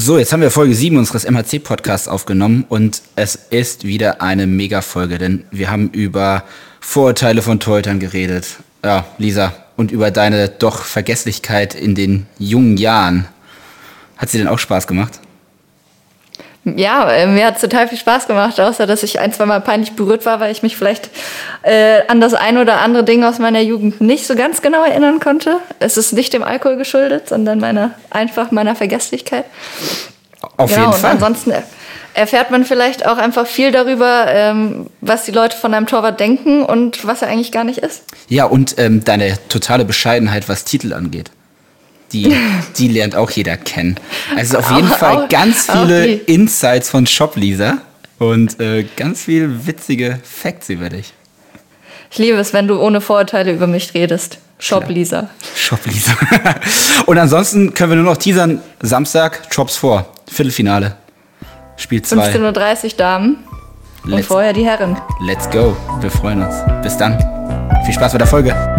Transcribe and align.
So, 0.00 0.16
jetzt 0.16 0.32
haben 0.32 0.42
wir 0.42 0.52
Folge 0.52 0.76
7 0.76 0.96
unseres 0.96 1.28
MHC-Podcasts 1.28 2.06
aufgenommen 2.06 2.64
und 2.68 3.02
es 3.16 3.34
ist 3.34 3.82
wieder 3.82 4.22
eine 4.22 4.46
Mega-Folge, 4.46 5.18
denn 5.18 5.42
wir 5.50 5.72
haben 5.72 5.90
über 5.90 6.44
Vorurteile 6.78 7.42
von 7.42 7.58
Torhütern 7.58 7.98
geredet. 7.98 8.46
Ja, 8.84 9.06
Lisa, 9.18 9.52
und 9.76 9.90
über 9.90 10.12
deine 10.12 10.50
doch 10.50 10.84
Vergesslichkeit 10.84 11.74
in 11.74 11.96
den 11.96 12.26
jungen 12.38 12.76
Jahren. 12.76 13.26
Hat 14.16 14.30
sie 14.30 14.38
denn 14.38 14.46
auch 14.46 14.60
Spaß 14.60 14.86
gemacht? 14.86 15.18
Ja, 16.76 17.10
äh, 17.10 17.26
mir 17.26 17.46
hat 17.46 17.56
es 17.56 17.60
total 17.60 17.88
viel 17.88 17.98
Spaß 17.98 18.26
gemacht, 18.26 18.60
außer 18.60 18.86
dass 18.86 19.02
ich 19.02 19.20
ein, 19.20 19.32
zwei 19.32 19.46
Mal 19.46 19.60
peinlich 19.60 19.92
berührt 19.92 20.26
war, 20.26 20.40
weil 20.40 20.52
ich 20.52 20.62
mich 20.62 20.76
vielleicht 20.76 21.10
äh, 21.62 22.02
an 22.08 22.20
das 22.20 22.34
ein 22.34 22.58
oder 22.58 22.80
andere 22.80 23.04
Ding 23.04 23.24
aus 23.24 23.38
meiner 23.38 23.60
Jugend 23.60 24.00
nicht 24.00 24.26
so 24.26 24.34
ganz 24.34 24.62
genau 24.62 24.84
erinnern 24.84 25.20
konnte. 25.20 25.58
Es 25.78 25.96
ist 25.96 26.12
nicht 26.12 26.32
dem 26.32 26.42
Alkohol 26.42 26.76
geschuldet, 26.76 27.28
sondern 27.28 27.60
meiner, 27.60 27.92
einfach 28.10 28.50
meiner 28.50 28.74
Vergesslichkeit. 28.74 29.44
Auf 30.56 30.70
genau, 30.70 30.90
jeden 30.90 30.92
Fall. 30.94 31.12
Und 31.12 31.22
ansonsten 31.22 31.52
erfährt 32.14 32.50
man 32.50 32.64
vielleicht 32.64 33.06
auch 33.06 33.16
einfach 33.16 33.46
viel 33.46 33.70
darüber, 33.70 34.26
ähm, 34.28 34.86
was 35.00 35.24
die 35.24 35.30
Leute 35.30 35.56
von 35.56 35.72
einem 35.72 35.86
Torwart 35.86 36.18
denken 36.18 36.64
und 36.64 37.06
was 37.06 37.22
er 37.22 37.28
eigentlich 37.28 37.52
gar 37.52 37.64
nicht 37.64 37.78
ist. 37.78 38.02
Ja, 38.28 38.44
und 38.44 38.74
ähm, 38.78 39.04
deine 39.04 39.38
totale 39.48 39.84
Bescheidenheit, 39.84 40.48
was 40.48 40.64
Titel 40.64 40.92
angeht. 40.92 41.30
Die, 42.12 42.34
die 42.78 42.88
lernt 42.88 43.14
auch 43.16 43.30
jeder 43.30 43.56
kennen. 43.56 43.98
Also 44.36 44.58
auf 44.58 44.70
jeden 44.70 44.88
Fall 44.88 45.28
ganz 45.28 45.70
viele. 45.70 46.06
Insights 46.06 46.88
von 46.88 47.06
Shop-Lisa 47.06 47.78
und 48.18 48.58
äh, 48.60 48.86
ganz 48.96 49.22
viel 49.22 49.66
witzige 49.66 50.18
Facts 50.22 50.70
über 50.70 50.88
dich. 50.88 51.12
Ich 52.10 52.18
liebe 52.18 52.38
es, 52.38 52.52
wenn 52.52 52.66
du 52.66 52.80
ohne 52.80 53.00
Vorurteile 53.00 53.52
über 53.52 53.66
mich 53.66 53.92
redest. 53.94 54.38
Shop 54.58 54.88
Lisa. 54.88 55.28
Shop-Lisa. 55.54 56.12
und 57.06 57.18
ansonsten 57.18 57.74
können 57.74 57.92
wir 57.92 57.96
nur 57.96 58.12
noch 58.12 58.16
teasern. 58.16 58.60
Samstag, 58.80 59.50
Chops 59.50 59.76
vor. 59.76 60.12
Viertelfinale. 60.30 60.96
Spiel 61.76 62.02
2. 62.02 62.32
15.30 62.32 62.84
Uhr 62.84 62.90
Damen 62.96 63.36
und 64.04 64.10
Let's, 64.10 64.26
vorher 64.26 64.52
die 64.52 64.64
Herren. 64.64 64.96
let's 65.24 65.48
go. 65.50 65.76
Wir 66.00 66.10
freuen 66.10 66.42
uns. 66.42 66.54
Bis 66.82 66.96
dann. 66.96 67.18
Viel 67.84 67.94
Spaß 67.94 68.12
bei 68.12 68.18
der 68.18 68.26
Folge. 68.26 68.77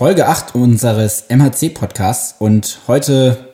Folge 0.00 0.28
8 0.28 0.54
unseres 0.54 1.24
MHC-Podcasts 1.28 2.36
und 2.38 2.78
heute, 2.88 3.52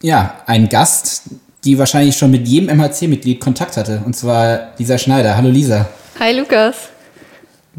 ja, 0.00 0.40
ein 0.46 0.68
Gast, 0.68 1.24
die 1.64 1.76
wahrscheinlich 1.76 2.16
schon 2.16 2.30
mit 2.30 2.46
jedem 2.46 2.68
MHC-Mitglied 2.78 3.40
Kontakt 3.40 3.76
hatte, 3.76 4.00
und 4.06 4.14
zwar 4.14 4.74
Lisa 4.78 4.96
Schneider. 4.96 5.36
Hallo 5.36 5.48
Lisa. 5.48 5.88
Hi 6.20 6.38
Lukas. 6.38 6.76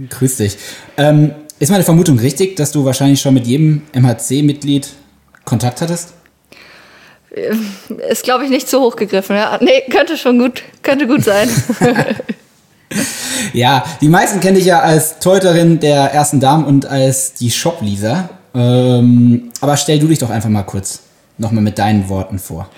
Grüß 0.10 0.36
dich. 0.36 0.58
Ähm, 0.98 1.34
ist 1.60 1.72
meine 1.72 1.86
Vermutung 1.86 2.20
richtig, 2.20 2.58
dass 2.58 2.74
du 2.74 2.84
wahrscheinlich 2.84 3.22
schon 3.22 3.36
mit 3.36 3.48
jedem 3.48 3.84
MHC-Mitglied 3.94 4.90
Kontakt 5.46 5.80
hattest? 5.80 6.12
Ist, 8.10 8.24
glaube 8.24 8.44
ich, 8.44 8.50
nicht 8.50 8.68
zu 8.68 8.82
hoch 8.82 8.98
gegriffen. 8.98 9.38
Ja? 9.38 9.58
Nee, 9.62 9.82
könnte 9.90 10.18
schon 10.18 10.40
gut, 10.40 10.62
könnte 10.82 11.08
gut 11.08 11.24
sein. 11.24 11.48
Ja, 13.54 13.84
die 14.02 14.10
meisten 14.10 14.40
kenne 14.40 14.58
ich 14.58 14.66
ja 14.66 14.80
als 14.80 15.20
Torhüterin 15.20 15.80
der 15.80 16.12
ersten 16.12 16.40
Damen 16.40 16.66
und 16.66 16.86
als 16.86 17.34
die 17.34 17.52
Shop-Lisa. 17.52 18.30
Ähm, 18.56 19.52
aber 19.62 19.78
stell 19.78 20.00
du 20.00 20.08
dich 20.08 20.20
doch 20.20 20.30
einfach 20.30 20.50
mal 20.50 20.64
kurz 20.64 21.02
nochmal 21.38 21.64
mit 21.64 21.80
deinen 21.80 22.10
Worten 22.10 22.40
vor. 22.40 22.70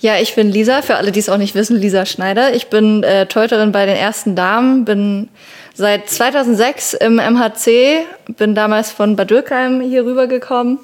ja, 0.00 0.16
ich 0.20 0.34
bin 0.34 0.50
Lisa, 0.50 0.82
für 0.82 0.96
alle, 0.96 1.10
die 1.12 1.18
es 1.18 1.28
auch 1.28 1.38
nicht 1.38 1.54
wissen, 1.54 1.76
Lisa 1.76 2.06
Schneider. 2.06 2.54
Ich 2.54 2.68
bin 2.68 3.02
äh, 3.02 3.26
Teuterin 3.26 3.72
bei 3.72 3.86
den 3.86 3.96
ersten 3.96 4.36
Damen, 4.36 4.84
bin 4.84 5.28
seit 5.74 6.08
2006 6.08 6.94
im 6.94 7.16
MHC, 7.16 8.04
bin 8.36 8.54
damals 8.54 8.90
von 8.90 9.16
Bad 9.16 9.30
Dürkheim 9.30 9.80
hier 9.80 10.04
rübergekommen 10.04 10.78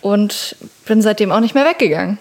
und 0.00 0.56
bin 0.86 1.00
seitdem 1.00 1.32
auch 1.32 1.40
nicht 1.40 1.54
mehr 1.54 1.64
weggegangen. 1.64 2.18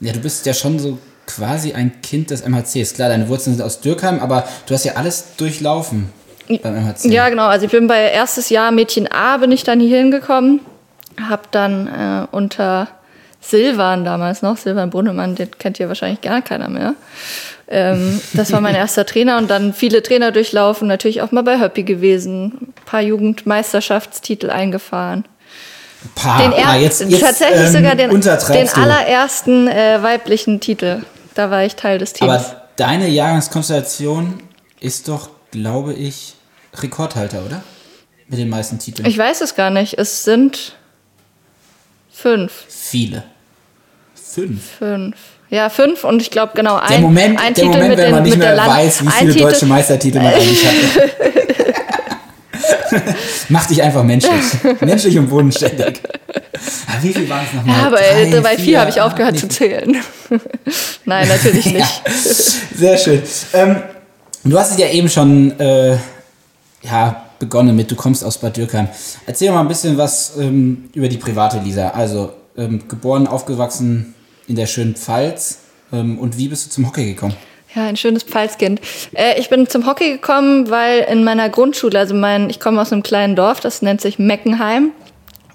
Ja, 0.00 0.12
du 0.12 0.20
bist 0.20 0.44
ja 0.44 0.52
schon 0.52 0.78
so 0.78 0.98
quasi 1.26 1.72
ein 1.72 2.00
Kind 2.02 2.30
des 2.30 2.46
MHCs. 2.46 2.94
Klar, 2.94 3.08
deine 3.08 3.28
Wurzeln 3.28 3.56
sind 3.56 3.64
aus 3.64 3.80
Dürkheim, 3.80 4.20
aber 4.20 4.44
du 4.66 4.74
hast 4.74 4.84
ja 4.84 4.94
alles 4.94 5.36
durchlaufen 5.36 6.10
beim 6.62 6.74
MHC. 6.74 7.10
Ja, 7.10 7.28
genau. 7.28 7.46
Also 7.46 7.66
ich 7.66 7.72
bin 7.72 7.86
bei 7.86 8.10
erstes 8.10 8.48
Jahr 8.48 8.70
Mädchen 8.70 9.10
A 9.10 9.36
bin 9.38 9.52
ich 9.52 9.64
dann 9.64 9.80
hier 9.80 9.98
hingekommen, 9.98 10.60
habe 11.28 11.42
dann 11.50 11.88
äh, 11.88 12.26
unter 12.30 12.88
Silvan 13.40 14.04
damals 14.04 14.42
noch, 14.42 14.56
Silvan 14.56 14.90
Brunnemann, 14.90 15.34
den 15.34 15.50
kennt 15.58 15.78
ihr 15.78 15.88
wahrscheinlich 15.88 16.20
gar 16.20 16.42
keiner 16.42 16.68
mehr. 16.68 16.94
Ähm, 17.68 18.20
das 18.32 18.52
war 18.52 18.60
mein 18.60 18.74
erster 18.76 19.06
Trainer 19.06 19.38
und 19.38 19.50
dann 19.50 19.72
viele 19.72 20.02
Trainer 20.02 20.32
durchlaufen, 20.32 20.88
natürlich 20.88 21.22
auch 21.22 21.32
mal 21.32 21.42
bei 21.42 21.60
Höppi 21.60 21.82
gewesen, 21.82 22.44
ein 22.60 22.74
paar 22.84 23.02
Jugendmeisterschaftstitel 23.02 24.50
eingefahren. 24.50 25.24
Pah, 26.14 26.38
Den 26.38 26.52
ah, 26.52 26.74
er 26.74 26.80
jetzt, 26.80 27.02
jetzt, 27.02 27.20
tatsächlich 27.20 27.66
ähm, 27.66 27.72
sogar 27.72 27.94
den, 27.94 28.10
den 28.20 28.68
allerersten 28.68 29.66
äh, 29.66 30.02
weiblichen 30.02 30.60
Titel. 30.60 31.02
Da 31.36 31.50
war 31.50 31.64
ich 31.64 31.76
Teil 31.76 31.98
des 31.98 32.14
Teams. 32.14 32.32
Aber 32.32 32.62
deine 32.76 33.08
Jahrgangskonstellation 33.08 34.42
ist 34.80 35.06
doch, 35.06 35.28
glaube 35.50 35.92
ich, 35.92 36.34
Rekordhalter, 36.74 37.44
oder? 37.44 37.62
Mit 38.26 38.38
den 38.38 38.48
meisten 38.48 38.78
Titeln. 38.78 39.06
ich 39.06 39.18
weiß 39.18 39.42
es 39.42 39.54
gar 39.54 39.70
nicht. 39.70 39.98
Es 39.98 40.24
sind 40.24 40.74
fünf. 42.10 42.64
Viele. 42.68 43.22
Fünf. 44.14 44.62
Fünf. 44.78 45.16
Ja, 45.50 45.68
fünf 45.68 46.04
und 46.04 46.22
ich 46.22 46.30
glaube 46.30 46.52
genau 46.56 46.76
ein, 46.76 46.88
Der 46.88 46.98
Moment, 47.00 47.38
ein 47.38 47.54
der 47.54 47.64
Titel 47.64 47.76
Moment 47.76 47.98
wenn 47.98 48.04
den, 48.06 48.10
man 48.12 48.22
nicht 48.22 48.38
mehr 48.38 48.56
weiß, 48.56 49.04
wie 49.04 49.10
viele 49.10 49.32
Titel, 49.32 49.44
deutsche 49.44 49.66
Meistertitel 49.66 50.18
man 50.18 50.32
eigentlich 50.32 50.66
hatte. 50.66 51.10
Mach 53.48 53.66
dich 53.66 53.82
einfach 53.82 54.02
menschlich. 54.02 54.32
menschlich 54.80 55.18
und 55.18 55.28
bodenständig. 55.28 56.00
Ah, 56.86 56.98
wie 57.02 57.12
viel 57.12 57.28
waren 57.28 57.44
es 57.46 57.52
nochmal? 57.54 57.78
Ja, 57.78 57.86
aber 57.86 57.96
Drei, 57.96 58.30
äh, 58.30 58.40
bei 58.40 58.56
vier 58.56 58.80
habe 58.80 58.90
ich 58.90 59.00
aufgehört 59.00 59.34
nee. 59.34 59.40
zu 59.40 59.48
zählen. 59.48 59.96
Nein, 61.04 61.28
natürlich 61.28 61.66
nicht. 61.66 61.78
Ja, 61.78 62.12
sehr 62.74 62.98
schön. 62.98 63.22
Ähm, 63.52 63.76
du 64.44 64.58
hast 64.58 64.72
es 64.72 64.78
ja 64.78 64.88
eben 64.88 65.08
schon 65.08 65.58
äh, 65.60 65.96
ja, 66.82 67.24
begonnen 67.38 67.76
mit, 67.76 67.90
du 67.90 67.96
kommst 67.96 68.24
aus 68.24 68.38
Bad 68.38 68.56
Dürkheim. 68.56 68.88
Erzähl 69.26 69.50
mal 69.52 69.60
ein 69.60 69.68
bisschen 69.68 69.96
was 69.98 70.36
ähm, 70.38 70.88
über 70.94 71.08
die 71.08 71.18
private 71.18 71.58
Lisa. 71.58 71.90
Also 71.90 72.32
ähm, 72.56 72.88
geboren, 72.88 73.26
aufgewachsen 73.26 74.14
in 74.48 74.56
der 74.56 74.66
schönen 74.66 74.96
Pfalz. 74.96 75.58
Ähm, 75.92 76.18
und 76.18 76.38
wie 76.38 76.48
bist 76.48 76.66
du 76.66 76.70
zum 76.70 76.86
Hockey 76.86 77.06
gekommen? 77.06 77.34
Ja, 77.76 77.84
ein 77.84 77.96
schönes 77.98 78.22
Pfalzkind. 78.22 78.80
Äh, 79.12 79.38
ich 79.38 79.50
bin 79.50 79.68
zum 79.68 79.86
Hockey 79.86 80.12
gekommen, 80.12 80.70
weil 80.70 81.00
in 81.10 81.24
meiner 81.24 81.50
Grundschule, 81.50 81.98
also 81.98 82.14
mein, 82.14 82.48
ich 82.48 82.58
komme 82.58 82.80
aus 82.80 82.90
einem 82.90 83.02
kleinen 83.02 83.36
Dorf, 83.36 83.60
das 83.60 83.82
nennt 83.82 84.00
sich 84.00 84.18
Meckenheim. 84.18 84.92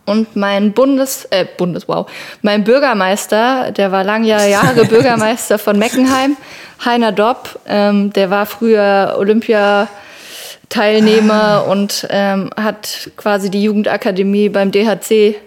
Und 0.06 0.36
mein 0.36 0.74
Bundes, 0.74 1.26
äh, 1.32 1.48
Bundes, 1.58 1.88
wow, 1.88 2.06
mein 2.44 2.64
Bürgermeister, 2.64 3.72
der 3.72 3.92
war 3.92 4.04
lange 4.04 4.28
Jahre 4.28 4.86
Bürgermeister 4.90 5.58
von 5.58 5.80
Meckenheim, 5.80 6.38
Heiner 6.86 7.12
Dopp, 7.12 7.60
ähm, 7.68 8.14
der 8.14 8.30
war 8.30 8.46
früher 8.46 9.16
Olympiateilnehmer 9.18 11.66
und 11.68 12.06
ähm, 12.10 12.52
hat 12.56 13.10
quasi 13.18 13.50
die 13.50 13.64
Jugendakademie 13.64 14.50
beim 14.50 14.72
DHC 14.72 15.38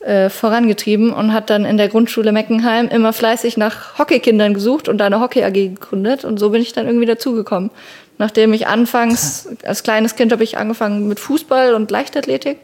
äh, 0.00 0.30
vorangetrieben 0.30 1.12
und 1.12 1.32
hat 1.32 1.50
dann 1.50 1.64
in 1.64 1.76
der 1.76 1.88
Grundschule 1.88 2.32
Meckenheim 2.32 2.88
immer 2.88 3.12
fleißig 3.12 3.56
nach 3.56 3.98
Hockeykindern 3.98 4.54
gesucht 4.54 4.88
und 4.88 4.98
da 4.98 5.06
eine 5.06 5.20
Hockey 5.20 5.44
AG 5.44 5.52
gegründet 5.52 6.24
und 6.24 6.38
so 6.38 6.50
bin 6.50 6.62
ich 6.62 6.72
dann 6.72 6.86
irgendwie 6.86 7.06
dazugekommen. 7.06 7.70
Nachdem 8.18 8.52
ich 8.52 8.66
anfangs, 8.66 9.48
als 9.64 9.82
kleines 9.82 10.16
Kind 10.16 10.32
habe 10.32 10.44
ich 10.44 10.58
angefangen 10.58 11.08
mit 11.08 11.20
Fußball 11.20 11.74
und 11.74 11.90
Leichtathletik 11.90 12.58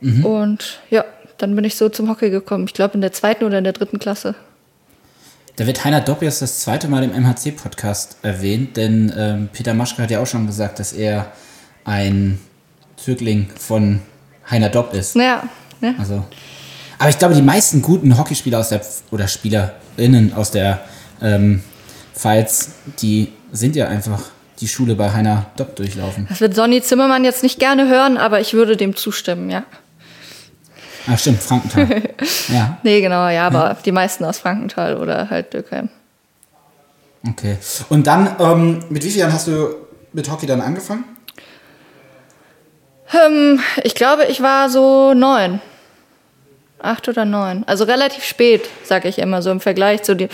und 0.00 0.80
ja, 0.90 1.04
dann 1.38 1.56
bin 1.56 1.64
ich 1.64 1.76
so 1.76 1.88
zum 1.88 2.08
Hockey 2.08 2.30
gekommen. 2.30 2.64
Ich 2.66 2.74
glaube 2.74 2.94
in 2.94 3.00
der 3.00 3.12
zweiten 3.12 3.44
oder 3.44 3.58
in 3.58 3.64
der 3.64 3.72
dritten 3.72 3.98
Klasse. 3.98 4.34
Da 5.56 5.66
wird 5.66 5.84
Heiner 5.84 6.02
Dopp 6.02 6.22
jetzt 6.22 6.42
das 6.42 6.60
zweite 6.60 6.86
Mal 6.86 7.02
im 7.02 7.12
MHC-Podcast 7.12 8.18
erwähnt, 8.22 8.76
denn 8.76 9.12
ähm, 9.16 9.48
Peter 9.52 9.72
Maschke 9.72 10.02
hat 10.02 10.10
ja 10.10 10.20
auch 10.20 10.26
schon 10.26 10.46
gesagt, 10.46 10.78
dass 10.78 10.92
er 10.92 11.32
ein 11.84 12.38
Zögling 12.96 13.48
von 13.58 14.00
Heiner 14.50 14.68
Dopp 14.68 14.92
ist. 14.92 15.16
Naja, 15.16 15.44
ne? 15.80 15.94
Also, 15.98 16.24
aber 16.98 17.10
ich 17.10 17.18
glaube, 17.18 17.34
die 17.34 17.42
meisten 17.42 17.82
guten 17.82 18.16
Hockeyspieler 18.16 18.58
aus 18.58 18.70
der 18.70 18.80
oder 19.10 19.28
Spielerinnen 19.28 20.32
aus 20.34 20.50
der 20.50 20.80
ähm, 21.20 21.62
Pfalz, 22.14 22.70
die 23.00 23.32
sind 23.52 23.76
ja 23.76 23.88
einfach 23.88 24.22
die 24.60 24.68
Schule 24.68 24.94
bei 24.94 25.12
Heiner 25.12 25.46
Dopp 25.56 25.76
durchlaufen. 25.76 26.26
Das 26.28 26.40
wird 26.40 26.54
Sonny 26.54 26.80
Zimmermann 26.80 27.24
jetzt 27.24 27.42
nicht 27.42 27.58
gerne 27.58 27.88
hören, 27.88 28.16
aber 28.16 28.40
ich 28.40 28.54
würde 28.54 28.76
dem 28.76 28.96
zustimmen, 28.96 29.50
ja. 29.50 29.64
Ah, 31.06 31.16
stimmt, 31.16 31.42
Frankenthal. 31.42 32.02
ja, 32.48 32.78
Nee, 32.82 33.00
genau, 33.00 33.28
ja, 33.28 33.46
aber 33.46 33.76
die 33.84 33.92
meisten 33.92 34.24
aus 34.24 34.38
Frankenthal 34.38 34.96
oder 34.96 35.30
halt 35.30 35.52
Dürkheim. 35.52 35.88
okay. 37.28 37.58
Und 37.88 38.06
dann, 38.06 38.34
ähm, 38.40 38.80
mit 38.88 39.04
wie 39.04 39.08
vielen 39.08 39.20
Jahren 39.20 39.32
hast 39.32 39.46
du 39.46 39.74
mit 40.12 40.30
Hockey 40.30 40.46
dann 40.46 40.60
angefangen? 40.60 41.04
Ähm, 43.12 43.60
ich 43.84 43.94
glaube, 43.94 44.24
ich 44.26 44.42
war 44.42 44.68
so 44.68 45.14
neun. 45.14 45.60
Acht 46.78 47.08
oder 47.08 47.24
neun. 47.24 47.64
Also 47.66 47.84
relativ 47.84 48.24
spät, 48.24 48.68
sag 48.84 49.04
ich 49.04 49.18
immer 49.18 49.42
so 49.42 49.50
im 49.50 49.60
Vergleich 49.60 50.02
zu 50.02 50.14
dem. 50.14 50.28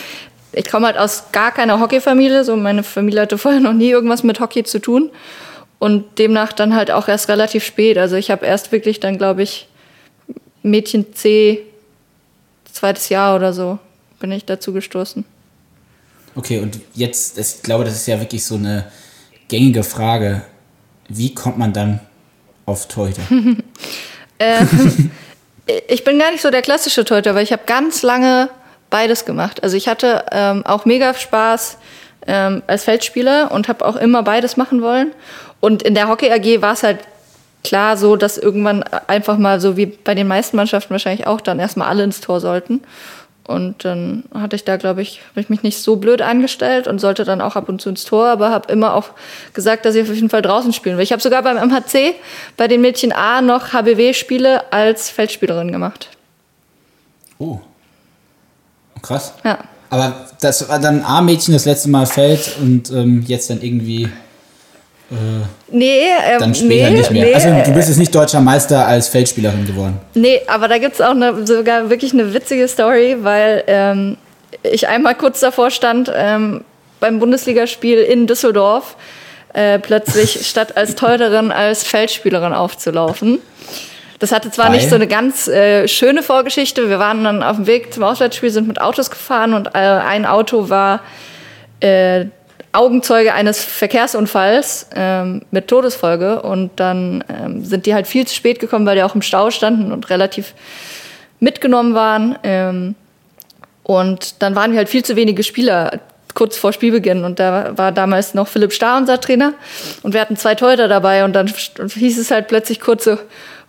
ich 0.53 0.69
komme 0.71 0.87
halt 0.87 0.99
aus 0.99 1.25
gar 1.33 1.53
keiner 1.53 1.81
Hockeyfamilie. 1.81 2.45
So 2.45 2.57
meine 2.57 2.83
Familie 2.83 3.23
hatte 3.23 3.39
vorher 3.39 3.61
noch 3.61 3.73
nie 3.73 3.91
irgendwas 3.91 4.23
mit 4.23 4.41
Hockey 4.41 4.65
zu 4.65 4.79
tun. 4.79 5.11
Und 5.79 6.19
demnach 6.19 6.53
dann 6.53 6.75
halt 6.75 6.91
auch 6.91 7.09
erst 7.09 7.29
relativ 7.29 7.65
spät. 7.65 7.99
Also 7.99 8.17
ich 8.17 8.31
habe 8.31 8.47
erst 8.47 8.71
wirklich 8.71 9.01
dann, 9.01 9.19
glaube 9.19 9.43
ich, 9.43 9.69
Mädchen 10.63 11.13
C, 11.15 11.65
zweites 12.73 13.09
Jahr 13.09 13.35
oder 13.35 13.53
so, 13.53 13.79
bin 14.21 14.31
ich 14.31 14.45
dazu 14.45 14.73
gestoßen. 14.73 15.25
Okay, 16.35 16.61
und 16.61 16.81
jetzt, 16.95 17.39
ich 17.39 17.63
glaube, 17.63 17.85
das 17.85 17.95
ist 17.95 18.07
ja 18.07 18.21
wirklich 18.21 18.45
so 18.45 18.55
eine 18.55 18.87
gängige 19.49 19.83
Frage. 19.83 20.43
Wie 21.09 21.35
kommt 21.35 21.59
man 21.59 21.73
dann 21.73 22.01
auf 22.67 22.89
Torhüter? 22.89 23.23
ähm, 24.39 25.11
ich 25.89 26.05
bin 26.05 26.19
gar 26.19 26.31
nicht 26.31 26.43
so 26.43 26.51
der 26.51 26.63
klassische 26.63 27.05
Torhüter, 27.05 27.35
weil 27.35 27.45
ich 27.45 27.53
habe 27.53 27.63
ganz 27.67 28.03
lange 28.03 28.49
beides 28.91 29.25
gemacht. 29.25 29.63
Also 29.63 29.77
ich 29.77 29.89
hatte 29.89 30.25
ähm, 30.33 30.65
auch 30.67 30.85
mega 30.85 31.15
Spaß 31.15 31.79
ähm, 32.27 32.63
als 32.67 32.85
Feldspieler 32.85 33.51
und 33.51 33.69
habe 33.69 33.85
auch 33.85 33.97
immer 33.97 34.23
beides 34.23 34.57
machen 34.57 34.83
wollen. 34.83 35.13
Und 35.61 35.83
in 35.83 35.95
der 35.95 36.09
Hockey 36.09 36.31
AG 36.31 36.63
war 36.63 36.75
es 36.75 36.83
halt 36.83 36.99
klar 37.65 37.97
so, 37.97 38.17
dass 38.17 38.39
irgendwann 38.39 38.83
einfach 38.83 39.39
mal 39.39 39.61
so 39.61 39.77
wie 39.77 39.87
bei 39.87 40.15
den 40.15 40.27
meisten 40.29 40.57
Mannschaften 40.57 40.91
wahrscheinlich 40.91 41.27
auch 41.27 41.41
dann 41.41 41.59
erstmal 41.59 41.89
alle 41.89 42.05
ins 42.05 42.21
Tor 42.21 42.41
sollten. 42.41 42.83
Und 43.45 43.85
dann 43.85 44.25
hatte 44.33 44.55
ich 44.55 44.65
da, 44.65 44.77
glaube 44.77 45.03
ich, 45.03 45.21
habe 45.31 45.41
ich 45.41 45.49
mich 45.49 45.63
nicht 45.63 45.83
so 45.83 45.97
blöd 45.97 46.23
angestellt 46.23 46.87
und 46.87 47.01
sollte 47.01 47.25
dann 47.25 47.41
auch 47.41 47.57
ab 47.57 47.69
und 47.69 47.81
zu 47.81 47.89
ins 47.89 48.05
Tor, 48.05 48.29
aber 48.29 48.51
habe 48.51 48.73
immer 48.73 48.95
auch 48.95 49.11
gesagt, 49.53 49.85
dass 49.85 49.97
ich 49.97 50.09
auf 50.09 50.15
jeden 50.15 50.31
Fall 50.31 50.43
draußen 50.43 50.73
spielen 50.73 50.97
will. 50.97 51.03
Ich 51.03 51.13
habe 51.13 51.21
sogar 51.21 51.43
beim 51.43 51.57
MHC 51.57 52.15
bei 52.57 52.69
den 52.69 52.81
Mädchen 52.81 53.13
A 53.13 53.43
noch 53.43 53.73
HBW-Spiele 53.73 54.73
als 54.73 55.11
Feldspielerin 55.11 55.73
gemacht. 55.73 56.09
Oh. 57.39 57.59
Krass. 59.03 59.35
Ja. 59.45 59.59
Aber 59.91 60.15
das 60.41 60.69
war 60.69 60.79
dann 60.79 61.03
A-Mädchen 61.03 61.53
das 61.53 61.65
letzte 61.65 61.91
Mal 61.91 62.07
Feld 62.07 62.57
und 62.61 62.91
ähm, 62.91 63.23
jetzt 63.27 63.51
dann 63.51 63.61
irgendwie. 63.61 64.09
Äh, 65.13 65.45
nee, 65.69 66.05
ähm, 66.27 66.41
dann 66.41 66.55
später 66.55 66.91
nee, 66.91 66.97
nicht 66.97 67.11
mehr. 67.11 67.27
Nee, 67.27 67.35
also 67.35 67.49
du 67.49 67.75
bist 67.75 67.89
jetzt 67.89 67.99
nicht 67.99 68.15
deutscher 68.15 68.41
Meister 68.41 68.87
als 68.87 69.09
Feldspielerin 69.09 69.67
geworden. 69.67 70.01
Nee, 70.15 70.41
aber 70.47 70.69
da 70.69 70.79
gibt 70.79 70.95
es 70.95 71.01
auch 71.03 71.11
eine, 71.11 71.47
sogar 71.47 71.91
wirklich 71.91 72.15
eine 72.15 72.33
witzige 72.33 72.67
Story, 72.67 73.19
weil 73.21 73.63
ähm, 73.67 74.17
ich 74.63 74.89
einmal 74.89 75.15
kurz 75.15 75.41
davor 75.41 75.71
stand 75.71 76.11
ähm, 76.15 76.65
beim 76.99 77.19
Bundesligaspiel 77.19 77.99
in 77.99 78.27
Düsseldorf 78.27 78.97
äh, 79.53 79.79
plötzlich 79.79 80.47
statt 80.49 80.79
als 80.79 80.95
Teuterin 80.95 81.53
als 81.53 81.85
Feldspielerin 81.85 82.55
aufzulaufen. 82.55 83.39
Das 84.19 84.33
hatte 84.33 84.51
zwar 84.51 84.67
Weil? 84.67 84.77
nicht 84.77 84.89
so 84.89 84.95
eine 84.95 85.09
ganz 85.09 85.47
äh, 85.49 85.89
schöne 85.89 86.23
Vorgeschichte. 86.23 86.89
Wir 86.89 86.99
waren 86.99 87.25
dann 87.25 87.43
auf 87.43 87.57
dem 87.57 87.67
Weg 87.67 87.93
zum 87.93 88.05
Auswärtsspiel, 88.05 88.51
sind 88.51 88.69
mit 88.69 88.81
Autos 88.81 89.11
gefahren 89.11 89.53
und 89.53 89.75
äh, 89.75 89.79
ein 89.79 90.25
Auto 90.25 90.71
war 90.71 91.01
äh, 91.81 92.27
Augenzeuge 92.73 93.35
eines 93.35 93.63
Verkehrsunfalls 93.63 94.89
ähm, 94.95 95.43
mit 95.51 95.69
Todesfolge. 95.69 96.43
Und 96.43 96.71
dann 96.77 97.25
ähm, 97.29 97.65
sind 97.65 97.87
die 97.87 97.95
halt 97.95 98.07
viel 98.07 98.27
zu 98.27 98.35
spät 98.35 98.61
gekommen, 98.61 98.87
weil 98.87 98.97
die 98.97 99.03
auch 99.03 99.15
im 99.15 99.23
Stau 99.23 99.51
standen 99.51 99.93
und 99.93 100.11
relativ 100.11 100.55
mitgenommen 101.39 101.95
waren. 101.95 102.39
Ähm, 102.43 102.95
und 103.83 104.43
dann 104.43 104.55
waren 104.55 104.73
wir 104.73 104.79
halt 104.79 104.89
viel 104.89 105.05
zu 105.05 105.17
wenige 105.17 105.43
Spieler 105.43 106.01
kurz 106.35 106.57
vor 106.57 106.73
Spielbeginn. 106.73 107.25
Und 107.25 107.39
da 107.39 107.77
war 107.77 107.93
damals 107.93 108.33
noch 108.33 108.49
Philipp 108.49 108.73
Starr 108.73 108.99
unser 108.99 109.21
Trainer. 109.21 109.53
Und 110.03 110.15
wir 110.15 110.21
hatten 110.21 110.37
zwei 110.37 110.55
Teuter 110.55 110.89
dabei. 110.89 111.25
Und 111.25 111.35
dann 111.35 111.47
hieß 111.49 112.19
es 112.19 112.31
halt 112.31 112.49
plötzlich 112.49 112.81
kurz 112.81 113.05
so, 113.05 113.19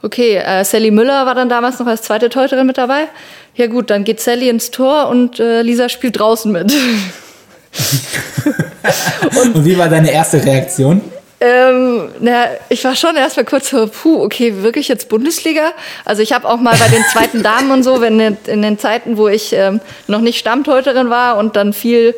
okay, 0.02 0.38
äh, 0.38 0.64
Sally 0.64 0.92
Müller 0.92 1.26
war 1.26 1.36
dann 1.36 1.50
damals 1.50 1.80
noch 1.80 1.88
als 1.88 2.04
zweite 2.04 2.30
Teuterin 2.30 2.68
mit 2.68 2.78
dabei. 2.78 3.08
Ja 3.56 3.68
gut, 3.68 3.90
dann 3.90 4.04
geht 4.04 4.20
Sally 4.20 4.50
ins 4.50 4.72
Tor 4.72 5.08
und 5.10 5.40
äh, 5.40 5.62
Lisa 5.62 5.90
spielt 5.90 6.20
draußen 6.20 6.52
mit. 6.52 6.74
und, 9.36 9.56
und, 9.56 9.66
wie 9.66 9.78
war 9.78 9.90
deine 9.90 10.12
erste 10.12 10.44
Reaktion? 10.44 11.02
Ähm, 11.40 12.10
na, 12.22 12.46
ich 12.70 12.84
war 12.86 12.96
schon 12.96 13.18
erstmal 13.18 13.46
kurz 13.46 13.70
so, 13.70 13.88
puh, 13.88 14.24
okay, 14.24 14.64
wirklich 14.64 14.88
jetzt 14.88 15.10
Bundesliga? 15.10 15.72
Also 16.06 16.22
ich 16.22 16.32
habe 16.32 16.48
auch 16.48 16.58
mal 16.58 16.76
bei 16.78 16.88
den 16.88 17.04
zweiten 17.12 17.44
Damen 17.44 17.72
und 17.72 17.84
so, 17.84 18.00
wenn 18.00 18.20
in 18.20 18.62
den 18.62 18.80
Zeiten, 18.80 19.18
wo 19.18 19.28
ich 19.28 19.52
ähm, 19.54 19.82
noch 20.08 20.22
nicht 20.22 20.40
Stammteuterin 20.40 21.10
war 21.10 21.38
und 21.38 21.56
dann 21.56 21.74
viel 21.74 22.16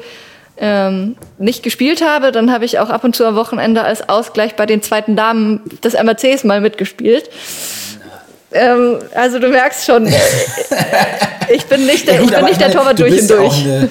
ähm, 0.57 1.15
nicht 1.37 1.63
gespielt 1.63 2.03
habe, 2.03 2.31
dann 2.31 2.51
habe 2.51 2.65
ich 2.65 2.79
auch 2.79 2.89
ab 2.89 3.03
und 3.03 3.15
zu 3.15 3.25
am 3.25 3.35
Wochenende 3.35 3.83
als 3.83 4.07
Ausgleich 4.07 4.55
bei 4.55 4.65
den 4.65 4.81
zweiten 4.81 5.15
Damen 5.15 5.61
des 5.83 5.93
MRCs 5.93 6.43
mal 6.43 6.61
mitgespielt. 6.61 7.29
Ähm, 8.51 8.99
also 9.13 9.39
du 9.39 9.49
merkst 9.49 9.85
schon, 9.85 10.07
ich 11.49 11.65
bin 11.65 11.85
nicht 11.85 12.07
der, 12.07 12.15
ja, 12.15 12.21
gut, 12.21 12.29
ich 12.29 12.37
bin 12.37 12.45
nicht 12.45 12.61
der 12.61 12.71
Torwart 12.71 12.99
durch 12.99 13.21
und 13.21 13.29
durch. 13.29 13.65
Eine, 13.65 13.89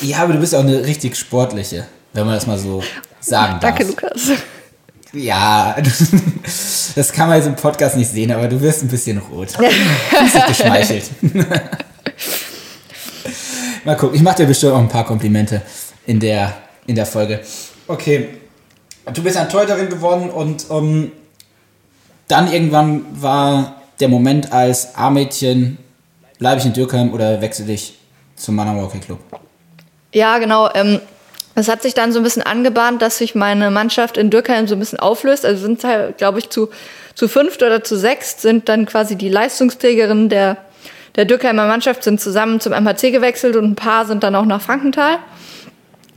ja, 0.00 0.18
aber 0.18 0.34
du 0.34 0.40
bist 0.40 0.54
auch 0.54 0.60
eine 0.60 0.84
richtig 0.84 1.16
sportliche, 1.16 1.86
wenn 2.12 2.26
man 2.26 2.34
das 2.34 2.46
mal 2.46 2.58
so 2.58 2.82
sagen 3.20 3.60
darf. 3.60 3.76
Danke, 3.76 3.84
Lukas. 3.84 4.30
Ja, 5.12 5.76
das 6.96 7.12
kann 7.12 7.28
man 7.28 7.36
jetzt 7.36 7.46
im 7.46 7.56
Podcast 7.56 7.96
nicht 7.96 8.10
sehen, 8.10 8.32
aber 8.32 8.48
du 8.48 8.60
wirst 8.60 8.82
ein 8.82 8.88
bisschen 8.88 9.18
rot. 9.18 9.48
Du 9.58 10.22
bist 10.22 10.34
dich 10.34 10.46
geschmeichelt. 10.46 11.04
Mal 13.84 13.96
gucken, 13.96 14.16
ich 14.16 14.22
mache 14.22 14.36
dir 14.36 14.46
bestimmt 14.46 14.72
auch 14.72 14.78
ein 14.78 14.88
paar 14.88 15.04
Komplimente 15.04 15.60
in 16.06 16.20
der, 16.20 16.54
in 16.86 16.94
der 16.94 17.06
Folge. 17.06 17.40
Okay, 17.88 18.28
du 19.12 19.22
bist 19.22 19.36
ein 19.36 19.48
Teuterin 19.48 19.88
geworden 19.88 20.30
und 20.30 20.70
um, 20.70 20.84
ähm, 20.84 21.12
dann 22.28 22.50
irgendwann 22.50 23.04
war 23.20 23.82
der 24.00 24.08
Moment 24.08 24.52
als 24.52 24.94
A-Mädchen, 24.94 25.78
bleibe 26.38 26.60
ich 26.60 26.66
in 26.66 26.72
Dürkheim 26.72 27.12
oder 27.12 27.40
wechsle 27.40 27.70
ich 27.72 27.98
zum 28.36 28.58
Hockey 28.60 29.00
Club? 29.00 29.18
Ja, 30.12 30.38
genau. 30.38 30.70
Ähm, 30.74 31.00
es 31.54 31.68
hat 31.68 31.82
sich 31.82 31.94
dann 31.94 32.12
so 32.12 32.20
ein 32.20 32.22
bisschen 32.22 32.42
angebahnt, 32.42 33.02
dass 33.02 33.18
sich 33.18 33.34
meine 33.34 33.70
Mannschaft 33.70 34.16
in 34.16 34.30
Dürkheim 34.30 34.66
so 34.66 34.74
ein 34.74 34.78
bisschen 34.78 34.98
auflöst. 34.98 35.44
Also 35.44 35.62
sind 35.62 35.82
halt, 35.84 36.18
glaube 36.18 36.38
ich, 36.38 36.48
zu, 36.50 36.70
zu 37.14 37.28
fünft 37.28 37.62
oder 37.62 37.84
zu 37.84 37.96
sechst 37.96 38.40
sind 38.40 38.68
dann 38.68 38.86
quasi 38.86 39.16
die 39.16 39.28
Leistungsträgerinnen 39.28 40.28
der 40.28 40.56
der 41.16 41.24
Dürkheimer 41.24 41.66
Mannschaft 41.66 42.04
sind 42.04 42.20
zusammen 42.20 42.60
zum 42.60 42.72
MHC 42.72 43.10
gewechselt 43.10 43.56
und 43.56 43.64
ein 43.64 43.74
paar 43.74 44.06
sind 44.06 44.22
dann 44.22 44.34
auch 44.34 44.46
nach 44.46 44.62
Frankenthal. 44.62 45.18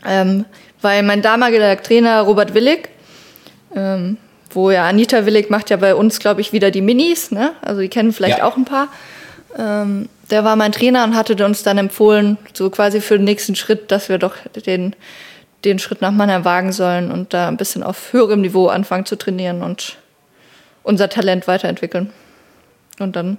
Ähm, 0.06 0.46
weil 0.82 1.04
mein 1.04 1.22
damaliger 1.22 1.82
Trainer 1.82 2.22
Robert 2.22 2.54
Willig, 2.54 2.90
ähm, 3.76 4.18
wo 4.52 4.72
ja 4.72 4.88
Anita 4.88 5.26
Willig 5.26 5.50
macht 5.50 5.70
ja 5.70 5.78
bei 5.78 5.96
uns, 5.96 6.20
glaube 6.20 6.42
ich, 6.42 6.54
wieder 6.54 6.72
die 6.72 6.82
Minis, 6.82 7.32
ne? 7.32 7.52
also 7.62 7.82
die 7.82 7.90
kennen 7.90 8.14
vielleicht 8.14 8.38
ja. 8.38 8.44
auch 8.46 8.56
ein 8.56 8.66
paar. 8.66 8.88
Ähm, 9.58 10.10
der 10.30 10.44
war 10.44 10.56
mein 10.56 10.72
Trainer 10.72 11.04
und 11.04 11.16
hatte 11.16 11.44
uns 11.46 11.64
dann 11.64 11.78
empfohlen, 11.78 12.38
so 12.54 12.70
quasi 12.70 13.02
für 13.02 13.18
den 13.18 13.26
nächsten 13.26 13.56
Schritt, 13.56 13.92
dass 13.92 14.10
wir 14.10 14.18
doch 14.18 14.36
den, 14.66 14.96
den 15.64 15.80
Schritt 15.80 16.02
nach 16.02 16.12
Mannheim 16.12 16.46
wagen 16.46 16.72
sollen 16.72 17.12
und 17.12 17.34
da 17.34 17.48
ein 17.48 17.58
bisschen 17.58 17.84
auf 17.84 18.14
höherem 18.14 18.42
Niveau 18.42 18.68
anfangen 18.68 19.06
zu 19.06 19.18
trainieren 19.18 19.62
und 19.62 19.98
unser 20.84 21.10
Talent 21.10 21.48
weiterentwickeln. 21.48 22.12
Und 23.00 23.16
dann 23.16 23.38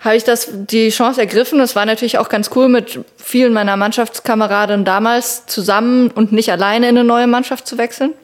habe 0.00 0.16
ich 0.16 0.24
das 0.24 0.48
die 0.50 0.88
Chance 0.88 1.20
ergriffen. 1.20 1.58
Das 1.58 1.76
war 1.76 1.84
natürlich 1.84 2.18
auch 2.18 2.28
ganz 2.28 2.50
cool, 2.54 2.68
mit 2.68 3.00
vielen 3.16 3.52
meiner 3.52 3.76
Mannschaftskameraden 3.76 4.84
damals 4.84 5.46
zusammen 5.46 6.10
und 6.10 6.32
nicht 6.32 6.50
alleine 6.50 6.88
in 6.88 6.96
eine 6.96 7.06
neue 7.06 7.26
Mannschaft 7.26 7.66
zu 7.66 7.76
wechseln. 7.76 8.14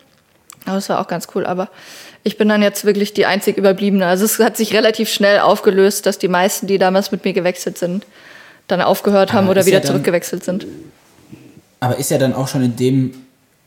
Aber 0.65 0.79
es 0.79 0.89
war 0.89 1.01
auch 1.01 1.09
ganz 1.09 1.29
cool. 1.35 1.45
Aber 1.45 1.69
ich 2.27 2.37
bin 2.37 2.49
dann 2.49 2.61
jetzt 2.61 2.85
wirklich 2.85 3.15
die 3.15 3.25
einzig 3.25 3.57
Überbliebene. 3.57 4.05
Also 4.05 4.25
es 4.25 4.41
hat 4.41 4.57
sich 4.57 4.75
relativ 4.75 5.09
schnell 5.09 5.39
aufgelöst, 5.39 6.07
dass 6.07 6.19
die 6.19 6.27
meisten, 6.27 6.67
die 6.67 6.77
damals 6.77 7.13
mit 7.13 7.25
mir 7.25 7.33
gewechselt 7.33 7.79
sind, 7.79 8.05
dann 8.67 8.81
aufgehört 8.81 9.33
haben 9.33 9.45
aber 9.45 9.53
oder 9.53 9.67
wieder 9.67 9.77
ja 9.77 9.81
dann, 9.81 9.93
zurückgewechselt 9.93 10.43
sind. 10.43 10.67
Aber 11.79 11.99
ist 11.99 12.11
ja 12.11 12.19
dann 12.19 12.35
auch 12.35 12.49
schon 12.49 12.65
in 12.65 12.75
dem 12.75 13.15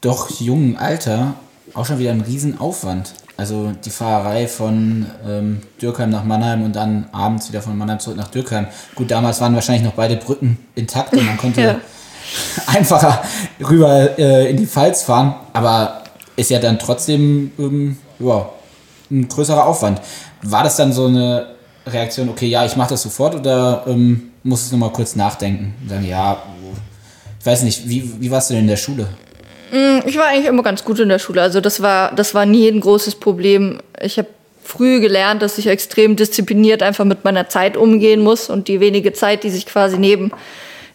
doch 0.01 0.41
jungen 0.41 0.75
Alter 0.75 1.35
auch 1.73 1.85
schon 1.85 1.99
wieder 1.99 2.11
ein 2.11 2.19
Riesenaufwand. 2.19 3.13
Also 3.37 3.71
die 3.85 3.91
Fahrerei 3.91 4.49
von 4.49 5.05
ähm, 5.25 5.61
Dürkheim 5.81 6.09
nach 6.09 6.25
Mannheim 6.25 6.65
und 6.65 6.75
dann 6.75 7.07
abends 7.13 7.47
wieder 7.47 7.61
von 7.61 7.77
Mannheim 7.77 8.01
zurück 8.01 8.17
nach 8.17 8.27
Dürkheim. 8.27 8.67
Gut, 8.93 9.09
damals 9.09 9.39
waren 9.39 9.55
wahrscheinlich 9.55 9.85
noch 9.85 9.93
beide 9.93 10.17
Brücken 10.17 10.57
intakt 10.75 11.13
und 11.13 11.25
man 11.25 11.37
konnte 11.37 11.61
ja. 11.63 11.79
einfacher 12.67 13.23
rüber 13.61 14.19
äh, 14.19 14.49
in 14.49 14.57
die 14.57 14.67
Pfalz 14.67 15.03
fahren. 15.03 15.35
Aber 15.53 16.03
ist 16.35 16.49
ja 16.49 16.59
dann 16.59 16.77
trotzdem 16.77 17.53
ähm, 17.57 17.97
ja, 18.19 18.49
ein 19.11 19.27
größerer 19.27 19.65
Aufwand. 19.65 20.01
War 20.43 20.63
das 20.63 20.75
dann 20.75 20.93
so 20.93 21.07
eine 21.07 21.55
Reaktion, 21.85 22.29
okay, 22.29 22.47
ja, 22.47 22.65
ich 22.65 22.75
mache 22.75 22.89
das 22.89 23.01
sofort 23.01 23.35
oder 23.35 23.83
ähm, 23.87 24.31
musst 24.43 24.71
du 24.71 24.75
nochmal 24.75 24.93
kurz 24.93 25.15
nachdenken 25.15 25.73
und 25.81 25.89
sagen, 25.89 26.07
ja, 26.07 26.41
ich 27.39 27.45
weiß 27.45 27.63
nicht, 27.63 27.87
wie, 27.87 28.09
wie 28.19 28.31
warst 28.31 28.49
du 28.49 28.53
denn 28.53 28.63
in 28.63 28.69
der 28.69 28.77
Schule? 28.77 29.07
Mm, 29.71 30.05
ich 30.05 30.17
war 30.17 30.27
eigentlich 30.27 30.47
immer 30.47 30.63
ganz 30.63 30.83
gut 30.83 30.99
in 30.99 31.09
der 31.09 31.19
Schule. 31.19 31.41
Also 31.41 31.61
das 31.61 31.81
war, 31.81 32.13
das 32.13 32.33
war 32.33 32.45
nie 32.45 32.67
ein 32.67 32.81
großes 32.81 33.15
Problem. 33.15 33.79
Ich 34.01 34.17
habe 34.17 34.27
früh 34.63 34.99
gelernt, 34.99 35.41
dass 35.41 35.57
ich 35.57 35.67
extrem 35.67 36.15
diszipliniert 36.15 36.83
einfach 36.83 37.05
mit 37.05 37.23
meiner 37.23 37.49
Zeit 37.49 37.77
umgehen 37.77 38.21
muss 38.21 38.49
und 38.49 38.67
die 38.67 38.79
wenige 38.79 39.13
Zeit, 39.13 39.43
die 39.43 39.49
sich 39.49 39.65
quasi 39.65 39.97
neben, 39.97 40.31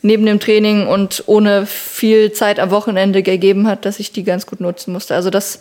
neben 0.02 0.26
dem 0.26 0.38
Training 0.38 0.86
und 0.86 1.24
ohne 1.26 1.66
viel 1.66 2.32
Zeit 2.32 2.60
am 2.60 2.70
Wochenende 2.70 3.22
gegeben 3.22 3.66
hat, 3.66 3.84
dass 3.84 3.98
ich 3.98 4.12
die 4.12 4.22
ganz 4.22 4.46
gut 4.46 4.60
nutzen 4.60 4.92
musste. 4.92 5.14
Also 5.14 5.30
das 5.30 5.58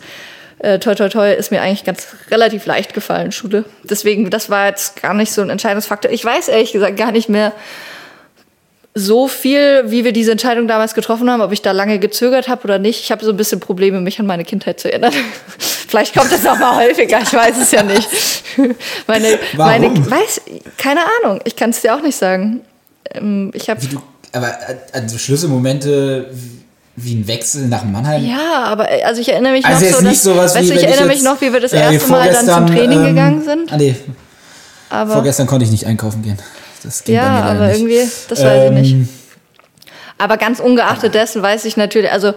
äh, 0.58 0.78
toi 0.78 0.94
toi 0.94 1.08
toi 1.08 1.32
ist 1.32 1.50
mir 1.50 1.60
eigentlich 1.60 1.84
ganz 1.84 2.08
relativ 2.30 2.66
leicht 2.66 2.94
gefallen, 2.94 3.32
Schule. 3.32 3.64
Deswegen, 3.82 4.30
das 4.30 4.50
war 4.50 4.68
jetzt 4.68 5.00
gar 5.02 5.14
nicht 5.14 5.32
so 5.32 5.42
ein 5.42 5.50
Entscheidungsfaktor. 5.50 6.10
Ich 6.10 6.24
weiß 6.24 6.48
ehrlich 6.48 6.72
gesagt 6.72 6.96
gar 6.96 7.12
nicht 7.12 7.28
mehr, 7.28 7.52
so 8.94 9.26
viel, 9.26 9.90
wie 9.90 10.04
wir 10.04 10.12
diese 10.12 10.30
Entscheidung 10.30 10.68
damals 10.68 10.94
getroffen 10.94 11.28
haben, 11.28 11.40
ob 11.40 11.50
ich 11.50 11.62
da 11.62 11.72
lange 11.72 11.98
gezögert 11.98 12.46
habe 12.46 12.62
oder 12.64 12.78
nicht. 12.78 13.00
Ich 13.00 13.10
habe 13.10 13.24
so 13.24 13.32
ein 13.32 13.36
bisschen 13.36 13.58
Probleme, 13.58 14.00
mich 14.00 14.20
an 14.20 14.26
meine 14.26 14.44
Kindheit 14.44 14.78
zu 14.78 14.88
erinnern. 14.88 15.12
Vielleicht 15.58 16.14
kommt 16.14 16.30
das 16.30 16.46
auch 16.46 16.58
mal 16.58 16.76
häufiger, 16.76 17.20
ich 17.20 17.32
weiß 17.32 17.56
es 17.60 17.72
ja 17.72 17.82
nicht. 17.82 18.08
meine, 19.06 19.38
Warum? 19.54 19.82
meine, 19.82 20.10
weiß, 20.10 20.42
keine 20.78 21.00
Ahnung, 21.22 21.40
ich 21.44 21.56
kann 21.56 21.70
es 21.70 21.80
dir 21.80 21.94
auch 21.94 22.02
nicht 22.02 22.16
sagen. 22.16 22.60
Ähm, 23.12 23.50
Ich 23.52 23.68
habe 23.68 23.84
du, 23.84 24.00
aber 24.32 24.48
äh, 24.48 24.76
also 24.92 25.18
Schlüsselmomente 25.18 26.30
wie 26.96 27.14
ein 27.16 27.26
Wechsel 27.26 27.66
nach 27.68 27.84
Mannheim. 27.84 28.24
ja, 28.24 28.64
aber 28.64 28.90
äh, 28.90 29.02
also 29.02 29.20
ich 29.20 29.28
erinnere 29.30 29.52
mich 29.52 29.64
Also 29.66 29.86
noch 29.86 29.92
so, 30.00 30.04
nicht 30.06 30.20
sowas 30.22 30.54
weißt 30.54 30.70
wie 30.70 30.74
ich 30.74 30.82
erinnere 30.84 31.06
jetzt, 31.08 31.14
mich 31.16 31.22
noch, 31.24 31.40
wie 31.40 31.52
wir 31.52 31.60
das 31.60 31.72
äh, 31.72 31.80
erste 31.80 32.08
Mal 32.10 32.32
dann 32.32 32.46
zum 32.46 32.66
Training 32.68 33.00
ähm, 33.00 33.06
gegangen 33.06 33.44
sind. 33.44 33.72
Ah, 33.72 33.76
nee, 33.76 33.96
Aber 34.90 35.12
vorgestern 35.14 35.46
konnte 35.46 35.64
ich 35.64 35.70
nicht 35.72 35.86
einkaufen 35.86 36.22
gehen. 36.22 36.38
Das 36.82 37.02
ging 37.02 37.14
ja, 37.16 37.42
aber 37.42 37.66
nicht. 37.68 37.78
irgendwie, 37.80 38.10
das 38.28 38.42
weiß 38.44 38.64
ich 38.66 38.70
nicht. 38.70 38.92
Ähm, 38.92 39.08
Aber 40.18 40.36
ganz 40.36 40.60
ungeachtet 40.60 41.14
dessen 41.14 41.42
weiß 41.42 41.64
ich 41.64 41.76
natürlich, 41.76 42.12
also 42.12 42.34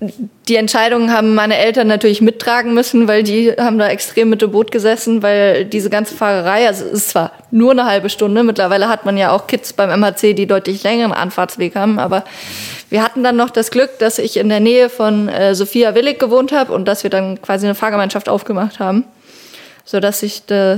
die 0.00 0.56
Entscheidungen 0.56 1.10
haben 1.10 1.34
meine 1.34 1.56
Eltern 1.56 1.86
natürlich 1.86 2.20
mittragen 2.20 2.74
müssen, 2.74 3.08
weil 3.08 3.22
die 3.22 3.52
haben 3.52 3.78
da 3.78 3.88
extrem 3.88 4.28
mit 4.28 4.42
dem 4.42 4.50
Boot 4.50 4.70
gesessen, 4.70 5.22
weil 5.22 5.64
diese 5.64 5.88
ganze 5.88 6.14
Fahrerei, 6.14 6.66
also 6.66 6.84
es 6.84 6.92
ist 6.92 7.08
zwar 7.10 7.32
nur 7.50 7.70
eine 7.70 7.86
halbe 7.86 8.10
Stunde, 8.10 8.42
mittlerweile 8.42 8.88
hat 8.88 9.06
man 9.06 9.16
ja 9.16 9.30
auch 9.30 9.46
Kids 9.46 9.72
beim 9.72 9.88
MHC, 9.88 10.34
die 10.34 10.46
deutlich 10.46 10.82
längeren 10.82 11.12
Anfahrtsweg 11.12 11.76
haben, 11.76 11.98
aber 11.98 12.24
wir 12.90 13.02
hatten 13.02 13.24
dann 13.24 13.36
noch 13.36 13.50
das 13.50 13.70
Glück, 13.70 13.98
dass 13.98 14.18
ich 14.18 14.36
in 14.36 14.50
der 14.50 14.60
Nähe 14.60 14.90
von 14.90 15.28
äh, 15.28 15.54
Sophia 15.54 15.94
Willig 15.94 16.18
gewohnt 16.18 16.52
habe 16.52 16.72
und 16.72 16.86
dass 16.86 17.02
wir 17.02 17.10
dann 17.10 17.40
quasi 17.40 17.66
eine 17.66 17.74
Fahrgemeinschaft 17.74 18.28
aufgemacht 18.28 18.78
haben, 18.78 19.04
sodass 19.84 20.20
sich 20.20 20.42
äh, 20.50 20.76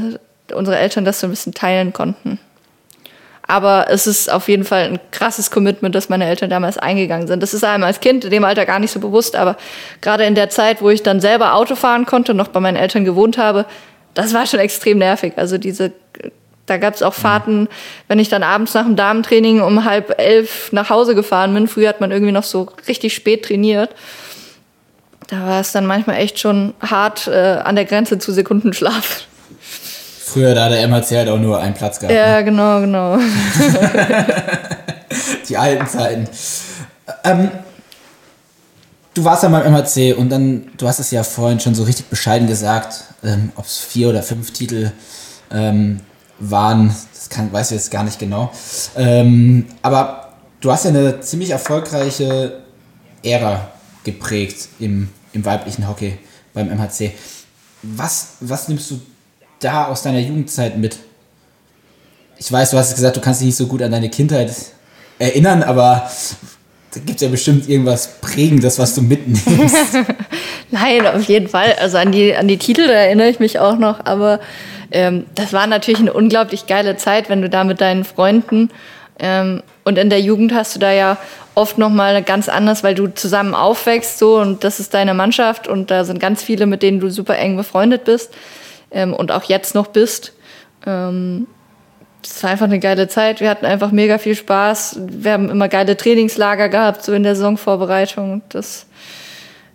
unsere 0.54 0.78
Eltern 0.78 1.04
das 1.04 1.20
so 1.20 1.26
ein 1.26 1.30
bisschen 1.30 1.54
teilen 1.54 1.92
konnten. 1.92 2.38
Aber 3.50 3.86
es 3.88 4.06
ist 4.06 4.30
auf 4.30 4.48
jeden 4.48 4.64
Fall 4.64 4.82
ein 4.82 5.00
krasses 5.10 5.50
Commitment, 5.50 5.94
das 5.94 6.10
meine 6.10 6.26
Eltern 6.26 6.50
damals 6.50 6.76
eingegangen 6.76 7.26
sind. 7.26 7.42
Das 7.42 7.54
ist 7.54 7.64
einem 7.64 7.82
als 7.82 8.00
Kind 8.00 8.24
in 8.24 8.30
dem 8.30 8.44
Alter 8.44 8.66
gar 8.66 8.78
nicht 8.78 8.90
so 8.90 9.00
bewusst, 9.00 9.36
aber 9.36 9.56
gerade 10.02 10.24
in 10.24 10.34
der 10.34 10.50
Zeit, 10.50 10.82
wo 10.82 10.90
ich 10.90 11.02
dann 11.02 11.20
selber 11.20 11.54
Auto 11.54 11.74
fahren 11.74 12.04
konnte, 12.04 12.34
noch 12.34 12.48
bei 12.48 12.60
meinen 12.60 12.76
Eltern 12.76 13.06
gewohnt 13.06 13.38
habe, 13.38 13.64
das 14.12 14.34
war 14.34 14.46
schon 14.46 14.60
extrem 14.60 14.98
nervig. 14.98 15.32
Also 15.36 15.56
diese, 15.56 15.92
da 16.66 16.76
gab 16.76 16.94
es 16.94 17.02
auch 17.02 17.14
Fahrten, 17.14 17.68
wenn 18.06 18.18
ich 18.18 18.28
dann 18.28 18.42
abends 18.42 18.74
nach 18.74 18.84
dem 18.84 18.96
Damentraining 18.96 19.62
um 19.62 19.86
halb 19.86 20.20
elf 20.20 20.70
nach 20.72 20.90
Hause 20.90 21.14
gefahren 21.14 21.54
bin. 21.54 21.68
Früher 21.68 21.88
hat 21.88 22.02
man 22.02 22.10
irgendwie 22.10 22.32
noch 22.32 22.44
so 22.44 22.68
richtig 22.86 23.14
spät 23.14 23.46
trainiert. 23.46 23.94
Da 25.28 25.46
war 25.46 25.60
es 25.60 25.72
dann 25.72 25.86
manchmal 25.86 26.16
echt 26.16 26.38
schon 26.38 26.74
hart 26.82 27.28
äh, 27.28 27.60
an 27.64 27.76
der 27.76 27.86
Grenze 27.86 28.18
zu 28.18 28.30
Sekundenschlaf. 28.32 29.26
Früher 30.32 30.54
da 30.54 30.68
der 30.68 30.86
MHC 30.86 31.16
halt 31.16 31.28
auch 31.28 31.38
nur 31.38 31.58
einen 31.58 31.74
Platz 31.74 31.98
gehabt. 31.98 32.14
Ja, 32.14 32.42
genau, 32.42 32.80
genau. 32.80 33.16
Die 35.48 35.56
alten 35.56 35.86
Zeiten. 35.86 36.28
Ähm, 37.24 37.50
du 39.14 39.24
warst 39.24 39.42
ja 39.42 39.48
beim 39.48 39.72
MHC 39.72 40.12
und 40.12 40.28
dann, 40.28 40.70
du 40.76 40.86
hast 40.86 40.98
es 40.98 41.10
ja 41.10 41.22
vorhin 41.22 41.60
schon 41.60 41.74
so 41.74 41.84
richtig 41.84 42.06
bescheiden 42.06 42.46
gesagt, 42.46 43.04
ähm, 43.24 43.52
ob 43.56 43.64
es 43.64 43.78
vier 43.78 44.10
oder 44.10 44.22
fünf 44.22 44.52
Titel 44.52 44.92
ähm, 45.50 46.00
waren, 46.38 46.94
das 47.14 47.30
kann, 47.30 47.50
weiß 47.50 47.70
ich 47.70 47.76
jetzt 47.76 47.90
gar 47.90 48.04
nicht 48.04 48.18
genau. 48.18 48.52
Ähm, 48.96 49.66
aber 49.80 50.34
du 50.60 50.70
hast 50.70 50.84
ja 50.84 50.90
eine 50.90 51.20
ziemlich 51.20 51.50
erfolgreiche 51.50 52.60
Ära 53.22 53.68
geprägt 54.04 54.68
im, 54.78 55.08
im 55.32 55.44
weiblichen 55.44 55.88
Hockey 55.88 56.18
beim 56.52 56.68
MHC. 56.68 57.12
Was, 57.82 58.34
was 58.40 58.68
nimmst 58.68 58.90
du 58.90 59.00
da 59.60 59.86
aus 59.86 60.02
deiner 60.02 60.20
Jugendzeit 60.20 60.76
mit? 60.76 60.96
Ich 62.38 62.50
weiß, 62.50 62.70
du 62.70 62.76
hast 62.76 62.94
gesagt, 62.94 63.16
du 63.16 63.20
kannst 63.20 63.40
dich 63.40 63.46
nicht 63.46 63.56
so 63.56 63.66
gut 63.66 63.82
an 63.82 63.90
deine 63.90 64.08
Kindheit 64.08 64.52
erinnern, 65.18 65.62
aber 65.62 66.08
da 66.94 67.00
gibt 67.00 67.16
es 67.16 67.22
ja 67.22 67.28
bestimmt 67.28 67.68
irgendwas 67.68 68.20
Prägendes, 68.20 68.78
was 68.78 68.94
du 68.94 69.02
mitnimmst. 69.02 69.76
Nein, 70.70 71.06
auf 71.06 71.24
jeden 71.24 71.48
Fall. 71.48 71.74
Also 71.80 71.98
an 71.98 72.12
die, 72.12 72.34
an 72.34 72.46
die 72.46 72.58
Titel 72.58 72.82
erinnere 72.82 73.28
ich 73.28 73.40
mich 73.40 73.58
auch 73.58 73.78
noch. 73.78 74.04
Aber 74.06 74.38
ähm, 74.92 75.26
das 75.34 75.52
war 75.52 75.66
natürlich 75.66 76.00
eine 76.00 76.12
unglaublich 76.12 76.66
geile 76.66 76.96
Zeit, 76.96 77.28
wenn 77.28 77.42
du 77.42 77.48
da 77.48 77.64
mit 77.64 77.80
deinen 77.80 78.04
Freunden 78.04 78.70
ähm, 79.18 79.62
und 79.84 79.98
in 79.98 80.10
der 80.10 80.20
Jugend 80.20 80.54
hast 80.54 80.76
du 80.76 80.78
da 80.78 80.92
ja 80.92 81.16
oft 81.54 81.78
noch 81.78 81.90
mal 81.90 82.22
ganz 82.22 82.48
anders, 82.48 82.84
weil 82.84 82.94
du 82.94 83.08
zusammen 83.08 83.54
aufwächst 83.54 84.18
so 84.18 84.38
und 84.38 84.62
das 84.62 84.78
ist 84.78 84.94
deine 84.94 85.14
Mannschaft 85.14 85.66
und 85.66 85.90
da 85.90 86.04
sind 86.04 86.20
ganz 86.20 86.42
viele, 86.42 86.66
mit 86.66 86.82
denen 86.82 87.00
du 87.00 87.10
super 87.10 87.36
eng 87.36 87.56
befreundet 87.56 88.04
bist 88.04 88.32
ähm, 88.90 89.14
und 89.14 89.32
auch 89.32 89.44
jetzt 89.44 89.74
noch 89.74 89.88
bist. 89.88 90.32
Ähm, 90.86 91.46
das 92.22 92.42
war 92.42 92.50
einfach 92.50 92.66
eine 92.66 92.80
geile 92.80 93.08
Zeit. 93.08 93.40
Wir 93.40 93.48
hatten 93.48 93.64
einfach 93.64 93.92
mega 93.92 94.18
viel 94.18 94.34
Spaß. 94.34 94.98
Wir 95.00 95.32
haben 95.32 95.48
immer 95.48 95.68
geile 95.68 95.96
Trainingslager 95.96 96.68
gehabt, 96.68 97.04
so 97.04 97.12
in 97.12 97.22
der 97.22 97.36
Saisonvorbereitung. 97.36 98.42
Das 98.48 98.86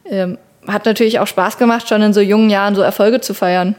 ähm, 0.06 0.38
hat 0.68 0.86
natürlich 0.86 1.20
auch 1.20 1.28
Spaß 1.28 1.58
gemacht, 1.58 1.88
schon 1.88 2.02
in 2.02 2.14
so 2.14 2.22
jungen 2.22 2.50
Jahren 2.50 2.76
so 2.76 2.82
Erfolge 2.82 3.22
zu 3.22 3.34
feiern. 3.34 3.76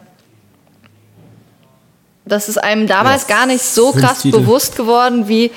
Das 2.25 2.49
ist 2.49 2.57
einem 2.57 2.87
damals 2.87 3.29
Ja, 3.29 3.37
gar 3.37 3.47
nicht 3.47 3.63
so 3.63 3.93
krass 3.93 4.23
Titel. 4.23 4.39
bewusst 4.39 4.77
geworden 4.77 5.29
wie, 5.29 5.51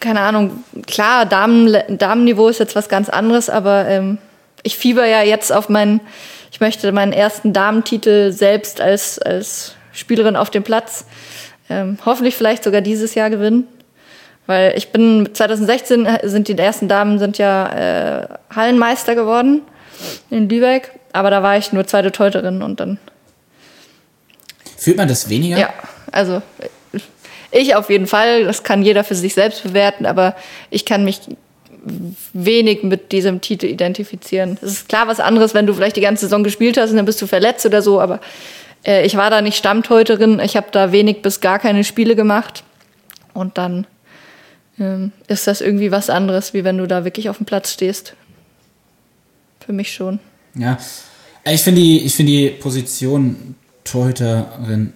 keine 0.00 0.20
Ahnung, 0.20 0.64
klar, 0.86 1.24
Damen, 1.24 1.76
Damenniveau 1.88 2.48
ist 2.48 2.58
jetzt 2.58 2.74
was 2.74 2.88
ganz 2.88 3.08
anderes, 3.08 3.48
aber 3.48 3.86
ähm, 3.86 4.18
ich 4.62 4.76
fieber 4.76 5.06
ja 5.06 5.22
jetzt 5.22 5.52
auf 5.52 5.68
meinen, 5.68 6.00
ich 6.50 6.60
möchte 6.60 6.90
meinen 6.92 7.12
ersten 7.12 7.52
Damentitel 7.52 8.32
selbst 8.32 8.80
als, 8.80 9.18
als 9.18 9.74
Spielerin 9.92 10.36
auf 10.36 10.50
dem 10.50 10.62
Platz 10.62 11.04
ähm, 11.68 11.98
hoffentlich 12.04 12.36
vielleicht 12.36 12.64
sogar 12.64 12.80
dieses 12.80 13.14
Jahr 13.14 13.30
gewinnen. 13.30 13.66
Weil 14.46 14.76
ich 14.76 14.90
bin 14.90 15.28
2016 15.32 16.08
sind 16.24 16.48
die 16.48 16.58
ersten 16.58 16.88
Damen 16.88 17.18
sind 17.18 17.38
ja 17.38 18.22
äh, 18.22 18.26
Hallenmeister 18.54 19.14
geworden 19.14 19.62
in 20.30 20.48
Lübeck, 20.48 20.90
aber 21.12 21.30
da 21.30 21.42
war 21.42 21.56
ich 21.56 21.72
nur 21.72 21.86
zweite 21.86 22.10
Torhüterin 22.10 22.62
und 22.62 22.80
dann 22.80 22.98
Fühlt 24.76 24.96
man 24.96 25.08
das 25.08 25.28
weniger? 25.28 25.58
ja, 25.58 25.72
also 26.10 26.42
ich 27.52 27.74
auf 27.74 27.90
jeden 27.90 28.06
Fall, 28.06 28.44
das 28.44 28.62
kann 28.62 28.82
jeder 28.82 29.04
für 29.04 29.14
sich 29.14 29.34
selbst 29.34 29.62
bewerten, 29.62 30.06
aber 30.06 30.34
ich 30.70 30.84
kann 30.84 31.04
mich 31.04 31.20
wenig 32.32 32.82
mit 32.82 33.12
diesem 33.12 33.40
Titel 33.40 33.66
identifizieren. 33.66 34.58
Es 34.60 34.72
ist 34.72 34.88
klar 34.88 35.08
was 35.08 35.20
anderes, 35.20 35.54
wenn 35.54 35.66
du 35.66 35.74
vielleicht 35.74 35.96
die 35.96 36.00
ganze 36.00 36.26
Saison 36.26 36.44
gespielt 36.44 36.76
hast 36.76 36.90
und 36.90 36.96
dann 36.96 37.06
bist 37.06 37.20
du 37.22 37.26
verletzt 37.26 37.64
oder 37.66 37.82
so, 37.82 38.00
aber 38.00 38.20
äh, 38.84 39.04
ich 39.04 39.16
war 39.16 39.30
da 39.30 39.40
nicht 39.40 39.56
Stammtorhüterin, 39.56 40.40
ich 40.40 40.56
habe 40.56 40.68
da 40.72 40.92
wenig 40.92 41.22
bis 41.22 41.40
gar 41.40 41.58
keine 41.58 41.84
Spiele 41.84 42.16
gemacht 42.16 42.64
und 43.34 43.58
dann 43.58 43.86
ähm, 44.78 45.12
ist 45.28 45.46
das 45.46 45.60
irgendwie 45.60 45.90
was 45.90 46.10
anderes, 46.10 46.54
wie 46.54 46.64
wenn 46.64 46.78
du 46.78 46.86
da 46.86 47.04
wirklich 47.04 47.28
auf 47.28 47.36
dem 47.36 47.46
Platz 47.46 47.72
stehst. 47.72 48.14
Für 49.64 49.72
mich 49.72 49.92
schon. 49.92 50.18
Ja. 50.54 50.78
Ich 51.44 51.62
finde 51.62 51.80
die, 51.80 52.04
ich 52.04 52.14
finde 52.14 52.32
die 52.32 52.48
Position 52.50 53.54
Torhüterin 53.84 54.92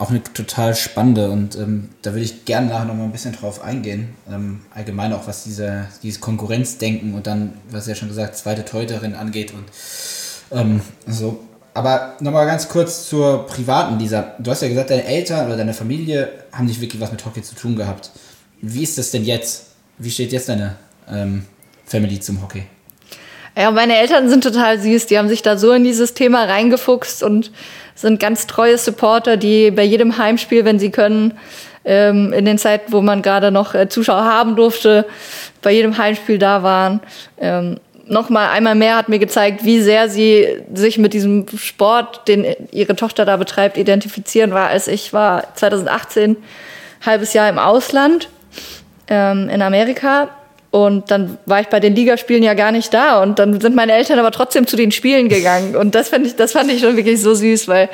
auch 0.00 0.08
eine 0.08 0.24
total 0.24 0.74
spannende 0.74 1.30
und 1.30 1.56
ähm, 1.56 1.90
da 2.00 2.12
würde 2.12 2.24
ich 2.24 2.46
gerne 2.46 2.68
nachher 2.68 2.86
noch 2.86 2.94
mal 2.94 3.04
ein 3.04 3.12
bisschen 3.12 3.34
drauf 3.34 3.62
eingehen. 3.62 4.14
Ähm, 4.32 4.62
allgemein 4.74 5.12
auch 5.12 5.26
was 5.26 5.44
diese, 5.44 5.88
dieses 6.02 6.22
Konkurrenzdenken 6.22 7.12
und 7.12 7.26
dann, 7.26 7.52
was 7.70 7.86
ja 7.86 7.94
schon 7.94 8.08
gesagt, 8.08 8.34
zweite 8.34 8.64
Torhüterin 8.64 9.14
angeht 9.14 9.52
und 9.52 9.64
ähm, 10.58 10.80
so. 11.06 11.44
Aber 11.74 12.14
nochmal 12.20 12.46
ganz 12.46 12.68
kurz 12.68 13.10
zur 13.10 13.46
privaten 13.46 13.98
Lisa. 13.98 14.34
Du 14.38 14.50
hast 14.50 14.62
ja 14.62 14.68
gesagt, 14.68 14.88
deine 14.88 15.04
Eltern 15.04 15.46
oder 15.46 15.58
deine 15.58 15.74
Familie 15.74 16.30
haben 16.50 16.64
nicht 16.64 16.80
wirklich 16.80 17.00
was 17.00 17.12
mit 17.12 17.24
Hockey 17.26 17.42
zu 17.42 17.54
tun 17.54 17.76
gehabt. 17.76 18.10
Wie 18.62 18.82
ist 18.82 18.96
das 18.96 19.10
denn 19.10 19.24
jetzt? 19.24 19.66
Wie 19.98 20.10
steht 20.10 20.32
jetzt 20.32 20.48
deine 20.48 20.76
ähm, 21.10 21.44
Family 21.84 22.18
zum 22.18 22.40
Hockey? 22.42 22.64
Ja, 23.54 23.70
meine 23.70 23.98
Eltern 23.98 24.30
sind 24.30 24.44
total 24.44 24.80
süß. 24.80 25.06
Die 25.06 25.18
haben 25.18 25.28
sich 25.28 25.42
da 25.42 25.58
so 25.58 25.72
in 25.72 25.84
dieses 25.84 26.14
Thema 26.14 26.44
reingefuchst 26.44 27.22
und 27.22 27.52
sind 27.94 28.20
ganz 28.20 28.46
treue 28.46 28.78
Supporter, 28.78 29.36
die 29.36 29.70
bei 29.70 29.82
jedem 29.82 30.18
Heimspiel, 30.18 30.64
wenn 30.64 30.78
sie 30.78 30.90
können, 30.90 31.34
ähm, 31.84 32.32
in 32.32 32.44
den 32.44 32.58
Zeiten, 32.58 32.92
wo 32.92 33.00
man 33.00 33.22
gerade 33.22 33.50
noch 33.50 33.74
äh, 33.74 33.88
Zuschauer 33.88 34.24
haben 34.24 34.56
durfte, 34.56 35.06
bei 35.62 35.72
jedem 35.72 35.96
Heimspiel 35.96 36.38
da 36.38 36.62
waren. 36.62 37.00
Ähm, 37.38 37.78
Nochmal 38.10 38.48
einmal 38.48 38.74
mehr 38.74 38.96
hat 38.96 39.08
mir 39.08 39.20
gezeigt, 39.20 39.64
wie 39.64 39.80
sehr 39.80 40.08
sie 40.08 40.64
sich 40.74 40.98
mit 40.98 41.12
diesem 41.12 41.46
Sport, 41.56 42.26
den 42.26 42.44
ihre 42.72 42.96
Tochter 42.96 43.24
da 43.24 43.36
betreibt, 43.36 43.76
identifizieren 43.76 44.50
war, 44.52 44.66
als 44.66 44.88
ich 44.88 45.12
war 45.12 45.54
2018 45.54 46.36
halbes 47.06 47.34
Jahr 47.34 47.48
im 47.48 47.60
Ausland 47.60 48.28
ähm, 49.06 49.48
in 49.48 49.62
Amerika 49.62 50.28
und 50.70 51.10
dann 51.10 51.38
war 51.46 51.60
ich 51.60 51.66
bei 51.66 51.80
den 51.80 51.96
Ligaspielen 51.96 52.42
ja 52.42 52.54
gar 52.54 52.70
nicht 52.70 52.94
da. 52.94 53.22
Und 53.22 53.38
dann 53.38 53.60
sind 53.60 53.74
meine 53.74 53.92
Eltern 53.92 54.18
aber 54.18 54.30
trotzdem 54.30 54.66
zu 54.66 54.76
den 54.76 54.92
Spielen 54.92 55.28
gegangen. 55.28 55.74
Und 55.80 55.94
das 55.94 56.10
fand 56.10 56.26
ich, 56.26 56.36
das 56.36 56.52
fand 56.52 56.70
ich 56.70 56.80
schon 56.80 56.96
wirklich 56.96 57.20
so 57.20 57.34
süß, 57.34 57.66
weil 57.66 57.88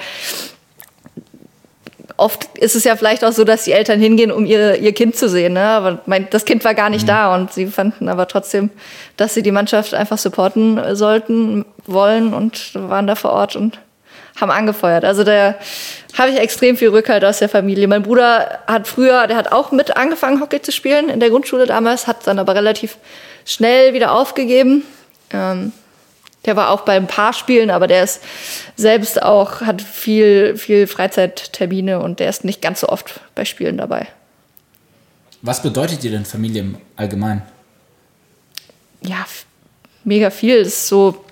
oft 2.18 2.58
ist 2.58 2.76
es 2.76 2.84
ja 2.84 2.96
vielleicht 2.96 3.24
auch 3.24 3.32
so, 3.32 3.44
dass 3.44 3.64
die 3.64 3.72
Eltern 3.72 4.00
hingehen, 4.00 4.30
um 4.30 4.46
ihre, 4.46 4.76
ihr 4.76 4.92
Kind 4.92 5.16
zu 5.16 5.28
sehen, 5.28 5.52
ne? 5.52 5.64
aber 5.64 6.00
mein, 6.06 6.28
das 6.30 6.46
Kind 6.46 6.64
war 6.64 6.74
gar 6.74 6.90
nicht 6.90 7.08
da. 7.08 7.34
Und 7.34 7.52
sie 7.52 7.66
fanden 7.66 8.08
aber 8.08 8.28
trotzdem, 8.28 8.70
dass 9.16 9.34
sie 9.34 9.42
die 9.42 9.52
Mannschaft 9.52 9.94
einfach 9.94 10.18
supporten 10.18 10.94
sollten, 10.94 11.64
wollen 11.86 12.34
und 12.34 12.74
waren 12.74 13.06
da 13.06 13.14
vor 13.14 13.32
Ort 13.32 13.56
und 13.56 13.78
haben 14.36 14.50
angefeuert. 14.50 15.04
Also 15.04 15.24
da 15.24 15.54
habe 16.16 16.30
ich 16.30 16.38
extrem 16.38 16.76
viel 16.76 16.88
Rückhalt 16.88 17.24
aus 17.24 17.38
der 17.38 17.48
Familie. 17.48 17.88
Mein 17.88 18.02
Bruder 18.02 18.60
hat 18.66 18.86
früher, 18.86 19.26
der 19.26 19.36
hat 19.36 19.52
auch 19.52 19.72
mit 19.72 19.96
angefangen, 19.96 20.40
Hockey 20.40 20.60
zu 20.62 20.72
spielen 20.72 21.08
in 21.08 21.20
der 21.20 21.30
Grundschule 21.30 21.66
damals, 21.66 22.06
hat 22.06 22.26
dann 22.26 22.38
aber 22.38 22.54
relativ 22.54 22.98
schnell 23.44 23.94
wieder 23.94 24.12
aufgegeben. 24.12 24.84
Ähm, 25.30 25.72
der 26.44 26.56
war 26.56 26.70
auch 26.70 26.82
bei 26.82 26.96
ein 26.96 27.08
paar 27.08 27.32
Spielen, 27.32 27.70
aber 27.70 27.86
der 27.88 28.04
ist 28.04 28.22
selbst 28.76 29.20
auch, 29.22 29.62
hat 29.62 29.82
viel, 29.82 30.56
viel 30.56 30.86
Freizeittermine 30.86 32.00
und 32.00 32.20
der 32.20 32.30
ist 32.30 32.44
nicht 32.44 32.62
ganz 32.62 32.80
so 32.80 32.88
oft 32.88 33.20
bei 33.34 33.44
Spielen 33.44 33.78
dabei. 33.78 34.06
Was 35.42 35.62
bedeutet 35.62 36.02
dir 36.02 36.12
denn 36.12 36.24
Familie 36.24 36.62
im 36.62 36.78
Allgemeinen? 36.96 37.42
Ja, 39.02 39.26
mega 40.04 40.30
viel. 40.30 40.58
Das 40.60 40.68
ist 40.68 40.88
so 40.88 41.24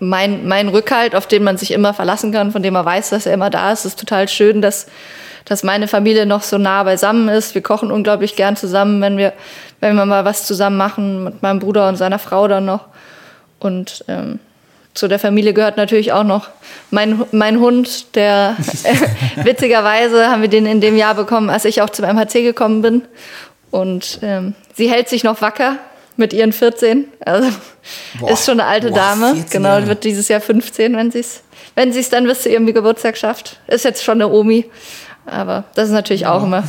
mein, 0.00 0.46
mein 0.46 0.68
Rückhalt, 0.68 1.14
auf 1.14 1.26
den 1.26 1.44
man 1.44 1.56
sich 1.56 1.72
immer 1.72 1.94
verlassen 1.94 2.32
kann, 2.32 2.52
von 2.52 2.62
dem 2.62 2.74
man 2.74 2.84
weiß, 2.84 3.10
dass 3.10 3.26
er 3.26 3.34
immer 3.34 3.50
da 3.50 3.72
ist. 3.72 3.80
Es 3.80 3.92
ist 3.92 4.00
total 4.00 4.28
schön, 4.28 4.62
dass, 4.62 4.86
dass 5.44 5.62
meine 5.62 5.88
Familie 5.88 6.26
noch 6.26 6.42
so 6.42 6.58
nah 6.58 6.82
beisammen 6.82 7.28
ist. 7.28 7.54
Wir 7.54 7.62
kochen 7.62 7.90
unglaublich 7.90 8.36
gern 8.36 8.56
zusammen, 8.56 9.00
wenn 9.00 9.16
wir, 9.16 9.32
wenn 9.80 9.96
wir 9.96 10.06
mal 10.06 10.24
was 10.24 10.46
zusammen 10.46 10.76
machen, 10.76 11.24
mit 11.24 11.42
meinem 11.42 11.58
Bruder 11.58 11.88
und 11.88 11.96
seiner 11.96 12.18
Frau 12.18 12.48
dann 12.48 12.64
noch. 12.64 12.84
Und 13.58 14.04
ähm, 14.08 14.38
zu 14.94 15.08
der 15.08 15.18
Familie 15.18 15.52
gehört 15.52 15.76
natürlich 15.76 16.12
auch 16.12 16.24
noch 16.24 16.48
mein, 16.90 17.24
mein 17.32 17.60
Hund, 17.60 18.14
der 18.14 18.56
witzigerweise 19.36 20.28
haben 20.28 20.42
wir 20.42 20.48
den 20.48 20.66
in 20.66 20.80
dem 20.80 20.96
Jahr 20.96 21.14
bekommen, 21.14 21.50
als 21.50 21.64
ich 21.64 21.82
auch 21.82 21.90
zum 21.90 22.04
MHC 22.04 22.42
gekommen 22.42 22.82
bin. 22.82 23.02
Und 23.70 24.20
ähm, 24.22 24.54
sie 24.74 24.90
hält 24.90 25.08
sich 25.08 25.24
noch 25.24 25.42
wacker 25.42 25.76
mit 26.18 26.32
ihren 26.32 26.52
14. 26.52 27.06
Also 27.24 27.48
boah, 28.20 28.30
ist 28.32 28.44
schon 28.44 28.60
eine 28.60 28.68
alte 28.68 28.90
boah, 28.90 28.96
Dame. 28.96 29.44
Genau, 29.50 29.70
Jahre. 29.70 29.86
wird 29.86 30.04
dieses 30.04 30.28
Jahr 30.28 30.40
15, 30.40 30.96
wenn 30.96 31.10
sie 31.10 31.20
es 31.20 31.42
wenn 31.74 31.92
sie 31.92 32.00
es 32.00 32.10
dann 32.10 32.24
bis 32.24 32.42
zu 32.42 32.48
ihrem 32.48 32.66
Geburtstag 32.66 33.16
schafft. 33.16 33.60
Ist 33.68 33.84
jetzt 33.84 34.02
schon 34.02 34.20
eine 34.20 34.28
Omi. 34.28 34.66
Aber 35.26 35.64
das 35.74 35.86
ist 35.86 35.94
natürlich 35.94 36.22
ja. 36.22 36.32
auch 36.32 36.42
immer 36.42 36.64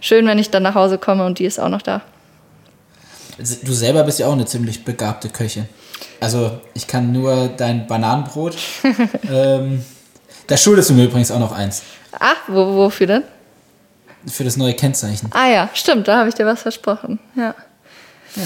schön, 0.00 0.26
wenn 0.26 0.38
ich 0.38 0.50
dann 0.50 0.62
nach 0.62 0.74
Hause 0.74 0.96
komme 0.96 1.26
und 1.26 1.38
die 1.38 1.44
ist 1.44 1.60
auch 1.60 1.68
noch 1.68 1.82
da. 1.82 2.00
Du 3.36 3.72
selber 3.72 4.04
bist 4.04 4.20
ja 4.20 4.26
auch 4.28 4.32
eine 4.32 4.46
ziemlich 4.46 4.84
begabte 4.84 5.28
Köchin. 5.28 5.68
Also 6.20 6.60
ich 6.72 6.86
kann 6.86 7.12
nur 7.12 7.48
dein 7.48 7.86
Bananenbrot. 7.86 8.56
ähm, 9.30 9.84
da 10.46 10.56
schuldest 10.56 10.88
du 10.88 10.94
mir 10.94 11.04
übrigens 11.04 11.30
auch 11.30 11.40
noch 11.40 11.52
eins. 11.52 11.82
Ach, 12.18 12.36
wo, 12.46 12.74
wofür 12.74 13.06
denn? 13.06 13.24
Für 14.26 14.44
das 14.44 14.56
neue 14.56 14.72
Kennzeichen. 14.72 15.28
Ah 15.32 15.48
ja, 15.48 15.68
stimmt, 15.74 16.08
da 16.08 16.18
habe 16.18 16.30
ich 16.30 16.34
dir 16.34 16.46
was 16.46 16.62
versprochen. 16.62 17.18
Ja. 17.36 17.54
Ja, 18.36 18.42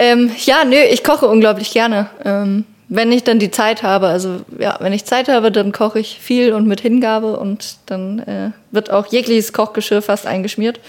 ähm, 0.00 0.30
ja 0.44 0.64
nö, 0.64 0.76
ich 0.76 1.04
koche 1.04 1.26
unglaublich 1.26 1.70
gerne. 1.70 2.08
Ähm, 2.24 2.64
wenn 2.88 3.12
ich 3.12 3.22
dann 3.22 3.38
die 3.38 3.52
Zeit 3.52 3.84
habe, 3.84 4.08
also 4.08 4.40
ja, 4.58 4.76
wenn 4.80 4.92
ich 4.92 5.04
Zeit 5.04 5.28
habe, 5.28 5.52
dann 5.52 5.70
koche 5.70 6.00
ich 6.00 6.18
viel 6.18 6.52
und 6.52 6.66
mit 6.66 6.80
Hingabe 6.80 7.38
und 7.38 7.76
dann 7.86 8.18
äh, 8.18 8.50
wird 8.72 8.90
auch 8.90 9.06
jegliches 9.06 9.52
Kochgeschirr 9.52 10.02
fast 10.02 10.26
eingeschmiert. 10.26 10.80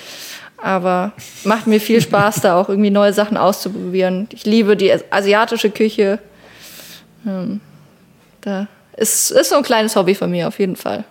Aber 0.57 1.11
macht 1.43 1.67
mir 1.67 1.79
viel 1.79 2.01
Spaß, 2.01 2.41
da 2.41 2.59
auch 2.59 2.69
irgendwie 2.69 2.89
neue 2.89 3.13
Sachen 3.13 3.37
auszuprobieren. 3.37 4.27
Ich 4.31 4.45
liebe 4.45 4.75
die 4.75 4.91
asiatische 5.11 5.69
Küche. 5.69 6.19
Ähm, 7.27 7.61
da 8.41 8.67
ist, 8.97 9.29
ist 9.31 9.49
so 9.49 9.55
ein 9.55 9.63
kleines 9.63 9.95
Hobby 9.95 10.15
von 10.15 10.31
mir 10.31 10.47
auf 10.47 10.57
jeden 10.59 10.75
Fall. 10.75 11.03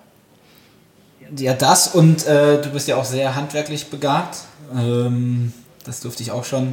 Ja, 1.37 1.55
das 1.55 1.95
und 1.95 2.27
äh, 2.27 2.61
du 2.61 2.71
bist 2.71 2.89
ja 2.89 2.97
auch 2.97 3.05
sehr 3.05 3.37
handwerklich 3.37 3.87
begabt. 3.87 4.39
Ähm, 4.75 5.53
das 5.85 6.01
durfte 6.01 6.23
ich 6.25 6.33
auch 6.33 6.45
schon 6.45 6.73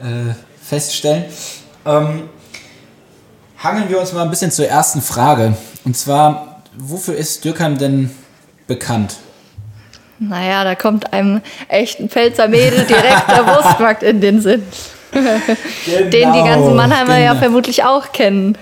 äh, 0.00 0.34
feststellen. 0.70 1.24
Ähm, 1.84 2.28
hangeln 3.58 3.88
wir 3.88 4.00
uns 4.00 4.12
mal 4.12 4.22
ein 4.22 4.30
bisschen 4.30 4.52
zur 4.52 4.66
ersten 4.66 5.02
Frage. 5.02 5.54
Und 5.84 5.96
zwar, 5.96 6.62
wofür 6.76 7.16
ist 7.16 7.44
Dürkheim 7.44 7.76
denn 7.76 8.10
bekannt? 8.68 9.16
Naja, 10.20 10.64
da 10.64 10.74
kommt 10.74 11.12
einem 11.12 11.40
echten 11.68 12.08
Pfälzer 12.08 12.46
Mädel 12.46 12.84
direkt 12.84 13.28
der 13.28 13.46
Wurstmarkt 13.54 14.02
in 14.02 14.20
den 14.20 14.40
Sinn. 14.40 14.62
Genau, 15.12 15.38
den 15.86 16.10
die 16.10 16.42
ganzen 16.44 16.76
Mannheimer 16.76 17.16
genau. 17.16 17.32
ja 17.32 17.34
vermutlich 17.34 17.82
auch 17.82 18.12
kennen. 18.12 18.56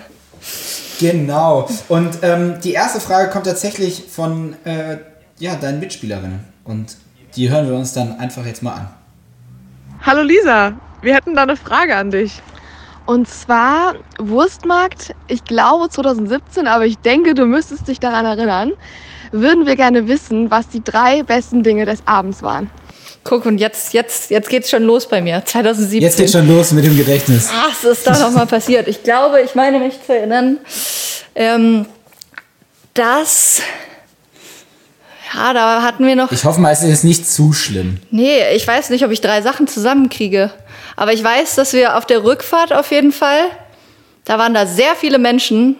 Genau. 0.99 1.69
Und 1.89 2.21
ähm, 2.23 2.59
die 2.65 2.73
erste 2.73 3.01
Frage 3.01 3.29
kommt 3.29 3.45
tatsächlich 3.45 4.05
von 4.09 4.57
äh, 4.65 4.97
ja, 5.39 5.57
deinen 5.57 5.81
Mitspielerinnen. 5.81 6.41
Und 6.65 6.97
die 7.37 7.51
hören 7.51 7.69
wir 7.69 7.77
uns 7.77 7.93
dann 7.93 8.19
einfach 8.19 8.47
jetzt 8.47 8.63
mal 8.63 8.73
an. 8.73 8.89
Hallo 10.07 10.23
Lisa, 10.23 10.75
wir 11.03 11.15
hätten 11.15 11.35
da 11.35 11.43
eine 11.43 11.57
Frage 11.57 11.97
an 11.97 12.11
dich. 12.11 12.41
Und 13.07 13.29
zwar 13.29 13.95
Wurstmarkt, 14.19 15.15
ich 15.29 15.45
glaube 15.45 15.89
2017, 15.89 16.67
aber 16.67 16.85
ich 16.85 16.99
denke, 16.99 17.35
du 17.35 17.47
müsstest 17.47 17.89
dich 17.89 18.01
daran 18.01 18.27
erinnern 18.27 18.73
würden 19.33 19.67
wir 19.67 19.77
gerne 19.77 20.09
wissen, 20.09 20.51
was 20.51 20.69
die 20.69 20.83
drei 20.83 21.23
besten 21.23 21.63
Dinge 21.63 21.85
des 21.85 22.01
Abends 22.07 22.43
waren. 22.43 22.71
Guck, 23.25 23.47
und 23.47 23.59
jetzt, 23.59 23.93
jetzt, 23.93 24.31
jetzt 24.31 24.49
geht's 24.49 24.71
schon 24.71 24.85
los 24.85 25.07
bei 25.07 25.21
mir. 25.21 25.43
2017. 25.45 26.01
Jetzt 26.01 26.17
geht's 26.17 26.33
schon 26.33 26.49
los 26.49 26.73
mit 26.73 26.85
dem 26.85 26.97
Gedächtnis. 26.97 27.51
Was 27.53 27.85
ist 27.85 28.07
da 28.07 28.19
nochmal 28.19 28.47
passiert? 28.47 28.89
Ich 28.89 29.03
glaube, 29.03 29.41
ich 29.43 29.55
meine 29.55 29.79
mich 29.81 29.95
zu 30.05 30.17
erinnern, 30.17 30.59
ähm, 31.35 31.87
dass. 32.95 33.61
Ja, 35.35 35.53
da 35.53 35.83
hatten 35.83 36.07
wir 36.07 36.17
noch. 36.17 36.33
Ich 36.33 36.45
hoffe 36.45 36.61
mal, 36.61 36.73
es 36.73 36.83
ist 36.83 37.05
nicht 37.05 37.29
zu 37.29 37.53
schlimm. 37.53 37.99
Nee, 38.11 38.55
ich 38.55 38.67
weiß 38.67 38.91
nicht, 38.91 39.05
ob 39.05 39.11
ich 39.11 39.21
drei 39.21 39.43
Sachen 39.43 39.67
zusammenkriege. 39.67 40.51
Aber 40.97 41.13
ich 41.13 41.23
weiß, 41.23 41.55
dass 41.55 41.73
wir 41.73 41.97
auf 41.97 42.07
der 42.07 42.25
Rückfahrt 42.25 42.73
auf 42.73 42.91
jeden 42.91 43.13
Fall, 43.13 43.43
da 44.25 44.39
waren 44.39 44.55
da 44.55 44.67
sehr 44.67 44.95
viele 44.97 45.19
Menschen 45.19 45.77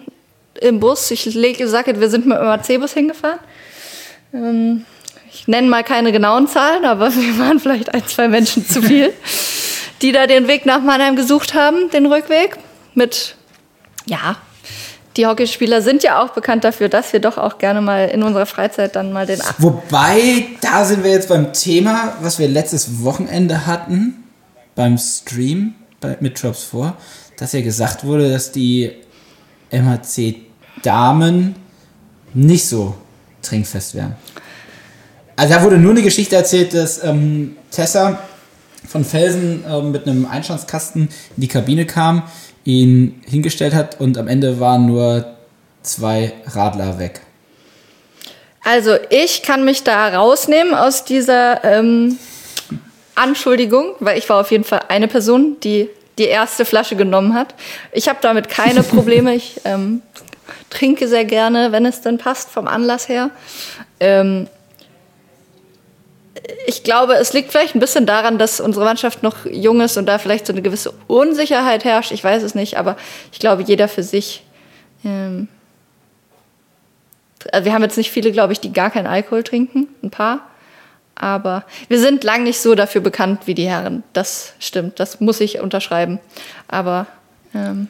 im 0.61 0.79
Bus. 0.79 1.11
Ich 1.11 1.25
lege 1.25 1.57
gesagt, 1.57 1.99
wir 1.99 2.09
sind 2.09 2.25
mit 2.25 2.37
dem 2.37 2.47
AC-Bus 2.47 2.93
hingefahren. 2.93 3.39
Ähm, 4.33 4.85
ich 5.31 5.47
nenne 5.47 5.67
mal 5.67 5.83
keine 5.83 6.11
genauen 6.11 6.47
Zahlen, 6.47 6.85
aber 6.85 7.13
wir 7.15 7.39
waren 7.39 7.59
vielleicht 7.59 7.93
ein, 7.93 8.05
zwei 8.07 8.27
Menschen 8.27 8.67
zu 8.67 8.81
viel, 8.81 9.13
die 10.01 10.11
da 10.11 10.27
den 10.27 10.47
Weg 10.47 10.65
nach 10.65 10.81
Mannheim 10.81 11.15
gesucht 11.15 11.53
haben, 11.53 11.89
den 11.91 12.05
Rückweg. 12.05 12.57
Mit, 12.93 13.35
ja, 14.05 14.37
die 15.19 15.27
Hockeyspieler 15.27 15.81
sind 15.81 16.01
ja 16.01 16.23
auch 16.23 16.29
bekannt 16.29 16.63
dafür, 16.63 16.87
dass 16.87 17.11
wir 17.11 17.19
doch 17.19 17.37
auch 17.37 17.57
gerne 17.57 17.81
mal 17.81 18.07
in 18.07 18.23
unserer 18.23 18.45
Freizeit 18.45 18.95
dann 18.95 19.11
mal 19.11 19.25
den. 19.25 19.41
Wobei, 19.57 20.45
da 20.61 20.85
sind 20.85 21.03
wir 21.03 21.11
jetzt 21.11 21.27
beim 21.27 21.51
Thema, 21.51 22.13
was 22.21 22.39
wir 22.39 22.47
letztes 22.47 23.03
Wochenende 23.03 23.67
hatten, 23.67 24.23
beim 24.75 24.97
Stream 24.97 25.75
bei, 25.99 26.15
mit 26.21 26.41
Drops 26.41 26.63
vor, 26.63 26.95
dass 27.35 27.51
ja 27.51 27.59
gesagt 27.59 28.05
wurde, 28.05 28.31
dass 28.31 28.53
die 28.53 28.91
MHC 29.71 30.37
Damen 30.83 31.57
nicht 32.33 32.65
so 32.65 32.95
trinkfest 33.41 33.95
wären. 33.95 34.15
Also 35.35 35.53
da 35.53 35.63
wurde 35.63 35.77
nur 35.77 35.91
eine 35.91 36.01
Geschichte 36.01 36.37
erzählt, 36.37 36.73
dass 36.73 37.03
ähm, 37.03 37.57
Tessa 37.71 38.19
von 38.87 39.03
Felsen 39.03 39.65
ähm, 39.69 39.91
mit 39.91 40.07
einem 40.07 40.25
Einstandskasten 40.25 41.09
in 41.35 41.41
die 41.41 41.49
Kabine 41.49 41.85
kam, 41.85 42.23
ihn 42.63 43.21
hingestellt 43.25 43.73
hat 43.73 43.99
und 43.99 44.17
am 44.17 44.27
Ende 44.27 44.59
waren 44.59 44.85
nur 44.85 45.25
zwei 45.81 46.33
Radler 46.45 46.99
weg. 46.99 47.21
Also 48.63 48.97
ich 49.09 49.41
kann 49.41 49.65
mich 49.65 49.83
da 49.83 50.09
rausnehmen 50.09 50.73
aus 50.73 51.05
dieser 51.05 51.63
ähm, 51.63 52.17
Anschuldigung, 53.15 53.95
weil 53.99 54.17
ich 54.17 54.29
war 54.29 54.39
auf 54.41 54.51
jeden 54.51 54.63
Fall 54.63 54.81
eine 54.89 55.07
Person, 55.07 55.57
die 55.63 55.89
die 56.17 56.25
erste 56.25 56.65
Flasche 56.65 56.95
genommen 56.95 57.33
hat. 57.33 57.55
Ich 57.91 58.09
habe 58.09 58.19
damit 58.21 58.49
keine 58.49 58.83
Probleme. 58.83 59.33
Ich 59.33 59.61
ähm, 59.65 60.01
trinke 60.69 61.07
sehr 61.07 61.25
gerne, 61.25 61.71
wenn 61.71 61.85
es 61.85 62.01
denn 62.01 62.17
passt, 62.17 62.49
vom 62.49 62.67
Anlass 62.67 63.09
her. 63.09 63.31
Ähm, 63.99 64.47
ich 66.65 66.83
glaube, 66.83 67.13
es 67.13 67.33
liegt 67.33 67.51
vielleicht 67.51 67.75
ein 67.75 67.79
bisschen 67.79 68.05
daran, 68.05 68.37
dass 68.37 68.59
unsere 68.59 68.85
Mannschaft 68.85 69.23
noch 69.23 69.45
jung 69.45 69.81
ist 69.81 69.97
und 69.97 70.05
da 70.05 70.17
vielleicht 70.17 70.45
so 70.45 70.53
eine 70.53 70.61
gewisse 70.61 70.93
Unsicherheit 71.07 71.83
herrscht. 71.83 72.11
Ich 72.11 72.23
weiß 72.23 72.43
es 72.43 72.55
nicht, 72.55 72.77
aber 72.77 72.97
ich 73.31 73.39
glaube, 73.39 73.63
jeder 73.63 73.87
für 73.87 74.03
sich. 74.03 74.43
Ähm, 75.03 75.47
also 77.51 77.65
wir 77.65 77.73
haben 77.73 77.83
jetzt 77.83 77.97
nicht 77.97 78.11
viele, 78.11 78.31
glaube 78.31 78.53
ich, 78.53 78.59
die 78.59 78.73
gar 78.73 78.91
keinen 78.91 79.07
Alkohol 79.07 79.43
trinken, 79.43 79.87
ein 80.03 80.11
paar. 80.11 80.41
Aber 81.15 81.65
wir 81.89 81.99
sind 81.99 82.23
lang 82.23 82.43
nicht 82.43 82.59
so 82.59 82.75
dafür 82.75 83.01
bekannt 83.01 83.41
wie 83.45 83.53
die 83.53 83.67
Herren. 83.67 84.03
Das 84.13 84.53
stimmt, 84.59 84.99
das 84.99 85.19
muss 85.19 85.41
ich 85.41 85.59
unterschreiben. 85.59 86.19
Aber 86.67 87.07
ähm, 87.53 87.87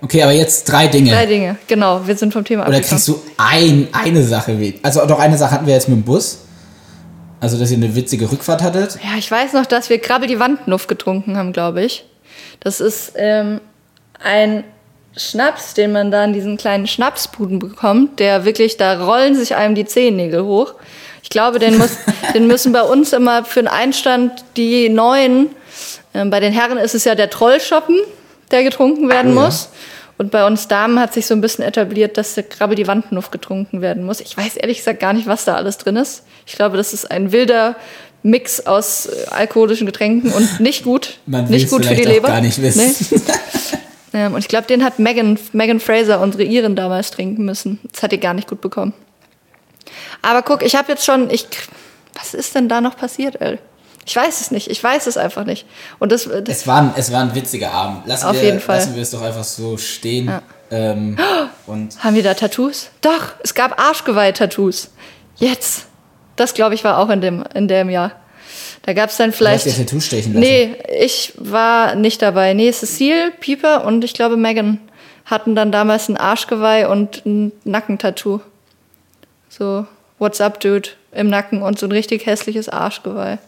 Okay, 0.00 0.22
aber 0.22 0.32
jetzt 0.32 0.64
drei 0.64 0.86
Dinge. 0.86 1.10
Drei 1.12 1.24
Dinge, 1.24 1.56
genau. 1.66 2.06
Wir 2.06 2.14
sind 2.14 2.32
vom 2.32 2.44
Thema 2.44 2.68
Oder 2.68 2.80
kriegst 2.80 3.08
du 3.08 3.22
ein, 3.38 3.88
eine 3.92 4.22
Sache? 4.22 4.74
Also 4.82 5.06
doch 5.06 5.18
eine 5.18 5.38
Sache 5.38 5.52
hatten 5.52 5.66
wir 5.66 5.72
jetzt 5.72 5.88
mit 5.88 5.96
dem 5.96 6.02
Bus. 6.02 6.40
Also, 7.44 7.58
dass 7.58 7.70
ihr 7.70 7.76
eine 7.76 7.94
witzige 7.94 8.32
Rückfahrt 8.32 8.62
hattet. 8.62 8.98
Ja, 9.04 9.18
ich 9.18 9.30
weiß 9.30 9.52
noch, 9.52 9.66
dass 9.66 9.90
wir 9.90 9.98
Krabbel 9.98 10.28
die 10.28 10.40
Wandnuff 10.40 10.86
getrunken 10.86 11.36
haben, 11.36 11.52
glaube 11.52 11.84
ich. 11.84 12.06
Das 12.60 12.80
ist 12.80 13.12
ähm, 13.16 13.60
ein 14.18 14.64
Schnaps, 15.14 15.74
den 15.74 15.92
man 15.92 16.10
da 16.10 16.24
in 16.24 16.32
diesen 16.32 16.56
kleinen 16.56 16.86
Schnapsbuden 16.86 17.58
bekommt, 17.58 18.18
der 18.18 18.46
wirklich, 18.46 18.78
da 18.78 19.04
rollen 19.04 19.34
sich 19.34 19.56
einem 19.56 19.74
die 19.74 19.84
Zehennägel 19.84 20.42
hoch. 20.42 20.72
Ich 21.22 21.28
glaube, 21.28 21.58
den, 21.58 21.76
muss, 21.76 21.98
den 22.34 22.46
müssen 22.46 22.72
bei 22.72 22.80
uns 22.80 23.12
immer 23.12 23.44
für 23.44 23.60
den 23.60 23.68
Einstand 23.68 24.42
die 24.56 24.88
neuen, 24.88 25.50
ähm, 26.14 26.30
bei 26.30 26.40
den 26.40 26.54
Herren 26.54 26.78
ist 26.78 26.94
es 26.94 27.04
ja 27.04 27.14
der 27.14 27.28
Trollschoppen, 27.28 27.98
der 28.52 28.62
getrunken 28.62 29.10
werden 29.10 29.36
oh, 29.36 29.42
muss. 29.42 29.68
Und 30.16 30.30
bei 30.30 30.46
uns 30.46 30.68
Damen 30.68 31.00
hat 31.00 31.12
sich 31.12 31.26
so 31.26 31.34
ein 31.34 31.40
bisschen 31.40 31.64
etabliert, 31.64 32.16
dass 32.16 32.34
der 32.34 32.44
Krabbel 32.44 32.76
die 32.76 32.86
Wandnuff 32.86 33.30
getrunken 33.30 33.80
werden 33.80 34.04
muss. 34.04 34.20
Ich 34.20 34.36
weiß 34.36 34.56
ehrlich 34.56 34.78
gesagt 34.78 35.00
gar 35.00 35.12
nicht, 35.12 35.26
was 35.26 35.44
da 35.44 35.56
alles 35.56 35.78
drin 35.78 35.96
ist. 35.96 36.24
Ich 36.46 36.54
glaube, 36.54 36.76
das 36.76 36.92
ist 36.92 37.10
ein 37.10 37.32
wilder 37.32 37.76
Mix 38.22 38.64
aus 38.66 39.06
äh, 39.06 39.26
alkoholischen 39.30 39.86
Getränken 39.86 40.32
und 40.32 40.60
nicht 40.60 40.84
gut. 40.84 41.18
Man 41.26 41.46
nicht 41.46 41.68
gut 41.68 41.84
für 41.84 41.94
die 41.94 42.04
Leber. 42.04 42.28
gar 42.28 42.40
nicht 42.40 42.60
wissen. 42.60 42.94
Nee. 43.10 43.20
Ähm, 44.16 44.34
und 44.34 44.38
ich 44.38 44.48
glaube, 44.48 44.68
den 44.68 44.84
hat 44.84 45.00
Megan, 45.00 45.40
Megan 45.52 45.80
Fraser, 45.80 46.20
unsere 46.20 46.44
Iren, 46.44 46.76
damals 46.76 47.10
trinken 47.10 47.44
müssen. 47.44 47.80
Das 47.90 48.04
hat 48.04 48.12
die 48.12 48.20
gar 48.20 48.32
nicht 48.32 48.48
gut 48.48 48.60
bekommen. 48.60 48.94
Aber 50.22 50.42
guck, 50.42 50.62
ich 50.62 50.76
habe 50.76 50.92
jetzt 50.92 51.04
schon, 51.04 51.30
ich, 51.30 51.48
was 52.14 52.32
ist 52.32 52.54
denn 52.54 52.68
da 52.68 52.80
noch 52.80 52.96
passiert, 52.96 53.40
ey? 53.40 53.58
Ich 54.06 54.14
weiß 54.16 54.40
es 54.40 54.50
nicht. 54.50 54.70
Ich 54.70 54.82
weiß 54.82 55.06
es 55.06 55.16
einfach 55.16 55.44
nicht. 55.44 55.66
Und 55.98 56.12
das, 56.12 56.24
das 56.24 56.42
Es 56.46 56.66
war, 56.66 56.82
ein, 56.82 56.92
es 56.96 57.10
war 57.12 57.22
ein 57.22 57.34
witziger 57.34 57.72
Abend. 57.72 58.06
Lassen, 58.06 58.26
Auf 58.26 58.34
wir, 58.34 58.42
jeden 58.44 58.60
Fall. 58.60 58.76
lassen 58.78 58.94
wir 58.94 59.02
es 59.02 59.10
doch 59.10 59.22
einfach 59.22 59.44
so 59.44 59.76
stehen. 59.76 60.30
Ähm, 60.70 61.16
und 61.66 62.02
haben 62.02 62.14
wir 62.14 62.22
da 62.22 62.34
Tattoos? 62.34 62.90
Doch, 63.00 63.32
es 63.42 63.54
gab 63.54 63.80
Arschgeweih-Tattoos. 63.80 64.90
Jetzt. 65.36 65.86
Das, 66.36 66.54
glaube 66.54 66.74
ich, 66.74 66.84
war 66.84 66.98
auch 66.98 67.08
in 67.10 67.20
dem, 67.20 67.44
in 67.54 67.68
dem 67.68 67.88
Jahr. 67.90 68.12
Da 68.82 68.92
gab 68.92 69.08
es 69.08 69.16
dann 69.16 69.30
du 69.30 69.32
hast 69.32 69.38
vielleicht. 69.38 69.66
dir 69.66 69.72
Tattoo 69.86 70.00
stechen 70.00 70.34
lassen. 70.34 70.44
Nee, 70.44 70.76
ich 71.00 71.32
war 71.38 71.94
nicht 71.94 72.20
dabei. 72.20 72.52
Nee, 72.52 72.70
Cecile, 72.72 73.30
Pieper 73.40 73.84
und 73.84 74.04
ich 74.04 74.12
glaube 74.14 74.36
Megan 74.36 74.78
hatten 75.24 75.54
dann 75.54 75.72
damals 75.72 76.08
ein 76.08 76.18
Arschgeweih 76.18 76.88
und 76.88 77.24
ein 77.24 77.52
Nackentattoo. 77.64 78.40
So, 79.48 79.86
what's 80.18 80.40
up, 80.40 80.60
dude? 80.60 80.90
Im 81.12 81.28
Nacken 81.28 81.62
und 81.62 81.78
so 81.78 81.86
ein 81.86 81.92
richtig 81.92 82.26
hässliches 82.26 82.68
Arschgeweih. 82.68 83.38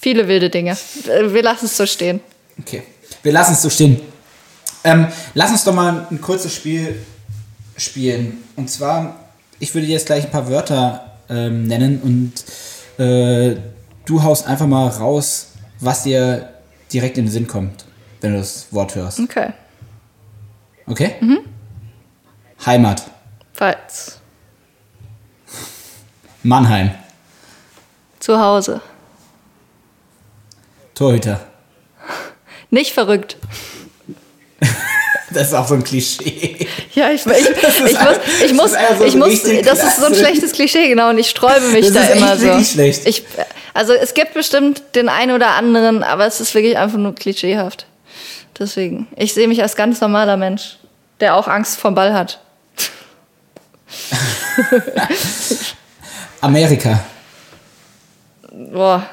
Viele 0.00 0.28
wilde 0.28 0.48
Dinge. 0.48 0.76
Wir 1.04 1.42
lassen 1.42 1.66
es 1.66 1.76
so 1.76 1.84
stehen. 1.84 2.20
Okay. 2.58 2.82
Wir 3.22 3.32
lassen 3.32 3.52
es 3.52 3.60
so 3.60 3.68
stehen. 3.68 4.00
Ähm, 4.82 5.08
lass 5.34 5.50
uns 5.50 5.64
doch 5.64 5.74
mal 5.74 6.06
ein 6.10 6.22
kurzes 6.22 6.54
Spiel 6.54 7.04
spielen. 7.76 8.42
Und 8.56 8.70
zwar, 8.70 9.28
ich 9.58 9.74
würde 9.74 9.86
dir 9.86 9.92
jetzt 9.92 10.06
gleich 10.06 10.24
ein 10.24 10.30
paar 10.30 10.48
Wörter 10.48 11.18
ähm, 11.28 11.66
nennen 11.66 12.00
und 12.00 13.04
äh, 13.04 13.56
du 14.06 14.22
haust 14.22 14.46
einfach 14.46 14.66
mal 14.66 14.88
raus, 14.88 15.48
was 15.80 16.04
dir 16.04 16.48
direkt 16.90 17.18
in 17.18 17.26
den 17.26 17.30
Sinn 17.30 17.46
kommt, 17.46 17.84
wenn 18.22 18.32
du 18.32 18.38
das 18.38 18.68
Wort 18.70 18.94
hörst. 18.94 19.20
Okay. 19.20 19.52
Okay? 20.86 21.16
Heimat. 22.64 23.02
Falls. 23.52 24.18
Mannheim. 26.42 26.90
Zu 28.18 28.40
Hause. 28.40 28.80
Torhüter. 31.00 31.40
Nicht 32.70 32.92
verrückt. 32.92 33.36
Das 35.32 35.46
ist 35.46 35.54
auch 35.54 35.68
so 35.68 35.74
ein 35.74 35.84
Klischee. 35.84 36.66
Ja, 36.92 37.12
ich, 37.12 37.24
ich, 37.24 37.30
ich, 38.44 38.52
muss, 38.52 38.52
ich 38.52 38.52
muss, 38.52 38.72
das 38.72 38.90
ist 38.90 38.98
so 38.98 39.04
ich 39.04 39.14
muss, 39.14 39.42
das 39.64 39.84
ist 39.84 39.96
so 39.98 40.06
ein 40.06 40.14
schlechtes 40.16 40.50
Klischee, 40.50 40.88
genau, 40.88 41.10
und 41.10 41.18
ich 41.18 41.30
sträube 41.30 41.68
mich 41.68 41.86
Das 41.86 41.94
da 41.94 42.02
ist 42.02 42.08
echt 42.08 42.16
immer 42.16 42.36
so. 42.36 42.42
wirklich 42.46 42.70
schlecht. 42.72 43.06
Ich, 43.06 43.22
also 43.72 43.92
es 43.92 44.14
gibt 44.14 44.34
bestimmt 44.34 44.82
den 44.96 45.08
einen 45.08 45.30
oder 45.30 45.50
anderen, 45.50 46.02
aber 46.02 46.26
es 46.26 46.40
ist 46.40 46.52
wirklich 46.52 46.76
einfach 46.76 46.98
nur 46.98 47.14
klischeehaft. 47.14 47.86
Deswegen, 48.58 49.06
ich 49.14 49.32
sehe 49.32 49.46
mich 49.46 49.62
als 49.62 49.76
ganz 49.76 50.00
normaler 50.00 50.36
Mensch, 50.36 50.78
der 51.20 51.36
auch 51.36 51.46
Angst 51.46 51.78
vom 51.78 51.94
Ball 51.94 52.12
hat. 52.12 52.40
Amerika. 56.40 56.98
Boah. 58.50 59.06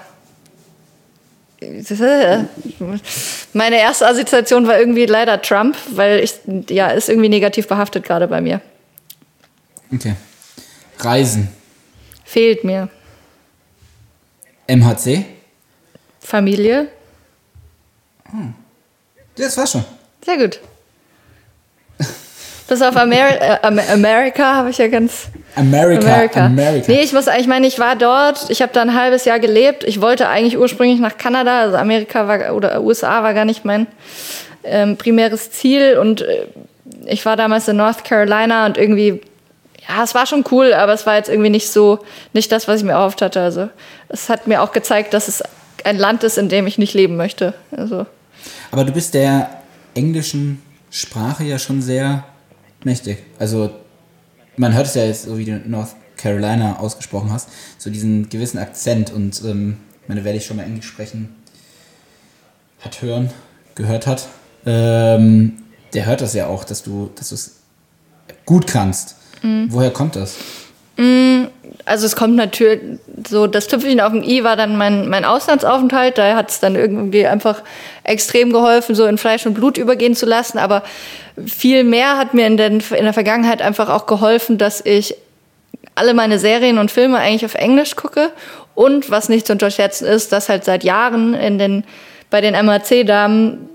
Meine 3.54 3.80
erste 3.80 4.08
Assoziation 4.08 4.68
war 4.68 4.80
irgendwie 4.80 5.06
leider 5.06 5.42
Trump, 5.42 5.76
weil 5.92 6.20
ich, 6.20 6.36
ja, 6.70 6.90
ist 6.90 7.10
irgendwie 7.10 7.30
negativ 7.30 7.68
behaftet 7.68 8.04
gerade 8.04 8.28
bei 8.28 8.42
mir. 8.42 8.62
Okay. 9.94 10.16
Reisen. 11.00 11.50
Fehlt 12.24 12.64
mir. 12.64 12.90
MHC. 14.68 15.26
Familie. 16.20 16.90
Das 19.36 19.58
war 19.58 19.66
schon. 19.66 19.86
Sehr 20.26 20.38
gut. 20.38 20.60
Bis 22.68 22.82
auf 22.82 22.98
Ameri 22.98 23.36
äh, 23.36 23.58
Am 23.62 23.80
Amerika 23.80 24.56
habe 24.56 24.70
ich 24.70 24.78
ja 24.78 24.88
ganz. 24.88 25.28
America. 25.56 26.06
Amerika. 26.06 26.46
America. 26.46 26.92
Nee, 26.92 27.02
ich 27.02 27.14
muss, 27.14 27.26
ich 27.28 27.48
meine, 27.48 27.66
ich 27.66 27.80
war 27.80 27.96
dort, 27.96 28.50
ich 28.50 28.62
habe 28.62 28.74
da 28.74 28.82
ein 28.82 28.94
halbes 28.94 29.26
Jahr 29.26 29.40
gelebt. 29.40 29.84
Ich 29.84 30.02
wollte 30.02 30.28
eigentlich 30.28 30.58
ursprünglich 30.58 31.00
nach 31.00 31.18
Kanada, 31.18 31.62
also 31.62 31.78
Amerika 31.78 32.28
war, 32.28 32.54
oder 32.54 32.82
USA 32.82 33.24
war 33.24 33.34
gar 33.34 33.46
nicht 33.46 33.66
mein 33.66 33.88
ähm, 34.64 34.98
primäres 34.98 35.52
Ziel. 35.52 35.98
Und 35.98 36.22
äh, 36.22 36.48
ich 37.06 37.26
war 37.26 37.36
damals 37.36 37.68
in 37.68 37.78
North 37.78 38.04
Carolina 38.04 38.66
und 38.66 38.78
irgendwie, 38.78 39.22
ja, 39.88 40.04
es 40.04 40.14
war 40.14 40.26
schon 40.26 40.44
cool, 40.52 40.74
aber 40.74 40.94
es 40.94 41.06
war 41.06 41.16
jetzt 41.16 41.30
irgendwie 41.30 41.50
nicht 41.50 41.70
so, 41.70 42.00
nicht 42.34 42.52
das, 42.52 42.68
was 42.68 42.82
ich 42.82 42.86
mir 42.86 42.94
erhofft 42.94 43.22
hatte. 43.22 43.42
Also 43.42 43.70
es 44.10 44.30
hat 44.30 44.48
mir 44.48 44.62
auch 44.62 44.74
gezeigt, 44.74 45.14
dass 45.14 45.28
es 45.28 45.42
ein 45.84 45.98
Land 45.98 46.24
ist, 46.24 46.38
in 46.38 46.50
dem 46.50 46.68
ich 46.68 46.78
nicht 46.78 46.94
leben 46.94 47.16
möchte. 47.16 47.54
Also 47.72 48.06
Aber 48.72 48.84
du 48.84 48.92
bist 48.92 49.14
der 49.14 49.50
englischen 49.96 50.62
Sprache 50.92 51.44
ja 51.44 51.58
schon 51.58 51.82
sehr 51.82 52.24
mächtig. 52.84 53.20
Also 53.40 53.70
man 54.56 54.74
hört 54.74 54.88
es 54.88 54.96
ja 54.96 55.06
jetzt, 55.06 55.24
so 55.24 55.38
wie 55.38 55.46
du 55.46 55.58
North 55.66 55.96
Carolina 56.18 56.80
ausgesprochen 56.80 57.32
hast, 57.32 57.50
so 57.78 57.90
diesen 57.90 58.30
gewissen 58.30 58.58
Akzent 58.58 59.12
und 59.12 59.42
ähm, 59.46 59.78
ich 60.02 60.10
meine, 60.10 60.24
wer 60.24 60.34
dich 60.34 60.46
schon 60.46 60.58
mal 60.58 60.64
Englisch 60.64 60.88
sprechen 60.88 61.36
hat 62.80 63.02
hören, 63.02 63.30
gehört 63.76 64.08
hat, 64.08 64.28
ähm, 64.66 65.64
der 65.94 66.06
hört 66.06 66.22
das 66.22 66.34
ja 66.34 66.48
auch, 66.48 66.64
dass 66.64 66.84
du 66.84 67.12
dass 67.16 67.30
du 67.30 67.36
es 67.36 67.60
gut 68.46 68.68
kannst. 68.68 69.16
Woher 69.72 69.92
kommt 69.92 70.16
das? 70.16 70.36
Also 71.88 72.06
es 72.06 72.18
kommt 72.18 72.36
natürlich 72.36 72.82
so, 73.30 73.48
das 73.48 73.70
Tüpfelchen 73.70 74.02
auf 74.02 74.12
dem 74.12 74.22
i 74.22 74.44
war 74.44 74.58
dann 74.58 74.76
mein, 74.76 75.08
mein 75.08 75.24
Auslandsaufenthalt. 75.24 76.18
Da 76.18 76.36
hat 76.36 76.50
es 76.50 76.60
dann 76.60 76.76
irgendwie 76.76 77.26
einfach 77.26 77.64
extrem 78.04 78.52
geholfen, 78.52 78.94
so 78.94 79.06
in 79.06 79.18
Fleisch 79.18 79.46
und 79.46 79.54
Blut 79.54 79.78
übergehen 79.78 80.14
zu 80.14 80.26
lassen. 80.26 80.58
Aber 80.58 80.84
viel 81.46 81.86
mehr 81.86 82.18
hat 82.18 82.34
mir 82.34 82.46
in, 82.46 82.58
den, 82.58 82.82
in 82.82 83.06
der 83.06 83.14
Vergangenheit 83.14 83.62
einfach 83.62 83.88
auch 83.88 84.06
geholfen, 84.06 84.58
dass 84.58 84.86
ich 84.86 85.16
alle 85.96 86.14
meine 86.14 86.40
Serien 86.40 86.78
und 86.78 86.92
Filme 86.92 87.20
eigentlich 87.20 87.46
auf 87.46 87.56
Englisch 87.56 87.96
gucke. 87.96 88.32
Und 88.76 89.10
was 89.10 89.30
nicht 89.30 89.48
zu 89.48 89.54
unterschätzen 89.54 90.06
ist, 90.06 90.34
dass 90.34 90.50
halt 90.50 90.66
seit 90.66 90.84
Jahren 90.84 91.36
in 91.36 91.58
den, 91.58 91.86
bei 92.30 92.42
den 92.42 92.54
MHC-Damen 92.54 93.70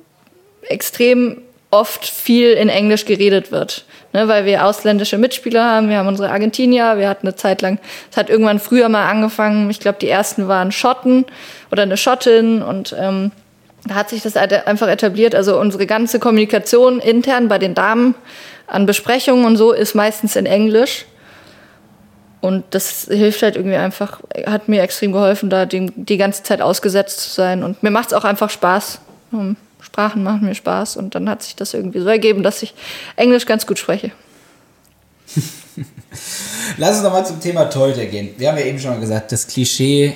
extrem 0.69 1.41
oft 1.71 2.05
viel 2.05 2.51
in 2.51 2.69
Englisch 2.69 3.07
geredet 3.07 3.53
wird. 3.53 3.87
Ne, 4.15 4.29
weil 4.29 4.45
wir 4.45 4.67
ausländische 4.67 5.17
Mitspieler 5.17 5.65
haben, 5.65 5.89
wir 5.89 5.97
haben 5.97 6.09
unsere 6.09 6.31
Argentinier, 6.31 6.99
wir 6.99 7.09
hatten 7.09 7.27
eine 7.27 7.35
Zeit 7.35 7.63
lang, 7.63 7.79
es 8.11 8.19
hat 8.19 8.29
irgendwann 8.29 8.59
früher 8.59 8.91
mal 8.91 9.09
angefangen, 9.09 9.71
ich 9.71 9.81
glaube, 9.81 9.97
die 10.03 10.09
ersten 10.09 10.49
waren 10.49 10.71
Schotten 10.71 11.25
oder 11.71 11.85
eine 11.85 11.97
Schottin 11.97 12.61
und 12.61 12.95
ähm, 12.99 13.33
da 13.87 13.95
hat 13.95 14.11
sich 14.11 14.23
das 14.23 14.37
einfach 14.37 14.89
etabliert. 14.89 15.35
Also 15.35 15.59
unsere 15.59 15.87
ganze 15.87 16.21
Kommunikation 16.21 17.01
intern 17.01 17.49
bei 17.49 17.59
den 17.59 17.75
Damen 17.75 18.15
an 18.67 18.87
Besprechungen 18.87 19.45
und 19.45 19.57
so 19.57 19.73
ist 19.73 19.95
meistens 19.95 20.37
in 20.37 20.47
Englisch. 20.47 21.07
Und 22.41 22.65
das 22.71 23.07
hilft 23.09 23.43
halt 23.43 23.57
irgendwie 23.57 23.77
einfach, 23.77 24.21
hat 24.47 24.69
mir 24.69 24.83
extrem 24.83 25.13
geholfen, 25.13 25.49
da 25.49 25.65
die, 25.65 25.93
die 25.95 26.17
ganze 26.17 26.43
Zeit 26.43 26.61
ausgesetzt 26.61 27.21
zu 27.21 27.31
sein. 27.31 27.63
Und 27.63 27.83
mir 27.83 27.91
macht 27.91 28.09
es 28.09 28.15
auch 28.15 28.25
einfach 28.25 28.51
Spaß. 28.51 29.01
Sprachen 29.83 30.23
machen 30.23 30.47
mir 30.47 30.55
Spaß. 30.55 30.97
Und 30.97 31.15
dann 31.15 31.29
hat 31.29 31.43
sich 31.43 31.57
das 31.57 31.75
irgendwie 31.75 32.01
so 32.01 32.09
ergeben, 32.09 32.43
dass 32.43 32.63
ich 32.63 32.75
Englisch 33.17 33.47
ganz 33.47 33.67
gut 33.67 33.79
spreche. 33.79 34.13
Lass 36.77 36.97
uns 36.97 37.03
nochmal 37.03 37.27
zum 37.27 37.41
Thema 37.41 37.65
Torhüter 37.67 38.07
gehen. 38.07 38.31
Wir 38.39 38.49
haben 38.49 38.59
ja 38.59 38.65
eben 38.65 38.79
schon 38.79 38.91
mal 38.91 39.01
gesagt, 39.01 39.33
das 39.33 39.47
Klischee 39.47 40.15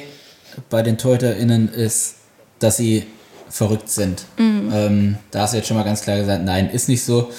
bei 0.70 0.82
den 0.82 0.98
TorhüterInnen 0.98 1.68
ist, 1.68 2.16
dass 2.58 2.76
sie 2.76 3.06
verrückt 3.48 3.88
sind. 3.88 4.24
Ähm, 4.38 5.16
da 5.30 5.42
hast 5.42 5.52
du 5.52 5.58
jetzt 5.58 5.68
schon 5.68 5.76
mal 5.76 5.84
ganz 5.84 6.02
klar 6.02 6.18
gesagt, 6.18 6.44
nein, 6.44 6.70
ist 6.70 6.88
nicht 6.88 7.04
so. 7.04 7.30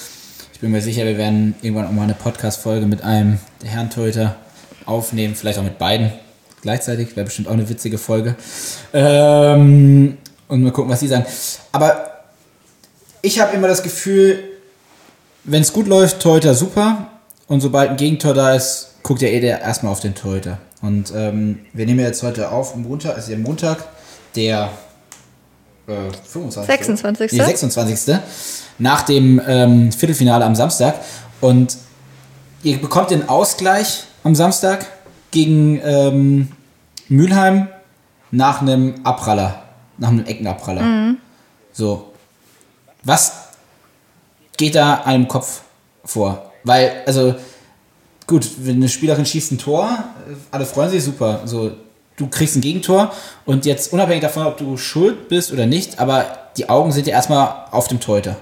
Ich 0.54 0.60
bin 0.60 0.72
mir 0.72 0.82
sicher, 0.82 1.06
wir 1.06 1.18
werden 1.18 1.56
irgendwann 1.62 1.88
auch 1.88 1.92
mal 1.92 2.04
eine 2.04 2.16
Podcast-Folge 2.16 2.86
mit 2.86 3.04
einem 3.04 3.40
der 3.62 3.70
Herren 3.70 3.90
Torhüter 3.90 4.36
aufnehmen, 4.86 5.36
vielleicht 5.36 5.60
auch 5.60 5.64
mit 5.64 5.78
beiden 5.78 6.12
gleichzeitig. 6.62 7.16
Wäre 7.16 7.26
bestimmt 7.26 7.48
auch 7.48 7.54
eine 7.54 7.70
witzige 7.70 7.98
Folge. 7.98 8.36
Ähm, 8.94 10.18
und 10.48 10.64
mal 10.64 10.72
gucken, 10.72 10.92
was 10.92 11.02
sie 11.02 11.08
sagen. 11.08 11.26
Aber 11.72 12.17
ich 13.28 13.42
habe 13.42 13.54
immer 13.56 13.68
das 13.68 13.84
Gefühl, 13.84 14.40
wenn 15.44 15.62
es 15.62 15.74
gut 15.74 15.88
läuft, 15.88 16.22
Torhüter 16.22 16.54
super. 16.54 17.10
Und 17.48 17.60
sobald 17.60 17.92
ein 17.92 17.98
Gegentor 17.98 18.34
da 18.34 18.54
ist, 18.54 18.96
guckt 19.04 19.22
ja 19.22 19.28
eh 19.28 19.42
der 19.42 19.62
erstmal 19.62 19.92
auf 19.92 20.00
den 20.00 20.16
Torhüter. 20.16 20.60
Und 20.82 21.12
ähm, 21.14 21.60
wir 21.74 21.86
nehmen 21.86 22.00
jetzt 22.00 22.24
heute 22.24 22.52
auf, 22.52 22.76
Montag, 22.76 23.16
also 23.16 23.30
der 23.30 23.38
Montag, 23.40 23.84
der 24.36 24.70
äh, 25.88 25.94
25. 26.26 26.66
26.. 26.68 27.32
Nee, 27.34 27.46
26. 27.46 28.18
Nach 28.78 29.02
dem 29.02 29.42
ähm, 29.46 29.92
Viertelfinale 29.92 30.46
am 30.46 30.56
Samstag. 30.56 30.96
Und 31.42 31.78
ihr 32.64 32.78
bekommt 32.80 33.12
den 33.12 33.28
Ausgleich 33.28 34.04
am 34.24 34.36
Samstag 34.36 34.86
gegen 35.32 35.82
ähm, 35.84 36.48
Mülheim 37.10 37.68
nach 38.32 38.62
einem 38.62 38.96
Abpraller, 39.04 39.64
nach 39.98 40.10
einem 40.10 40.26
Eckenabpraller. 40.26 41.16
So. 41.74 42.14
Was 43.08 43.32
geht 44.58 44.76
da 44.76 45.04
einem 45.06 45.30
Kopf 45.30 45.62
vor? 46.04 46.52
Weil, 46.66 47.04
also, 47.06 47.36
gut, 48.28 48.46
wenn 48.58 48.76
eine 48.76 48.90
Spielerin 48.90 49.26
schießt 49.26 49.54
ein 49.54 49.58
Tor, 49.58 49.88
äh, 50.30 50.34
alle 50.52 50.66
freuen 50.66 50.90
sich, 50.90 51.06
super. 51.06 51.40
So, 51.46 51.72
du 52.18 52.28
kriegst 52.28 52.58
ein 52.58 52.62
Gegentor 52.62 53.14
und 53.46 53.66
jetzt 53.66 53.94
unabhängig 53.94 54.24
davon, 54.24 54.46
ob 54.46 54.58
du 54.58 54.76
schuld 54.76 55.30
bist 55.30 55.54
oder 55.54 55.66
nicht, 55.66 56.00
aber 56.00 56.26
die 56.58 56.68
Augen 56.68 56.92
sind 56.92 57.08
ja 57.08 57.14
erstmal 57.14 57.68
auf 57.72 57.88
dem 57.88 58.02
Torhüter. 58.02 58.36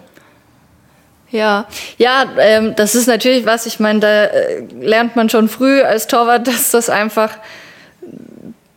Ja, 1.30 1.67
ja, 1.99 2.25
ähm, 2.39 2.73
das 2.75 2.95
ist 2.95 3.06
natürlich 3.06 3.45
was, 3.45 3.67
ich 3.67 3.80
meine, 3.80 3.99
da 3.99 4.23
äh, 4.25 4.63
lernt 4.80 5.15
man 5.15 5.30
schon 5.30 5.47
früh 5.47 5.84
als 5.84 6.08
Torwart, 6.08 6.47
dass 6.47 6.71
das 6.71 6.89
einfach, 6.89 7.38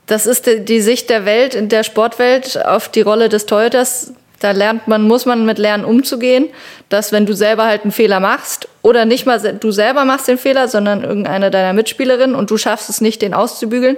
das 0.05 0.27
ist 0.27 0.44
die, 0.44 0.66
die 0.66 0.83
Sicht 0.83 1.09
der 1.09 1.24
Welt, 1.24 1.55
in 1.55 1.70
der 1.70 1.83
Sportwelt 1.83 2.62
auf 2.62 2.90
die 2.90 3.01
Rolle 3.01 3.31
des 3.31 3.46
Torhüters. 3.46 4.12
Da 4.40 4.53
lernt 4.53 4.87
man, 4.87 5.03
muss 5.03 5.27
man 5.27 5.46
mit 5.46 5.59
lernen 5.59 5.85
umzugehen, 5.85 6.48
dass 6.88 7.11
wenn 7.11 7.27
du 7.27 7.35
selber 7.35 7.66
halt 7.66 7.83
einen 7.83 7.92
Fehler 7.92 8.20
machst 8.20 8.68
oder 8.83 9.05
nicht 9.05 9.27
mal 9.27 9.38
du 9.40 9.70
selber 9.72 10.05
machst 10.05 10.29
den 10.29 10.38
Fehler, 10.38 10.68
sondern 10.68 11.03
irgendeine 11.03 11.51
deiner 11.51 11.72
Mitspielerinnen 11.72 12.37
und 12.37 12.51
du 12.51 12.57
schaffst 12.57 12.88
es 12.88 13.01
nicht, 13.01 13.20
den 13.20 13.35
auszubügeln, 13.35 13.96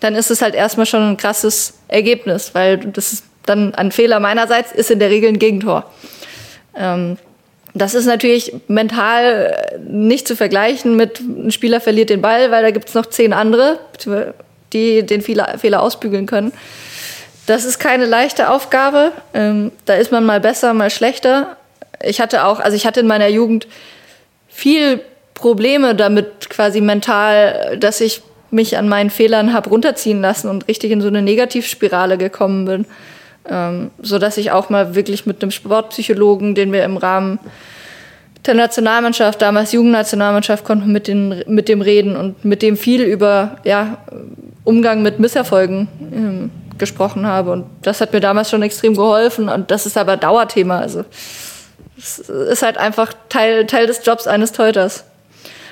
dann 0.00 0.14
ist 0.14 0.30
es 0.30 0.42
halt 0.42 0.54
erstmal 0.54 0.86
schon 0.86 1.10
ein 1.10 1.16
krasses 1.16 1.74
Ergebnis, 1.88 2.54
weil 2.54 2.78
das 2.78 3.14
ist 3.14 3.24
dann 3.46 3.74
ein 3.74 3.92
Fehler 3.92 4.20
meinerseits 4.20 4.72
ist 4.72 4.90
in 4.90 4.98
der 4.98 5.10
Regel 5.10 5.30
ein 5.30 5.38
Gegentor. 5.38 5.90
Ähm, 6.76 7.16
das 7.74 7.94
ist 7.94 8.06
natürlich 8.06 8.54
mental 8.66 9.78
nicht 9.88 10.26
zu 10.26 10.36
vergleichen 10.36 10.96
mit 10.96 11.20
ein 11.20 11.50
Spieler 11.50 11.80
verliert 11.80 12.10
den 12.10 12.20
Ball, 12.22 12.50
weil 12.50 12.62
da 12.62 12.70
gibt 12.70 12.88
es 12.88 12.94
noch 12.94 13.06
zehn 13.06 13.32
andere, 13.32 13.78
die 14.72 15.04
den 15.04 15.22
Fehler, 15.22 15.58
Fehler 15.58 15.82
ausbügeln 15.82 16.26
können. 16.26 16.52
Das 17.48 17.64
ist 17.64 17.78
keine 17.78 18.04
leichte 18.04 18.50
Aufgabe. 18.50 19.12
Ähm, 19.32 19.72
da 19.86 19.94
ist 19.94 20.12
man 20.12 20.26
mal 20.26 20.38
besser, 20.38 20.74
mal 20.74 20.90
schlechter. 20.90 21.56
Ich 22.02 22.20
hatte 22.20 22.44
auch, 22.44 22.60
also 22.60 22.76
ich 22.76 22.86
hatte 22.86 23.00
in 23.00 23.06
meiner 23.06 23.28
Jugend 23.28 23.66
viel 24.48 25.00
Probleme 25.32 25.94
damit, 25.94 26.50
quasi 26.50 26.82
mental, 26.82 27.78
dass 27.80 28.02
ich 28.02 28.20
mich 28.50 28.76
an 28.76 28.86
meinen 28.86 29.08
Fehlern 29.08 29.54
habe 29.54 29.70
runterziehen 29.70 30.20
lassen 30.20 30.50
und 30.50 30.68
richtig 30.68 30.90
in 30.90 31.00
so 31.00 31.08
eine 31.08 31.22
Negativspirale 31.22 32.18
gekommen 32.18 32.66
bin. 32.66 32.84
Ähm, 33.48 33.92
so 34.02 34.18
dass 34.18 34.36
ich 34.36 34.50
auch 34.50 34.68
mal 34.68 34.94
wirklich 34.94 35.24
mit 35.24 35.40
einem 35.40 35.50
Sportpsychologen, 35.50 36.54
den 36.54 36.70
wir 36.70 36.84
im 36.84 36.98
Rahmen 36.98 37.38
der 38.44 38.52
Nationalmannschaft, 38.52 39.40
damals 39.40 39.72
Jugendnationalmannschaft, 39.72 40.66
konnten 40.66 40.92
mit, 40.92 41.08
den, 41.08 41.42
mit 41.46 41.70
dem 41.70 41.80
reden 41.80 42.14
und 42.14 42.44
mit 42.44 42.60
dem 42.60 42.76
viel 42.76 43.00
über 43.00 43.56
ja, 43.64 43.96
Umgang 44.64 45.00
mit 45.00 45.18
Misserfolgen 45.18 45.88
ähm, 46.12 46.50
gesprochen 46.78 47.26
habe. 47.26 47.52
Und 47.52 47.66
das 47.82 48.00
hat 48.00 48.12
mir 48.12 48.20
damals 48.20 48.50
schon 48.50 48.62
extrem 48.62 48.94
geholfen. 48.94 49.48
Und 49.48 49.70
das 49.70 49.86
ist 49.86 49.96
aber 49.96 50.16
Dauerthema. 50.16 50.78
Also 50.78 51.04
es 51.96 52.18
ist 52.18 52.62
halt 52.62 52.78
einfach 52.78 53.12
Teil, 53.28 53.66
Teil 53.66 53.86
des 53.86 54.04
Jobs 54.04 54.26
eines 54.26 54.52
Teuters. 54.52 55.04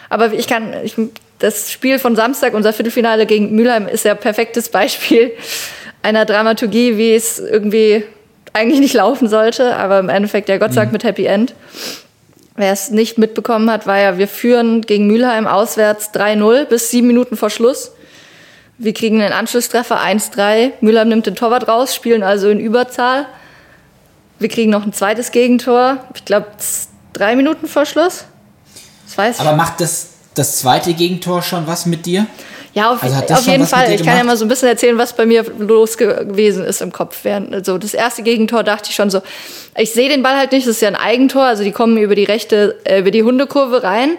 Aber 0.09 0.33
ich 0.33 0.47
kann, 0.47 0.73
ich, 0.85 0.95
das 1.39 1.71
Spiel 1.71 1.99
von 1.99 2.17
Samstag, 2.17 2.55
unser 2.55 2.73
Viertelfinale 2.73 3.27
gegen 3.27 3.55
Mülheim, 3.55 3.89
ist 3.89 4.05
ja 4.05 4.13
ein 4.13 4.19
perfektes 4.19 4.69
Beispiel 4.69 5.33
einer 6.03 6.25
Dramaturgie, 6.25 6.97
wie 6.97 7.15
es 7.15 7.39
irgendwie 7.39 8.05
eigentlich 8.53 8.81
nicht 8.81 8.95
laufen 8.95 9.29
sollte, 9.29 9.77
aber 9.77 9.99
im 9.99 10.09
Endeffekt 10.09 10.49
ja 10.49 10.57
Gott 10.57 10.73
sei 10.73 10.81
Dank 10.81 10.91
mhm. 10.91 10.95
mit 10.95 11.05
Happy 11.05 11.27
End. 11.27 11.55
Wer 12.55 12.73
es 12.73 12.91
nicht 12.91 13.19
mitbekommen 13.19 13.71
hat, 13.71 13.87
war 13.87 13.99
ja, 13.99 14.17
wir 14.17 14.29
führen 14.29 14.81
gegen 14.81 15.07
Mülheim 15.09 15.47
auswärts 15.47 16.15
3-0 16.15 16.65
bis 16.65 16.91
sieben 16.91 17.07
Minuten 17.07 17.37
vor 17.37 17.51
Schluss. 17.51 17.93
Wir 18.79 18.93
kriegen 18.93 19.19
den 19.19 19.33
Anschlusstreffer 19.33 19.99
1-3. 20.01 20.73
Müller 20.81 21.05
nimmt 21.05 21.27
den 21.27 21.35
Torwart 21.35 21.67
raus, 21.67 21.95
spielen 21.95 22.23
also 22.23 22.51
in 22.51 22.61
Überzahl. 22.61 23.27
Wir 24.39 24.49
kriegen 24.49 24.71
noch 24.71 24.85
ein 24.85 24.93
zweites 24.93 25.31
Gegentor. 25.31 25.99
Ich 26.15 26.25
glaube, 26.27 26.49
drei 27.15 27.37
Minuten 27.37 27.69
vor 27.69 27.87
Schluss. 27.87 28.25
Das 29.07 29.17
weiß 29.17 29.41
Aber 29.41 29.57
macht 29.57 29.81
das, 29.81 30.09
das 30.35 30.59
zweite 30.59 30.93
Gegentor 30.93 31.43
schon 31.43 31.67
was 31.67 31.87
mit 31.87 32.05
dir? 32.05 32.27
Ja, 32.75 32.93
auf, 32.93 33.03
also 33.03 33.17
auf 33.33 33.47
jeden 33.47 33.67
Fall. 33.67 33.91
Ich 33.95 34.05
kann 34.05 34.19
ja 34.19 34.25
mal 34.25 34.37
so 34.37 34.45
ein 34.45 34.49
bisschen 34.49 34.69
erzählen, 34.69 34.99
was 34.99 35.17
bei 35.17 35.25
mir 35.25 35.47
los 35.59 35.97
gewesen 35.97 36.63
ist 36.63 36.83
im 36.83 36.93
Kopf. 36.93 37.25
Also 37.25 37.79
das 37.79 37.95
erste 37.95 38.23
Gegentor 38.23 38.63
dachte 38.65 38.91
ich 38.91 38.95
schon 38.95 39.09
so, 39.09 39.23
ich 39.79 39.93
sehe 39.93 40.11
den 40.11 40.23
Ball 40.23 40.37
halt 40.37 40.53
nicht, 40.53 40.67
das 40.67 40.75
ist 40.75 40.83
ja 40.83 40.89
ein 40.89 40.97
Eigentor, 40.97 41.45
also 41.45 41.65
die 41.65 41.73
kommen 41.73 41.97
über 41.97 42.15
die 42.15 42.25
rechte, 42.25 42.79
äh, 42.85 43.01
über 43.01 43.11
die 43.11 43.23
Hundekurve 43.23 43.83
rein 43.83 44.19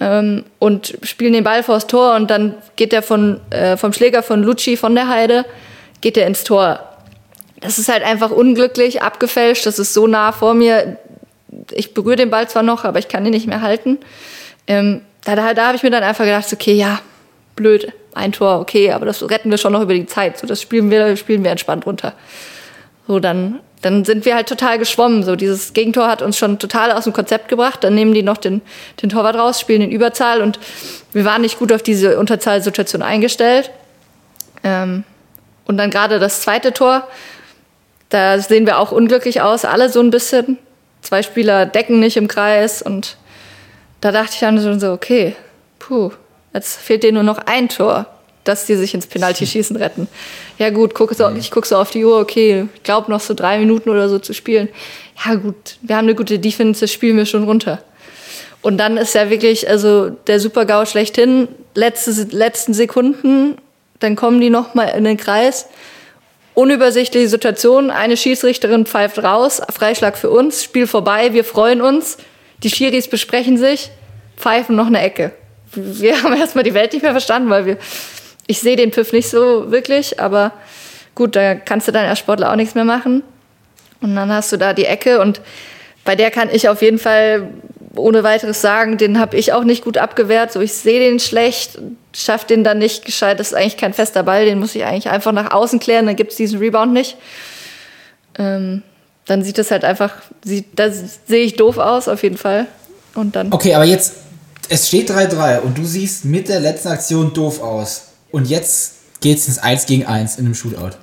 ähm, 0.00 0.44
und 0.58 0.98
spielen 1.02 1.32
den 1.32 1.44
Ball 1.44 1.62
vors 1.62 1.86
Tor 1.86 2.14
und 2.14 2.30
dann 2.30 2.54
geht 2.76 2.92
der 2.92 3.02
von, 3.02 3.40
äh, 3.50 3.76
vom 3.76 3.92
Schläger 3.92 4.22
von 4.22 4.42
Lucci 4.42 4.76
von 4.76 4.94
der 4.94 5.08
Heide, 5.08 5.44
geht 6.00 6.16
der 6.16 6.26
ins 6.26 6.44
Tor. 6.44 6.80
Das 7.60 7.78
ist 7.78 7.88
halt 7.88 8.02
einfach 8.02 8.30
unglücklich, 8.30 9.02
abgefälscht, 9.02 9.66
das 9.66 9.78
ist 9.78 9.94
so 9.94 10.06
nah 10.06 10.32
vor 10.32 10.54
mir. 10.54 10.98
Ich 11.70 11.94
berühre 11.94 12.16
den 12.16 12.30
Ball 12.30 12.48
zwar 12.48 12.62
noch, 12.62 12.84
aber 12.84 12.98
ich 12.98 13.08
kann 13.08 13.24
ihn 13.24 13.30
nicht 13.30 13.46
mehr 13.46 13.62
halten. 13.62 13.98
Ähm, 14.66 15.02
da 15.24 15.36
da, 15.36 15.54
da 15.54 15.66
habe 15.68 15.76
ich 15.76 15.82
mir 15.82 15.90
dann 15.90 16.02
einfach 16.02 16.24
gedacht, 16.24 16.52
okay, 16.52 16.74
ja, 16.74 17.00
blöd, 17.56 17.92
ein 18.14 18.32
Tor, 18.32 18.60
okay, 18.60 18.92
aber 18.92 19.06
das 19.06 19.28
retten 19.30 19.50
wir 19.50 19.58
schon 19.58 19.72
noch 19.72 19.82
über 19.82 19.94
die 19.94 20.06
Zeit. 20.06 20.38
So, 20.38 20.46
das 20.46 20.60
spielen 20.60 20.90
wir, 20.90 21.16
spielen 21.16 21.44
wir 21.44 21.50
entspannt 21.50 21.86
runter. 21.86 22.14
So, 23.06 23.18
dann 23.20 23.60
dann 23.84 24.04
sind 24.04 24.24
wir 24.24 24.34
halt 24.34 24.48
total 24.48 24.78
geschwommen. 24.78 25.22
So 25.22 25.36
dieses 25.36 25.74
Gegentor 25.74 26.08
hat 26.08 26.22
uns 26.22 26.38
schon 26.38 26.58
total 26.58 26.90
aus 26.92 27.04
dem 27.04 27.12
Konzept 27.12 27.48
gebracht. 27.48 27.84
Dann 27.84 27.94
nehmen 27.94 28.14
die 28.14 28.22
noch 28.22 28.38
den, 28.38 28.62
den 29.02 29.10
Torwart 29.10 29.36
raus, 29.36 29.60
spielen 29.60 29.82
in 29.82 29.90
Überzahl 29.90 30.40
und 30.40 30.58
wir 31.12 31.24
waren 31.24 31.42
nicht 31.42 31.58
gut 31.58 31.70
auf 31.72 31.82
diese 31.82 32.18
Unterzahlsituation 32.18 33.02
eingestellt. 33.02 33.70
Ähm, 34.62 35.04
und 35.66 35.76
dann 35.76 35.90
gerade 35.90 36.18
das 36.18 36.40
zweite 36.40 36.72
Tor, 36.72 37.06
da 38.08 38.38
sehen 38.38 38.64
wir 38.64 38.78
auch 38.78 38.90
unglücklich 38.90 39.42
aus, 39.42 39.64
alle 39.66 39.90
so 39.90 40.00
ein 40.00 40.10
bisschen. 40.10 40.58
Zwei 41.02 41.22
Spieler 41.22 41.66
decken 41.66 42.00
nicht 42.00 42.16
im 42.16 42.28
Kreis 42.28 42.80
und 42.80 43.18
da 44.00 44.12
dachte 44.12 44.30
ich 44.32 44.40
dann 44.40 44.58
so, 44.80 44.92
okay, 44.92 45.36
puh, 45.78 46.10
jetzt 46.54 46.78
fehlt 46.78 47.02
dir 47.02 47.12
nur 47.12 47.22
noch 47.22 47.38
ein 47.38 47.68
Tor 47.68 48.06
dass 48.44 48.66
die 48.66 48.76
sich 48.76 48.94
ins 48.94 49.06
Penalty-Schießen 49.06 49.76
retten. 49.76 50.06
Ja 50.58 50.70
gut, 50.70 50.94
guck 50.94 51.14
so, 51.14 51.28
ich 51.30 51.50
gucke 51.50 51.66
so 51.66 51.76
auf 51.76 51.90
die 51.90 52.04
Uhr, 52.04 52.20
okay, 52.20 52.68
ich 52.74 52.82
glaube 52.82 53.10
noch 53.10 53.20
so 53.20 53.34
drei 53.34 53.58
Minuten 53.58 53.90
oder 53.90 54.08
so 54.08 54.18
zu 54.18 54.34
spielen. 54.34 54.68
Ja 55.24 55.34
gut, 55.34 55.76
wir 55.82 55.96
haben 55.96 56.06
eine 56.06 56.14
gute 56.14 56.38
Defense, 56.38 56.80
das 56.80 56.92
spielen 56.92 57.16
wir 57.16 57.26
schon 57.26 57.44
runter. 57.44 57.82
Und 58.62 58.78
dann 58.78 58.96
ist 58.96 59.14
ja 59.14 59.28
wirklich, 59.28 59.68
also 59.68 60.10
der 60.10 60.40
Super-GAU 60.40 60.86
schlechthin, 60.86 61.48
letzte, 61.74 62.10
letzten 62.34 62.72
Sekunden, 62.72 63.58
dann 64.00 64.16
kommen 64.16 64.40
die 64.40 64.50
nochmal 64.50 64.94
in 64.96 65.04
den 65.04 65.16
Kreis. 65.16 65.66
Unübersichtliche 66.54 67.28
Situation, 67.28 67.90
eine 67.90 68.16
Schiedsrichterin 68.16 68.86
pfeift 68.86 69.22
raus, 69.22 69.60
Freischlag 69.70 70.16
für 70.16 70.30
uns, 70.30 70.62
Spiel 70.62 70.86
vorbei, 70.86 71.32
wir 71.32 71.44
freuen 71.44 71.82
uns, 71.82 72.16
die 72.62 72.70
Schiris 72.70 73.08
besprechen 73.08 73.58
sich, 73.58 73.90
pfeifen 74.36 74.76
noch 74.76 74.86
eine 74.86 75.00
Ecke. 75.00 75.32
Wir 75.74 76.22
haben 76.22 76.34
erstmal 76.34 76.64
die 76.64 76.74
Welt 76.74 76.92
nicht 76.92 77.02
mehr 77.02 77.12
verstanden, 77.12 77.50
weil 77.50 77.66
wir 77.66 77.78
ich 78.46 78.60
sehe 78.60 78.76
den 78.76 78.92
Pfiff 78.92 79.12
nicht 79.12 79.28
so 79.28 79.70
wirklich, 79.70 80.20
aber 80.20 80.52
gut, 81.14 81.36
da 81.36 81.54
kannst 81.54 81.88
du 81.88 81.92
dann 81.92 82.06
als 82.06 82.18
Sportler 82.18 82.50
auch 82.50 82.56
nichts 82.56 82.74
mehr 82.74 82.84
machen. 82.84 83.22
Und 84.00 84.14
dann 84.14 84.30
hast 84.30 84.52
du 84.52 84.56
da 84.56 84.72
die 84.72 84.84
Ecke 84.84 85.20
und 85.20 85.40
bei 86.04 86.14
der 86.14 86.30
kann 86.30 86.50
ich 86.52 86.68
auf 86.68 86.82
jeden 86.82 86.98
Fall 86.98 87.48
ohne 87.96 88.22
weiteres 88.22 88.60
sagen, 88.60 88.98
den 88.98 89.18
habe 89.18 89.36
ich 89.36 89.52
auch 89.52 89.64
nicht 89.64 89.84
gut 89.84 89.98
abgewehrt. 89.98 90.52
So, 90.52 90.60
ich 90.60 90.74
sehe 90.74 91.00
den 91.00 91.20
schlecht, 91.20 91.78
schaffe 92.14 92.46
den 92.48 92.64
dann 92.64 92.78
nicht 92.78 93.04
gescheit. 93.04 93.40
Das 93.40 93.48
ist 93.48 93.54
eigentlich 93.54 93.76
kein 93.76 93.94
fester 93.94 94.22
Ball, 94.22 94.44
den 94.44 94.58
muss 94.58 94.74
ich 94.74 94.84
eigentlich 94.84 95.08
einfach 95.08 95.32
nach 95.32 95.52
außen 95.52 95.80
klären, 95.80 96.06
dann 96.06 96.16
gibt 96.16 96.32
es 96.32 96.36
diesen 96.36 96.58
Rebound 96.58 96.92
nicht. 96.92 97.16
Ähm, 98.38 98.82
dann 99.26 99.42
sieht 99.42 99.58
das 99.58 99.70
halt 99.70 99.84
einfach, 99.84 100.12
da 100.74 100.90
sehe 100.90 101.44
ich 101.44 101.56
doof 101.56 101.78
aus, 101.78 102.08
auf 102.08 102.22
jeden 102.22 102.36
Fall. 102.36 102.66
Und 103.14 103.36
dann. 103.36 103.52
Okay, 103.52 103.74
aber 103.74 103.84
jetzt, 103.84 104.14
es 104.68 104.88
steht 104.88 105.10
3-3 105.10 105.60
und 105.60 105.78
du 105.78 105.84
siehst 105.84 106.24
mit 106.24 106.48
der 106.48 106.60
letzten 106.60 106.88
Aktion 106.88 107.32
doof 107.32 107.62
aus. 107.62 108.08
Und 108.34 108.50
jetzt 108.50 108.94
geht 109.20 109.38
es 109.38 109.46
ins 109.46 109.58
1 109.58 109.86
gegen 109.86 110.06
1 110.06 110.38
in 110.38 110.46
einem 110.46 110.56
Shootout. 110.56 110.96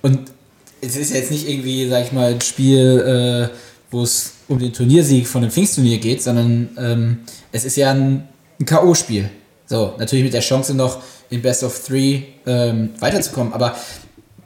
Und 0.00 0.32
es 0.80 0.96
ist 0.96 1.12
jetzt 1.12 1.30
nicht 1.30 1.46
irgendwie, 1.46 1.86
sag 1.86 2.06
ich 2.06 2.12
mal, 2.12 2.32
ein 2.32 2.40
Spiel, 2.40 3.50
äh, 3.52 3.54
wo 3.90 4.02
es 4.02 4.32
um 4.48 4.58
den 4.58 4.72
Turniersieg 4.72 5.26
von 5.26 5.42
dem 5.42 5.50
Pfingstturnier 5.50 5.98
geht, 5.98 6.22
sondern 6.22 6.70
ähm, 6.78 7.18
es 7.52 7.66
ist 7.66 7.76
ja 7.76 7.90
ein, 7.90 8.26
ein 8.58 8.64
K.O.-Spiel. 8.64 9.28
So, 9.66 9.92
natürlich 9.98 10.24
mit 10.24 10.32
der 10.32 10.40
Chance 10.40 10.72
noch 10.72 11.02
in 11.28 11.42
Best 11.42 11.62
of 11.62 11.78
Three 11.78 12.22
ähm, 12.46 12.88
weiterzukommen. 13.00 13.52
Aber 13.52 13.76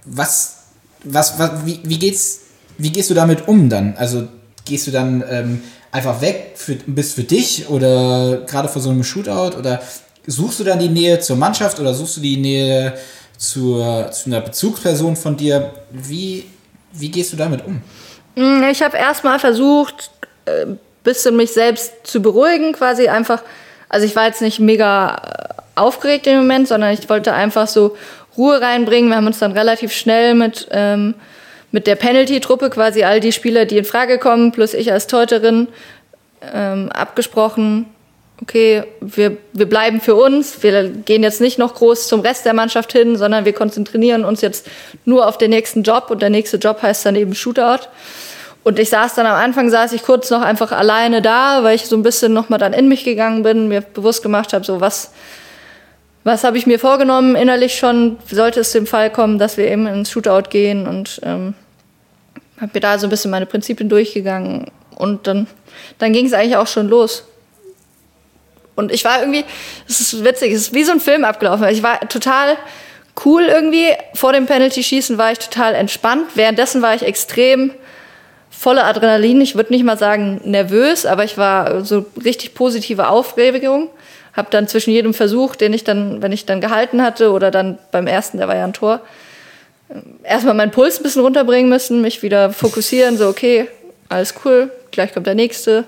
was, 0.04 0.64
was, 1.04 1.38
was 1.38 1.64
wie, 1.64 1.78
wie, 1.84 2.00
geht's, 2.00 2.40
wie 2.76 2.90
gehst 2.90 3.08
du 3.08 3.14
damit 3.14 3.46
um 3.46 3.68
dann? 3.68 3.94
Also 3.98 4.26
gehst 4.64 4.88
du 4.88 4.90
dann 4.90 5.22
ähm, 5.30 5.62
einfach 5.92 6.20
weg, 6.20 6.54
für, 6.56 6.74
bist 6.74 7.14
für 7.14 7.22
dich 7.22 7.68
oder 7.68 8.42
gerade 8.48 8.68
vor 8.68 8.82
so 8.82 8.90
einem 8.90 9.04
Shootout 9.04 9.56
oder 9.56 9.80
Suchst 10.26 10.60
du 10.60 10.64
dann 10.64 10.78
die 10.78 10.88
Nähe 10.88 11.20
zur 11.20 11.36
Mannschaft 11.36 11.78
oder 11.78 11.94
suchst 11.94 12.16
du 12.16 12.20
die 12.20 12.36
Nähe 12.36 12.94
zur, 13.36 14.10
zu 14.10 14.30
einer 14.30 14.40
Bezugsperson 14.40 15.16
von 15.16 15.36
dir? 15.36 15.72
Wie, 15.90 16.44
wie 16.92 17.10
gehst 17.10 17.32
du 17.32 17.36
damit 17.36 17.62
um? 17.64 17.82
Mm, 18.34 18.64
ich 18.70 18.82
habe 18.82 18.96
erstmal 18.96 19.38
versucht, 19.38 20.10
ein 20.46 20.72
äh, 20.72 20.76
bisschen 21.04 21.36
mich 21.36 21.52
selbst 21.52 21.92
zu 22.04 22.20
beruhigen, 22.20 22.72
quasi 22.72 23.08
einfach. 23.08 23.42
Also 23.88 24.06
ich 24.06 24.16
war 24.16 24.26
jetzt 24.26 24.42
nicht 24.42 24.58
mega 24.58 25.14
äh, 25.14 25.62
aufgeregt 25.76 26.26
im 26.26 26.38
Moment, 26.38 26.68
sondern 26.68 26.92
ich 26.92 27.08
wollte 27.08 27.32
einfach 27.32 27.68
so 27.68 27.96
Ruhe 28.36 28.60
reinbringen. 28.60 29.10
Wir 29.10 29.16
haben 29.16 29.26
uns 29.26 29.38
dann 29.38 29.52
relativ 29.52 29.92
schnell 29.92 30.34
mit, 30.34 30.68
ähm, 30.70 31.14
mit 31.70 31.86
der 31.86 31.96
Penalty-Truppe 31.96 32.70
quasi 32.70 33.04
all 33.04 33.20
die 33.20 33.32
Spieler, 33.32 33.64
die 33.64 33.78
in 33.78 33.84
Frage 33.84 34.18
kommen, 34.18 34.52
plus 34.52 34.74
ich 34.74 34.92
als 34.92 35.06
Teuterin, 35.06 35.68
ähm, 36.52 36.90
abgesprochen, 36.92 37.86
okay, 38.42 38.84
wir, 39.00 39.36
wir 39.52 39.66
bleiben 39.66 40.00
für 40.00 40.14
uns, 40.14 40.62
wir 40.62 40.88
gehen 40.88 41.22
jetzt 41.22 41.40
nicht 41.40 41.58
noch 41.58 41.74
groß 41.74 42.08
zum 42.08 42.20
Rest 42.20 42.44
der 42.44 42.54
Mannschaft 42.54 42.92
hin, 42.92 43.16
sondern 43.16 43.44
wir 43.44 43.52
konzentrieren 43.52 44.24
uns 44.24 44.40
jetzt 44.40 44.66
nur 45.04 45.26
auf 45.26 45.38
den 45.38 45.50
nächsten 45.50 45.82
Job 45.82 46.10
und 46.10 46.20
der 46.20 46.30
nächste 46.30 46.58
Job 46.58 46.82
heißt 46.82 47.06
dann 47.06 47.16
eben 47.16 47.34
Shootout. 47.34 47.88
Und 48.62 48.78
ich 48.78 48.90
saß 48.90 49.14
dann 49.14 49.26
am 49.26 49.36
Anfang, 49.36 49.70
saß 49.70 49.92
ich 49.92 50.02
kurz 50.02 50.28
noch 50.30 50.42
einfach 50.42 50.72
alleine 50.72 51.22
da, 51.22 51.62
weil 51.62 51.76
ich 51.76 51.86
so 51.86 51.96
ein 51.96 52.02
bisschen 52.02 52.32
nochmal 52.32 52.58
dann 52.58 52.72
in 52.72 52.88
mich 52.88 53.04
gegangen 53.04 53.42
bin, 53.42 53.68
mir 53.68 53.80
bewusst 53.80 54.22
gemacht 54.22 54.52
habe, 54.52 54.64
so 54.64 54.80
was, 54.80 55.12
was 56.24 56.42
habe 56.42 56.58
ich 56.58 56.66
mir 56.66 56.80
vorgenommen 56.80 57.36
innerlich 57.36 57.76
schon, 57.76 58.18
sollte 58.28 58.60
es 58.60 58.72
dem 58.72 58.86
Fall 58.86 59.10
kommen, 59.10 59.38
dass 59.38 59.56
wir 59.56 59.70
eben 59.70 59.86
ins 59.86 60.10
Shootout 60.10 60.50
gehen 60.50 60.88
und 60.88 61.20
ähm, 61.22 61.54
habe 62.60 62.72
mir 62.74 62.80
da 62.80 62.98
so 62.98 63.06
ein 63.06 63.10
bisschen 63.10 63.30
meine 63.30 63.46
Prinzipien 63.46 63.88
durchgegangen 63.88 64.66
und 64.96 65.26
dann, 65.26 65.46
dann 65.98 66.12
ging 66.12 66.26
es 66.26 66.32
eigentlich 66.32 66.56
auch 66.56 66.66
schon 66.66 66.88
los. 66.88 67.24
Und 68.76 68.92
ich 68.92 69.04
war 69.04 69.20
irgendwie, 69.20 69.44
es 69.88 70.00
ist 70.00 70.24
witzig, 70.24 70.52
es 70.52 70.60
ist 70.62 70.74
wie 70.74 70.84
so 70.84 70.92
ein 70.92 71.00
Film 71.00 71.24
abgelaufen. 71.24 71.66
Ich 71.68 71.82
war 71.82 72.00
total 72.08 72.56
cool 73.24 73.42
irgendwie. 73.42 73.88
Vor 74.14 74.32
dem 74.32 74.46
Penalty-Schießen 74.46 75.18
war 75.18 75.32
ich 75.32 75.38
total 75.38 75.74
entspannt. 75.74 76.26
Währenddessen 76.34 76.82
war 76.82 76.94
ich 76.94 77.02
extrem 77.02 77.72
voller 78.50 78.84
Adrenalin. 78.84 79.40
Ich 79.40 79.54
würde 79.54 79.72
nicht 79.72 79.84
mal 79.84 79.98
sagen 79.98 80.40
nervös, 80.44 81.06
aber 81.06 81.24
ich 81.24 81.36
war 81.38 81.84
so 81.84 82.06
richtig 82.22 82.54
positive 82.54 83.08
Aufregung. 83.08 83.88
Habe 84.34 84.48
dann 84.50 84.68
zwischen 84.68 84.90
jedem 84.90 85.14
Versuch, 85.14 85.56
den 85.56 85.72
ich 85.72 85.82
dann, 85.82 86.20
wenn 86.20 86.32
ich 86.32 86.44
dann 86.44 86.60
gehalten 86.60 87.02
hatte 87.02 87.32
oder 87.32 87.50
dann 87.50 87.78
beim 87.90 88.06
ersten, 88.06 88.36
der 88.36 88.48
war 88.48 88.56
ja 88.56 88.64
ein 88.64 88.74
Tor, 88.74 89.00
erstmal 90.22 90.54
meinen 90.54 90.70
Puls 90.70 91.00
ein 91.00 91.02
bisschen 91.02 91.22
runterbringen 91.22 91.70
müssen, 91.70 92.02
mich 92.02 92.22
wieder 92.22 92.52
fokussieren, 92.52 93.16
so 93.16 93.28
okay, 93.28 93.68
alles 94.08 94.34
cool, 94.44 94.70
gleich 94.90 95.14
kommt 95.14 95.26
der 95.26 95.34
nächste. 95.34 95.84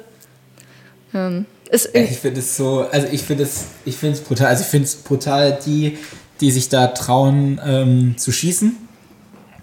Ähm, 1.15 1.47
ist 1.71 1.95
ich 1.95 2.19
finde 2.19 2.41
es 2.41 2.57
so, 2.57 2.87
also 2.91 3.07
ich 3.11 3.23
finde 3.23 3.45
es, 3.45 3.67
ich 3.85 3.97
finde 3.97 4.17
es 4.17 4.25
brutal. 4.25 4.47
Also 4.47 4.63
ich 4.63 4.69
finde 4.69 4.87
es 4.87 4.97
brutal, 4.97 5.59
die, 5.65 5.99
die 6.41 6.51
sich 6.51 6.69
da 6.69 6.89
trauen 6.89 7.61
ähm, 7.65 8.17
zu 8.17 8.33
schießen. 8.33 8.77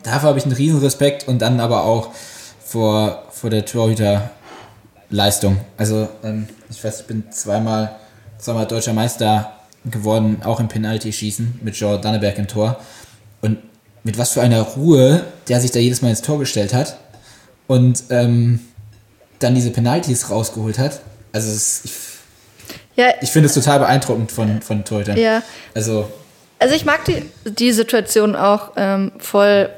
Dafür 0.04 0.30
habe 0.30 0.38
ich 0.38 0.46
einen 0.46 0.54
riesen 0.54 0.80
Respekt 0.80 1.28
und 1.28 1.40
dann 1.40 1.60
aber 1.60 1.84
auch 1.84 2.12
vor, 2.64 3.24
vor 3.32 3.50
der 3.50 3.66
Torhüterleistung. 3.66 5.58
Also 5.78 6.08
ähm, 6.24 6.48
ich 6.70 6.84
weiß, 6.84 7.02
ich 7.02 7.08
bin 7.08 7.24
zweimal, 7.32 7.96
zweimal 8.38 8.68
deutscher 8.68 8.94
Meister 8.94 9.52
geworden, 9.86 10.42
auch 10.44 10.60
im 10.60 10.68
Penalty-Schießen 10.68 11.60
mit 11.64 11.76
Joe 11.76 12.00
Danneberg 12.00 12.38
im 12.38 12.48
Tor. 12.48 12.80
Und 13.42 13.58
mit 14.04 14.18
was 14.18 14.34
für 14.34 14.42
einer 14.42 14.62
Ruhe 14.62 15.24
der 15.48 15.62
sich 15.62 15.72
da 15.72 15.80
jedes 15.80 16.02
Mal 16.02 16.10
ins 16.10 16.22
Tor 16.22 16.40
gestellt 16.40 16.74
hat 16.74 16.98
und 17.68 18.04
ähm, 18.10 18.60
dann 19.40 19.56
diese 19.56 19.72
Penalties 19.72 20.30
rausgeholt 20.30 20.80
hat. 20.80 21.02
Also 21.36 21.52
es, 21.52 21.82
ich, 21.84 21.92
ja, 22.96 23.08
ich 23.22 23.30
finde 23.30 23.48
es 23.48 23.54
total 23.54 23.80
beeindruckend 23.80 24.32
von, 24.32 24.62
von 24.62 24.86
Torhütern. 24.86 25.18
Ja. 25.18 25.44
Also, 25.74 26.10
also 26.60 26.74
ich 26.74 26.86
mag 26.86 27.04
die, 27.04 27.24
die 27.44 27.74
Situation 27.74 28.38
auch 28.38 28.72
ähm, 28.78 29.12
voll, 29.18 29.70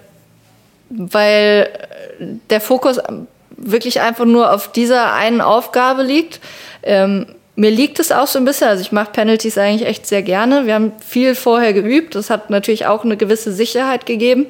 weil 0.91 1.67
der 2.52 2.62
Fokus 2.62 3.00
wirklich 3.50 4.02
einfach 4.02 4.26
nur 4.26 4.54
auf 4.54 4.72
dieser 4.72 5.13
einen 5.13 5.41
Aufgabe 5.41 6.04
liegt. 6.04 6.41
Ähm, 6.84 7.26
mir 7.56 7.72
liegt 7.72 8.00
es 8.00 8.12
auch 8.12 8.28
so 8.28 8.38
ein 8.38 8.46
bisschen, 8.46 8.67
also 8.67 8.82
ich 8.82 8.91
mache 8.91 9.12
Penalties 9.12 9.58
eigentlich 9.58 9.89
echt 9.89 10.06
sehr 10.06 10.22
gerne. 10.22 10.67
Wir 10.67 10.76
haben 10.76 10.91
viel 11.04 11.34
vorher 11.34 11.74
geübt. 11.74 12.13
Das 12.13 12.30
hat 12.30 12.52
natürlich 12.52 12.86
auch 12.86 13.04
eine 13.04 13.17
gewisse 13.17 13.52
Sicherheit 13.52 14.06
gegeben 14.06 14.46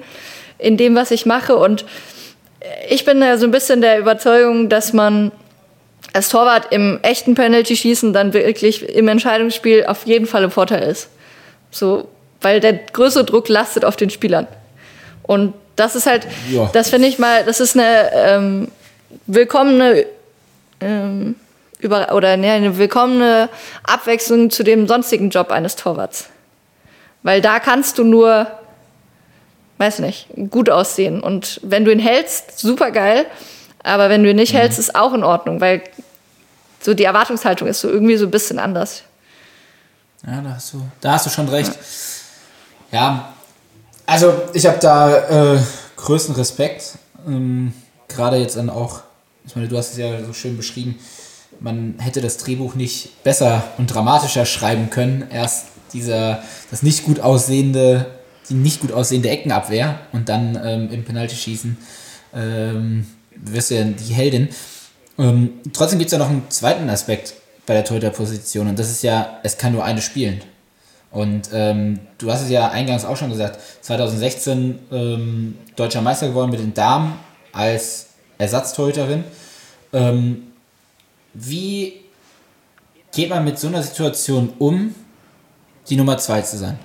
in 0.57 0.75
dem, 0.75 0.93
was 0.93 1.11
ich 1.11 1.25
mache. 1.25 1.55
Und 1.55 1.85
ich 2.89 3.05
bin 3.05 3.21
ja 3.21 3.37
so 3.37 3.45
ein 3.45 3.51
bisschen 3.51 3.79
der 3.79 3.97
Überzeugung, 3.97 4.67
dass 4.67 4.91
man 4.91 5.31
als 6.13 6.29
Torwart 6.29 6.71
im 6.71 6.99
echten 7.01 7.35
Penalty-Schießen 7.35 8.13
dann 8.13 8.33
wirklich 8.33 8.87
im 8.87 9.07
Entscheidungsspiel 9.07 9.85
auf 9.85 10.05
jeden 10.05 10.25
Fall 10.25 10.43
im 10.43 10.51
Vorteil 10.51 10.83
ist. 10.83 11.09
So, 11.71 12.07
weil 12.41 12.59
der 12.59 12.73
größere 12.73 13.25
Druck 13.25 13.49
lastet 13.49 13.85
auf 13.85 13.95
den 13.95 14.09
Spielern. 14.09 14.47
Und 15.23 15.53
das 15.75 15.95
ist 15.95 16.05
halt, 16.05 16.27
ja. 16.49 16.69
das 16.73 16.89
finde 16.89 17.07
ich 17.07 17.19
mal, 17.19 17.43
das 17.45 17.59
ist 17.59 17.77
eine 17.77 18.11
ähm, 18.13 18.71
willkommene 19.27 20.05
ähm, 20.81 21.35
über, 21.79 22.13
oder 22.13 22.37
ne, 22.37 22.51
eine 22.51 22.77
willkommene 22.77 23.49
Abwechslung 23.83 24.49
zu 24.49 24.63
dem 24.63 24.87
sonstigen 24.87 25.29
Job 25.29 25.51
eines 25.51 25.75
Torwarts. 25.75 26.29
Weil 27.23 27.41
da 27.41 27.59
kannst 27.59 27.97
du 27.97 28.03
nur, 28.03 28.47
weiß 29.77 29.99
nicht, 29.99 30.27
gut 30.49 30.69
aussehen. 30.69 31.21
Und 31.21 31.59
wenn 31.63 31.85
du 31.85 31.91
ihn 31.91 31.99
hältst, 31.99 32.59
super 32.59 32.91
geil. 32.91 33.25
Aber 33.87 34.09
wenn 34.09 34.23
du 34.23 34.29
ihn 34.29 34.35
nicht 34.35 34.53
mhm. 34.53 34.57
hältst, 34.57 34.79
ist 34.79 34.95
auch 34.95 35.13
in 35.13 35.23
Ordnung, 35.23 35.61
weil 35.61 35.81
so 36.81 36.93
die 36.93 37.05
Erwartungshaltung 37.05 37.67
ist 37.67 37.81
so 37.81 37.89
irgendwie 37.89 38.17
so 38.17 38.25
ein 38.25 38.31
bisschen 38.31 38.59
anders. 38.59 39.03
Ja, 40.25 40.41
da 40.41 40.55
hast 40.55 40.73
du, 40.73 40.81
da 41.01 41.13
hast 41.13 41.25
du 41.25 41.29
schon 41.29 41.47
recht. 41.49 41.71
Ja, 42.91 42.99
ja 42.99 43.33
also 44.05 44.33
ich 44.53 44.65
habe 44.65 44.77
da 44.79 45.55
äh, 45.55 45.59
größten 45.95 46.35
Respekt. 46.35 46.97
Ähm, 47.27 47.73
Gerade 48.07 48.37
jetzt 48.37 48.55
dann 48.55 48.69
auch, 48.69 49.01
ich 49.45 49.55
meine, 49.55 49.67
du 49.67 49.77
hast 49.77 49.91
es 49.91 49.97
ja 49.97 50.23
so 50.23 50.31
schön 50.31 50.55
beschrieben, 50.55 50.97
man 51.59 51.95
hätte 51.99 52.21
das 52.21 52.37
Drehbuch 52.37 52.75
nicht 52.75 53.23
besser 53.23 53.63
und 53.77 53.87
dramatischer 53.87 54.45
schreiben 54.45 54.89
können. 54.89 55.27
Erst 55.29 55.67
dieser, 55.93 56.41
das 56.71 56.83
nicht 56.83 57.03
gut 57.03 57.19
aussehende, 57.19 58.05
die 58.49 58.53
nicht 58.53 58.79
gut 58.79 58.91
aussehende 58.91 59.29
Eckenabwehr 59.29 59.99
und 60.13 60.29
dann 60.29 60.59
ähm, 60.63 60.89
im 60.91 61.03
Penalty-Schießen 61.03 61.77
ähm, 62.33 63.07
wirst 63.43 63.71
du 63.71 63.75
ja 63.75 63.83
die 63.83 64.13
Heldin. 64.13 64.49
Ähm, 65.17 65.53
trotzdem 65.73 65.99
gibt 65.99 66.09
es 66.09 66.13
ja 66.13 66.19
noch 66.19 66.29
einen 66.29 66.49
zweiten 66.49 66.89
Aspekt 66.89 67.33
bei 67.65 67.73
der 67.73 67.83
Torhüter-Position 67.83 68.67
und 68.67 68.79
das 68.79 68.89
ist 68.89 69.03
ja, 69.03 69.39
es 69.43 69.57
kann 69.57 69.73
nur 69.73 69.83
eine 69.83 70.01
spielen. 70.01 70.41
Und 71.11 71.49
ähm, 71.53 71.99
du 72.17 72.31
hast 72.31 72.43
es 72.43 72.49
ja 72.49 72.69
eingangs 72.69 73.05
auch 73.05 73.17
schon 73.17 73.29
gesagt, 73.29 73.59
2016 73.81 74.79
ähm, 74.91 75.55
deutscher 75.75 76.01
Meister 76.01 76.27
geworden 76.27 76.51
mit 76.51 76.59
den 76.59 76.73
Damen 76.73 77.13
als 77.53 78.07
Ersatztorhüterin. 78.37 79.23
Ähm, 79.93 80.43
wie 81.33 82.01
geht 83.13 83.29
man 83.29 83.43
mit 83.45 83.57
so 83.57 83.67
einer 83.67 83.83
Situation 83.83 84.53
um, 84.59 84.93
die 85.89 85.95
Nummer 85.95 86.17
zwei 86.17 86.41
zu 86.41 86.57
sein? 86.57 86.77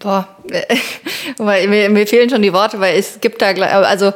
Boah, 0.00 0.26
mir, 1.38 1.90
mir 1.90 2.06
fehlen 2.06 2.28
schon 2.28 2.42
die 2.42 2.52
Worte, 2.52 2.80
weil 2.80 2.98
es 2.98 3.20
gibt 3.20 3.40
da, 3.42 3.50
also 3.50 4.12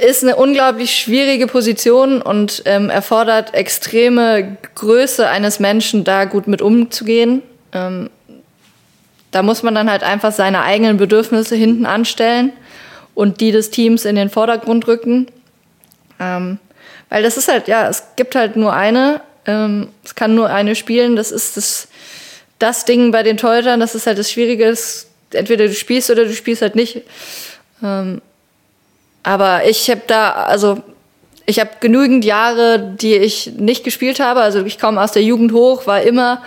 ist 0.00 0.22
eine 0.22 0.36
unglaublich 0.36 0.96
schwierige 0.96 1.46
Position 1.46 2.20
und 2.20 2.62
ähm, 2.66 2.90
erfordert 2.90 3.54
extreme 3.54 4.58
Größe 4.74 5.28
eines 5.28 5.60
Menschen, 5.60 6.04
da 6.04 6.24
gut 6.24 6.48
mit 6.48 6.60
umzugehen. 6.60 7.42
Ähm, 7.72 8.10
da 9.30 9.42
muss 9.42 9.62
man 9.62 9.74
dann 9.74 9.90
halt 9.90 10.02
einfach 10.02 10.32
seine 10.32 10.62
eigenen 10.62 10.96
Bedürfnisse 10.96 11.54
hinten 11.54 11.86
anstellen 11.86 12.52
und 13.14 13.40
die 13.40 13.52
des 13.52 13.70
Teams 13.70 14.04
in 14.04 14.16
den 14.16 14.28
Vordergrund 14.28 14.88
rücken. 14.88 15.26
Ähm, 16.18 16.58
weil 17.08 17.22
das 17.22 17.36
ist 17.36 17.48
halt, 17.48 17.68
ja, 17.68 17.88
es 17.88 18.02
gibt 18.16 18.34
halt 18.34 18.56
nur 18.56 18.72
eine, 18.72 19.20
ähm, 19.46 19.88
es 20.04 20.14
kann 20.14 20.34
nur 20.34 20.50
eine 20.50 20.74
spielen, 20.74 21.14
das 21.16 21.30
ist 21.30 21.56
das, 21.56 21.88
das 22.58 22.84
Ding 22.84 23.10
bei 23.10 23.22
den 23.22 23.36
Torhütern, 23.36 23.80
das 23.80 23.94
ist 23.94 24.06
halt 24.06 24.18
das 24.18 24.30
Schwierige, 24.30 24.74
entweder 25.32 25.66
du 25.66 25.74
spielst 25.74 26.10
oder 26.10 26.24
du 26.24 26.32
spielst 26.32 26.62
halt 26.62 26.74
nicht. 26.74 27.02
Ähm, 27.82 28.22
aber 29.22 29.66
ich 29.68 29.90
habe 29.90 30.02
da, 30.06 30.32
also 30.32 30.82
ich 31.46 31.60
habe 31.60 31.70
genügend 31.80 32.24
Jahre, 32.24 32.78
die 32.78 33.14
ich 33.14 33.52
nicht 33.56 33.84
gespielt 33.84 34.20
habe. 34.20 34.40
Also 34.40 34.64
ich 34.64 34.78
komme 34.78 35.00
aus 35.00 35.12
der 35.12 35.22
Jugend 35.22 35.52
hoch, 35.52 35.86
war 35.86 36.02
immer 36.02 36.42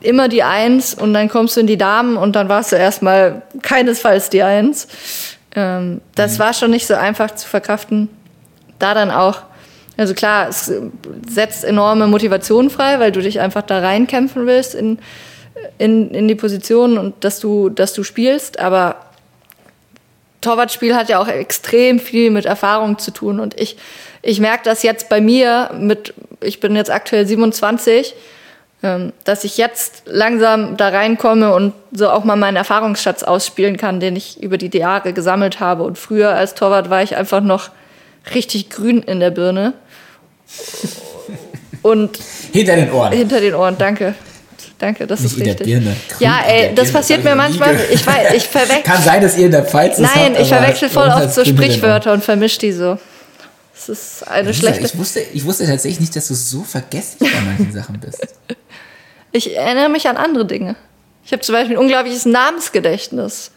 immer 0.00 0.28
die 0.28 0.42
Eins 0.42 0.94
und 0.94 1.14
dann 1.14 1.28
kommst 1.28 1.56
du 1.56 1.60
in 1.60 1.66
die 1.66 1.78
Damen 1.78 2.16
und 2.16 2.34
dann 2.34 2.48
warst 2.48 2.72
du 2.72 2.76
erstmal 2.76 3.42
keinesfalls 3.62 4.30
die 4.30 4.42
Eins. 4.42 4.88
Ähm, 5.54 6.00
das 6.14 6.34
mhm. 6.34 6.38
war 6.40 6.54
schon 6.54 6.70
nicht 6.70 6.86
so 6.86 6.94
einfach 6.94 7.30
zu 7.32 7.48
verkraften. 7.48 8.08
Da 8.78 8.94
dann 8.94 9.10
auch, 9.10 9.42
also 10.00 10.14
klar, 10.14 10.48
es 10.48 10.72
setzt 11.28 11.62
enorme 11.62 12.06
Motivation 12.06 12.70
frei, 12.70 12.98
weil 13.00 13.12
du 13.12 13.20
dich 13.20 13.38
einfach 13.38 13.60
da 13.60 13.80
reinkämpfen 13.80 14.46
willst 14.46 14.74
in, 14.74 14.98
in, 15.76 16.12
in 16.12 16.26
die 16.26 16.34
Position 16.34 16.96
und 16.96 17.22
dass 17.22 17.38
du, 17.38 17.68
dass 17.68 17.92
du 17.92 18.02
spielst, 18.02 18.58
aber 18.58 18.96
Torwartspiel 20.40 20.96
hat 20.96 21.10
ja 21.10 21.18
auch 21.18 21.28
extrem 21.28 21.98
viel 21.98 22.30
mit 22.30 22.46
Erfahrung 22.46 22.98
zu 22.98 23.10
tun. 23.10 23.40
Und 23.40 23.60
ich, 23.60 23.76
ich 24.22 24.40
merke 24.40 24.64
das 24.64 24.82
jetzt 24.82 25.10
bei 25.10 25.20
mir 25.20 25.70
mit, 25.78 26.14
ich 26.40 26.60
bin 26.60 26.76
jetzt 26.76 26.90
aktuell 26.90 27.26
27, 27.26 28.14
ähm, 28.82 29.12
dass 29.24 29.44
ich 29.44 29.58
jetzt 29.58 30.04
langsam 30.06 30.78
da 30.78 30.88
reinkomme 30.88 31.52
und 31.52 31.74
so 31.92 32.08
auch 32.08 32.24
mal 32.24 32.36
meinen 32.36 32.56
Erfahrungsschatz 32.56 33.22
ausspielen 33.22 33.76
kann, 33.76 34.00
den 34.00 34.16
ich 34.16 34.42
über 34.42 34.56
die 34.56 34.74
Jahre 34.74 35.12
gesammelt 35.12 35.60
habe. 35.60 35.82
Und 35.82 35.98
früher 35.98 36.30
als 36.30 36.54
Torwart 36.54 36.88
war 36.88 37.02
ich 37.02 37.16
einfach 37.16 37.42
noch 37.42 37.68
richtig 38.34 38.70
grün 38.70 39.02
in 39.02 39.20
der 39.20 39.30
Birne. 39.30 39.74
Und 41.82 42.18
hinter 42.52 42.76
den 42.76 42.92
Ohren. 42.92 43.12
Hinter 43.12 43.40
den 43.40 43.54
Ohren, 43.54 43.76
danke. 43.78 44.14
danke, 44.78 45.06
das 45.06 45.20
Nicht 45.20 45.38
ist 45.38 45.46
richtig. 45.46 45.66
Birne. 45.66 45.96
Ja, 46.18 46.40
ey, 46.46 46.74
das 46.74 46.86
Birne, 46.86 46.92
passiert 46.92 47.24
mir 47.24 47.30
nie 47.30 47.36
manchmal. 47.36 47.76
Ich 47.90 48.06
weiß, 48.06 48.34
ich 48.34 48.46
verwechsel. 48.48 48.82
Kann 48.82 49.02
sein, 49.02 49.22
dass 49.22 49.36
ihr 49.38 49.46
in 49.46 49.52
der 49.52 49.64
Pfalz 49.64 49.98
Nein, 49.98 50.10
habt, 50.34 50.40
ich 50.40 50.48
verwechsel 50.48 50.88
voll 50.90 51.08
oft 51.08 51.32
so. 51.32 51.44
Sprichwörter 51.44 52.12
und 52.12 52.22
vermisch 52.22 52.58
die 52.58 52.72
so. 52.72 52.98
Das 53.74 53.88
ist 53.88 54.28
eine 54.28 54.48
Lisa, 54.48 54.60
schlechte. 54.60 54.84
Ich 54.84 54.98
wusste, 54.98 55.20
ich 55.32 55.44
wusste 55.44 55.66
tatsächlich 55.66 56.00
nicht, 56.00 56.14
dass 56.14 56.28
du 56.28 56.34
so 56.34 56.62
vergesslich 56.62 57.32
bei 57.32 57.40
manchen 57.40 57.72
Sachen 57.72 57.98
bist. 58.00 58.20
Ich 59.32 59.56
erinnere 59.56 59.88
mich 59.88 60.08
an 60.08 60.16
andere 60.16 60.44
Dinge. 60.44 60.74
Ich 61.24 61.30
habe 61.30 61.40
zum 61.40 61.52
Beispiel 61.52 61.76
ein 61.76 61.78
unglaubliches 61.80 62.24
Namensgedächtnis. 62.24 63.52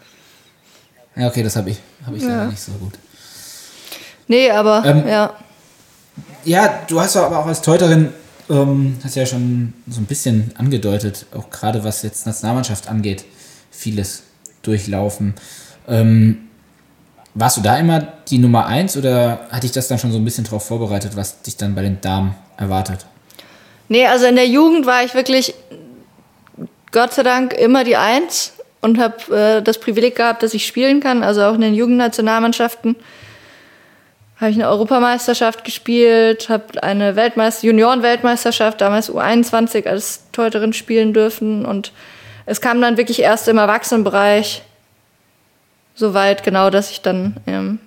Ja, 1.16 1.26
okay, 1.26 1.42
das 1.42 1.56
habe 1.56 1.70
ich, 1.70 1.78
hab 2.06 2.14
ich 2.14 2.22
leider 2.22 2.44
nicht 2.46 2.60
so 2.60 2.70
gut. 2.72 2.92
Nee, 4.28 4.50
aber 4.50 4.84
Ähm, 4.86 5.08
ja. 5.08 5.32
Ja, 6.44 6.82
du 6.88 7.00
hast 7.00 7.16
aber 7.16 7.38
auch 7.38 7.46
als 7.46 7.62
Teuterin, 7.62 8.12
ähm, 8.50 8.98
hast 9.02 9.16
ja 9.16 9.26
schon 9.26 9.72
so 9.88 10.00
ein 10.00 10.04
bisschen 10.04 10.52
angedeutet, 10.56 11.26
auch 11.34 11.50
gerade 11.50 11.82
was 11.84 12.02
jetzt 12.02 12.26
Nationalmannschaft 12.26 12.88
angeht, 12.88 13.24
vieles 13.70 14.24
durchlaufen. 14.62 15.34
Ähm, 15.88 16.48
warst 17.34 17.56
du 17.56 17.60
da 17.62 17.78
immer 17.78 18.00
die 18.28 18.38
Nummer 18.38 18.66
eins 18.66 18.96
oder 18.96 19.46
hatte 19.50 19.66
ich 19.66 19.72
das 19.72 19.88
dann 19.88 19.98
schon 19.98 20.12
so 20.12 20.18
ein 20.18 20.24
bisschen 20.24 20.44
darauf 20.44 20.66
vorbereitet, 20.66 21.16
was 21.16 21.42
dich 21.42 21.56
dann 21.56 21.74
bei 21.74 21.82
den 21.82 22.00
Damen 22.00 22.34
erwartet? 22.56 23.06
Nee, 23.88 24.06
also 24.06 24.26
in 24.26 24.36
der 24.36 24.46
Jugend 24.46 24.86
war 24.86 25.04
ich 25.04 25.14
wirklich, 25.14 25.54
Gott 26.92 27.12
sei 27.12 27.22
Dank, 27.22 27.52
immer 27.52 27.84
die 27.84 27.96
Eins 27.96 28.52
und 28.80 28.98
habe 28.98 29.36
äh, 29.36 29.62
das 29.62 29.78
Privileg 29.78 30.16
gehabt, 30.16 30.42
dass 30.42 30.54
ich 30.54 30.66
spielen 30.66 31.00
kann. 31.00 31.22
Also 31.22 31.42
auch 31.42 31.54
in 31.54 31.60
den 31.60 31.74
Jugendnationalmannschaften 31.74 32.96
habe 34.40 34.50
ich 34.50 34.56
eine 34.56 34.68
Europameisterschaft 34.68 35.64
gespielt, 35.64 36.48
habe 36.48 36.82
eine 36.82 37.16
Weltmeister 37.16 37.66
Junioren-Weltmeisterschaft, 37.66 38.80
damals 38.80 39.10
U21 39.10 39.86
als 39.86 40.24
Torhüterin 40.32 40.72
spielen 40.72 41.12
dürfen. 41.12 41.64
Und 41.64 41.92
es 42.46 42.60
kam 42.60 42.80
dann 42.80 42.96
wirklich 42.96 43.20
erst 43.20 43.46
im 43.48 43.58
Erwachsenenbereich 43.58 44.62
so 45.94 46.14
weit, 46.14 46.42
genau, 46.42 46.70
dass 46.70 46.90
ich 46.90 47.00
dann 47.00 47.36
ähm, 47.46 47.78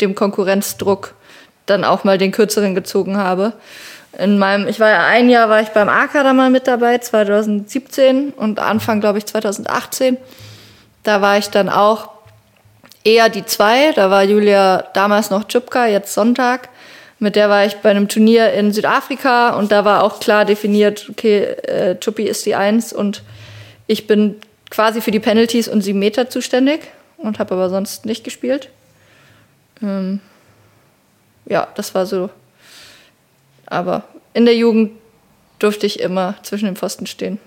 dem 0.00 0.14
Konkurrenzdruck 0.14 1.14
dann 1.66 1.84
auch 1.84 2.02
mal 2.02 2.18
den 2.18 2.32
kürzeren 2.32 2.74
gezogen 2.74 3.16
habe. 3.16 3.52
In 4.18 4.38
meinem, 4.38 4.66
ich 4.66 4.80
war 4.80 4.88
ja 4.88 5.06
ein 5.06 5.30
Jahr 5.30 5.48
war 5.48 5.60
ich 5.60 5.68
beim 5.68 5.88
AK 5.88 6.14
da 6.14 6.32
mal 6.32 6.50
mit 6.50 6.66
dabei, 6.66 6.98
2017 6.98 8.30
und 8.30 8.58
Anfang, 8.58 9.00
glaube 9.00 9.18
ich, 9.18 9.26
2018. 9.26 10.16
Da 11.04 11.22
war 11.22 11.38
ich 11.38 11.48
dann 11.48 11.68
auch 11.68 12.10
eher 13.04 13.28
die 13.28 13.44
zwei. 13.44 13.92
Da 13.92 14.10
war 14.10 14.24
Julia 14.24 14.84
damals 14.94 15.30
noch 15.30 15.44
Czupka, 15.44 15.86
jetzt 15.86 16.14
Sonntag. 16.14 16.68
Mit 17.18 17.36
der 17.36 17.50
war 17.50 17.66
ich 17.66 17.76
bei 17.76 17.90
einem 17.90 18.08
Turnier 18.08 18.52
in 18.52 18.72
Südafrika 18.72 19.50
und 19.50 19.70
da 19.72 19.84
war 19.84 20.02
auch 20.04 20.20
klar 20.20 20.46
definiert, 20.46 21.06
okay, 21.10 21.42
äh, 21.42 21.96
Chuppi 22.00 22.24
ist 22.24 22.46
die 22.46 22.54
Eins 22.54 22.92
und 22.94 23.22
ich 23.86 24.06
bin 24.06 24.36
quasi 24.70 25.02
für 25.02 25.10
die 25.10 25.20
Penalties 25.20 25.68
und 25.68 25.82
sieben 25.82 25.98
Meter 25.98 26.30
zuständig 26.30 26.80
und 27.18 27.38
habe 27.38 27.54
aber 27.54 27.68
sonst 27.68 28.06
nicht 28.06 28.24
gespielt. 28.24 28.70
Ähm, 29.82 30.20
ja, 31.44 31.68
das 31.74 31.94
war 31.94 32.06
so. 32.06 32.30
Aber 33.66 34.04
in 34.32 34.46
der 34.46 34.56
Jugend 34.56 34.92
durfte 35.58 35.86
ich 35.86 36.00
immer 36.00 36.36
zwischen 36.42 36.66
den 36.66 36.76
Pfosten 36.76 37.06
stehen. 37.06 37.38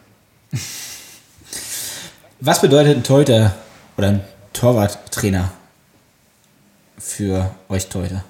Was 2.40 2.62
bedeutet 2.62 2.98
ein 2.98 3.04
Torhüter 3.04 3.56
oder 3.98 4.10
ein 4.10 4.22
Torwarttrainer 4.54 5.52
für 6.98 7.52
euch 7.70 7.88
Torhüter? 7.90 8.24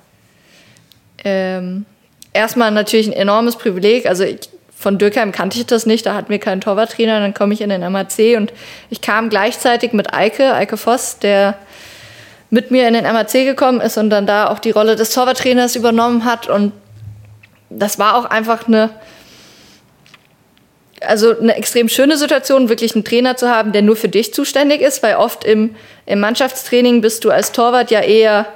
Ähm, 1.24 1.86
erstmal 2.34 2.72
natürlich 2.72 3.08
ein 3.08 3.14
enormes 3.14 3.56
Privileg. 3.56 4.08
Also 4.08 4.24
ich, 4.24 4.50
von 4.76 4.98
Dürkheim 4.98 5.32
kannte 5.32 5.58
ich 5.58 5.66
das 5.66 5.86
nicht, 5.86 6.06
da 6.06 6.16
hatten 6.16 6.30
wir 6.30 6.40
keinen 6.40 6.62
Torwarttrainer. 6.62 7.20
Dann 7.20 7.34
komme 7.34 7.54
ich 7.54 7.62
in 7.62 7.70
den 7.70 7.82
MAC 7.92 8.36
und 8.38 8.52
ich 8.90 9.02
kam 9.02 9.30
gleichzeitig 9.30 9.94
mit 9.94 10.14
Eike, 10.14 10.54
Eike 10.54 10.78
Voss, 10.78 11.20
der 11.20 11.56
mit 12.50 12.70
mir 12.70 12.88
in 12.88 12.94
den 12.94 13.04
MAC 13.04 13.32
gekommen 13.32 13.82
ist 13.82 13.98
und 13.98 14.10
dann 14.10 14.28
da 14.28 14.50
auch 14.50 14.60
die 14.60 14.72
Rolle 14.72 14.96
des 14.96 15.12
Torwarttrainers 15.12 15.76
übernommen 15.76 16.26
hat. 16.26 16.48
Und 16.48 16.74
das 17.70 17.98
war 17.98 18.16
auch 18.16 18.26
einfach 18.26 18.68
eine, 18.68 18.90
also 21.08 21.38
eine 21.38 21.56
extrem 21.56 21.90
schöne 21.90 22.18
Situation, 22.18 22.70
wirklich 22.70 22.96
einen 22.96 23.04
Trainer 23.04 23.36
zu 23.38 23.50
haben, 23.50 23.72
der 23.72 23.82
nur 23.82 23.96
für 23.96 24.10
dich 24.10 24.34
zuständig 24.34 24.82
ist, 24.82 25.04
weil 25.04 25.16
oft 25.16 25.44
im, 25.44 25.76
im 26.06 26.20
Mannschaftstraining 26.20 27.02
bist 27.02 27.24
du 27.24 27.32
als 27.32 27.52
Torwart 27.52 27.92
ja 27.92 28.02
eher 28.02 28.48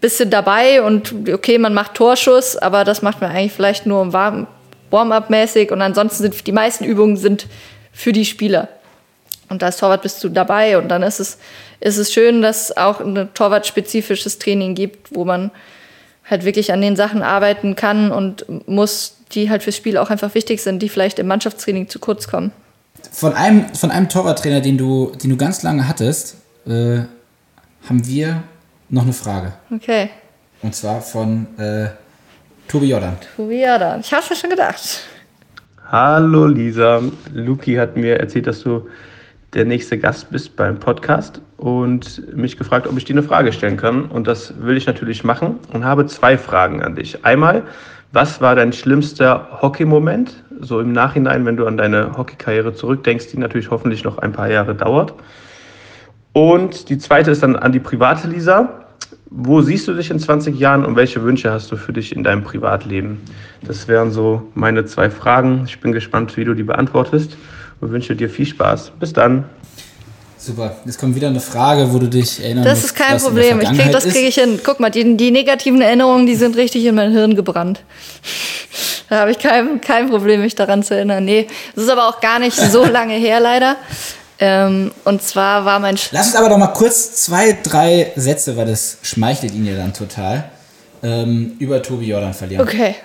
bisschen 0.00 0.30
dabei 0.30 0.82
und 0.82 1.14
okay, 1.32 1.58
man 1.58 1.74
macht 1.74 1.94
Torschuss, 1.94 2.56
aber 2.56 2.84
das 2.84 3.02
macht 3.02 3.20
man 3.20 3.30
eigentlich 3.30 3.52
vielleicht 3.52 3.86
nur 3.86 4.12
Warm- 4.12 4.46
Warm-up-mäßig 4.90 5.72
und 5.72 5.82
ansonsten 5.82 6.22
sind 6.22 6.46
die 6.46 6.52
meisten 6.52 6.84
Übungen 6.84 7.16
sind 7.16 7.46
für 7.92 8.12
die 8.12 8.24
Spieler. 8.24 8.68
Und 9.48 9.62
als 9.62 9.78
Torwart 9.78 10.02
bist 10.02 10.22
du 10.22 10.28
dabei 10.28 10.78
und 10.78 10.88
dann 10.88 11.02
ist 11.02 11.18
es, 11.18 11.38
ist 11.80 11.98
es 11.98 12.12
schön, 12.12 12.42
dass 12.42 12.70
es 12.70 12.76
auch 12.76 13.00
ein 13.00 13.28
torwartspezifisches 13.34 14.38
Training 14.38 14.74
gibt, 14.74 15.14
wo 15.14 15.24
man 15.24 15.50
halt 16.28 16.44
wirklich 16.44 16.72
an 16.72 16.80
den 16.80 16.96
Sachen 16.96 17.22
arbeiten 17.22 17.76
kann 17.76 18.10
und 18.10 18.44
muss, 18.68 19.16
die 19.32 19.48
halt 19.50 19.62
fürs 19.62 19.76
Spiel 19.76 19.96
auch 19.96 20.10
einfach 20.10 20.34
wichtig 20.34 20.62
sind, 20.62 20.80
die 20.82 20.88
vielleicht 20.88 21.18
im 21.18 21.26
Mannschaftstraining 21.26 21.88
zu 21.88 21.98
kurz 21.98 22.28
kommen. 22.28 22.52
Von 23.12 23.34
einem, 23.34 23.74
von 23.74 23.90
einem 23.90 24.08
Torwarttrainer, 24.08 24.60
den 24.60 24.76
du, 24.76 25.12
den 25.22 25.30
du 25.30 25.36
ganz 25.36 25.62
lange 25.62 25.86
hattest, 25.86 26.36
äh, 26.66 27.00
haben 27.88 28.06
wir 28.06 28.42
noch 28.88 29.02
eine 29.02 29.12
Frage. 29.12 29.52
Okay, 29.74 30.10
Und 30.62 30.74
zwar 30.74 31.00
von 31.00 31.46
äh, 31.58 31.88
Tobi 32.68 32.86
Jordan. 32.86 33.16
Tobi 33.36 33.62
Jordan. 33.64 34.00
Ich 34.00 34.12
hab's 34.12 34.28
mir 34.28 34.36
schon 34.36 34.50
gedacht. 34.50 35.00
Hallo 35.90 36.46
Lisa, 36.46 37.00
Luki 37.32 37.74
hat 37.76 37.96
mir 37.96 38.18
erzählt, 38.18 38.48
dass 38.48 38.60
du 38.60 38.88
der 39.54 39.64
nächste 39.64 39.98
Gast 39.98 40.30
bist 40.30 40.56
beim 40.56 40.78
Podcast 40.78 41.40
und 41.56 42.34
mich 42.36 42.56
gefragt, 42.56 42.86
ob 42.86 42.96
ich 42.96 43.04
dir 43.04 43.14
eine 43.14 43.22
Frage 43.22 43.52
stellen 43.52 43.76
kann. 43.76 44.06
Und 44.06 44.26
das 44.26 44.54
will 44.60 44.76
ich 44.76 44.86
natürlich 44.86 45.24
machen 45.24 45.58
und 45.72 45.84
habe 45.84 46.06
zwei 46.06 46.36
Fragen 46.36 46.82
an 46.82 46.96
dich. 46.96 47.24
Einmal, 47.24 47.62
was 48.12 48.40
war 48.40 48.54
dein 48.54 48.72
schlimmster 48.72 49.58
Hockey-Moment? 49.62 50.42
So 50.60 50.80
im 50.80 50.92
Nachhinein, 50.92 51.44
wenn 51.44 51.56
du 51.56 51.66
an 51.66 51.76
deine 51.76 52.16
Hockeykarriere 52.16 52.74
zurückdenkst, 52.74 53.28
die 53.32 53.38
natürlich 53.38 53.70
hoffentlich 53.70 54.04
noch 54.04 54.18
ein 54.18 54.32
paar 54.32 54.50
Jahre 54.50 54.74
dauert. 54.74 55.14
Und 56.32 56.88
die 56.88 56.98
zweite 56.98 57.30
ist 57.30 57.42
dann 57.42 57.56
an 57.56 57.72
die 57.72 57.80
private 57.80 58.28
Lisa. 58.28 58.86
Wo 59.30 59.60
siehst 59.60 59.88
du 59.88 59.94
dich 59.94 60.10
in 60.10 60.18
20 60.18 60.58
Jahren 60.58 60.84
und 60.84 60.96
welche 60.96 61.22
Wünsche 61.22 61.50
hast 61.50 61.70
du 61.72 61.76
für 61.76 61.92
dich 61.92 62.14
in 62.14 62.22
deinem 62.22 62.44
Privatleben? 62.44 63.20
Das 63.62 63.88
wären 63.88 64.10
so 64.10 64.50
meine 64.54 64.84
zwei 64.84 65.10
Fragen. 65.10 65.62
Ich 65.66 65.80
bin 65.80 65.92
gespannt, 65.92 66.36
wie 66.36 66.44
du 66.44 66.54
die 66.54 66.62
beantwortest 66.62 67.36
und 67.80 67.92
wünsche 67.92 68.16
dir 68.16 68.30
viel 68.30 68.46
Spaß. 68.46 68.92
Bis 68.98 69.12
dann. 69.12 69.44
Super. 70.38 70.76
Jetzt 70.84 71.00
kommt 71.00 71.16
wieder 71.16 71.28
eine 71.28 71.40
Frage, 71.40 71.92
wo 71.92 71.98
du 71.98 72.08
dich 72.08 72.40
erinnern 72.40 72.64
Das 72.64 72.80
musst, 72.82 72.86
ist 72.86 72.94
kein 72.94 73.18
Problem. 73.18 73.60
Ich 73.60 73.68
krieg, 73.68 73.90
das 73.90 74.04
kriege 74.04 74.28
ich 74.28 74.34
hin. 74.36 74.60
Guck 74.62 74.78
mal, 74.80 74.90
die, 74.90 75.16
die 75.16 75.30
negativen 75.30 75.80
Erinnerungen, 75.80 76.26
die 76.26 76.36
sind 76.36 76.56
richtig 76.56 76.84
in 76.84 76.94
mein 76.94 77.12
Hirn 77.12 77.34
gebrannt. 77.34 77.82
Da 79.08 79.20
habe 79.20 79.30
ich 79.30 79.38
kein, 79.38 79.80
kein 79.80 80.10
Problem, 80.10 80.40
mich 80.40 80.56
daran 80.56 80.82
zu 80.82 80.96
erinnern. 80.96 81.24
Nee, 81.24 81.46
das 81.76 81.84
ist 81.84 81.90
aber 81.90 82.08
auch 82.08 82.20
gar 82.20 82.40
nicht 82.40 82.56
so 82.56 82.84
lange 82.92 83.14
her, 83.14 83.38
leider. 83.38 83.76
Ähm, 84.40 84.90
und 85.04 85.22
zwar 85.22 85.64
war 85.64 85.78
mein... 85.78 85.96
Sch 85.96 86.08
Lass 86.10 86.26
uns 86.26 86.34
aber 86.34 86.48
doch 86.48 86.58
mal 86.58 86.66
kurz 86.66 87.14
zwei, 87.22 87.56
drei 87.62 88.12
Sätze, 88.16 88.56
weil 88.56 88.66
das 88.66 88.98
schmeichelt 89.02 89.54
ihn 89.54 89.64
ja 89.64 89.76
dann 89.76 89.94
total, 89.94 90.50
ähm, 91.04 91.52
über 91.60 91.80
Tobi 91.82 92.06
Jordan 92.06 92.34
verlieren. 92.34 92.66
Okay, 92.66 92.96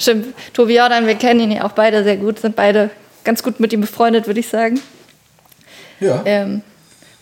stimmt. 0.00 0.34
Tobi 0.52 0.76
Jordan, 0.76 1.06
wir 1.06 1.14
kennen 1.14 1.38
ihn 1.38 1.52
ja 1.52 1.64
auch 1.64 1.72
beide 1.72 2.02
sehr 2.02 2.16
gut, 2.16 2.40
sind 2.40 2.56
beide 2.56 2.90
ganz 3.26 3.42
gut 3.42 3.60
mit 3.60 3.72
ihm 3.74 3.82
befreundet, 3.82 4.26
würde 4.26 4.40
ich 4.40 4.48
sagen. 4.48 4.80
Ja. 6.00 6.22
Ähm, 6.24 6.62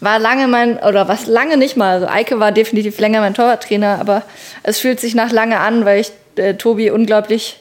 war 0.00 0.18
lange 0.18 0.46
mein, 0.46 0.78
oder 0.78 1.08
was 1.08 1.26
lange 1.26 1.56
nicht 1.56 1.76
mal, 1.76 1.94
also 1.94 2.06
Eike 2.06 2.38
war 2.38 2.52
definitiv 2.52 3.00
länger 3.00 3.20
mein 3.20 3.34
Torwarttrainer, 3.34 3.98
aber 3.98 4.22
es 4.62 4.78
fühlt 4.78 5.00
sich 5.00 5.14
nach 5.14 5.32
lange 5.32 5.58
an, 5.58 5.84
weil 5.84 6.00
ich 6.00 6.12
äh, 6.36 6.54
Tobi 6.54 6.90
unglaublich 6.90 7.60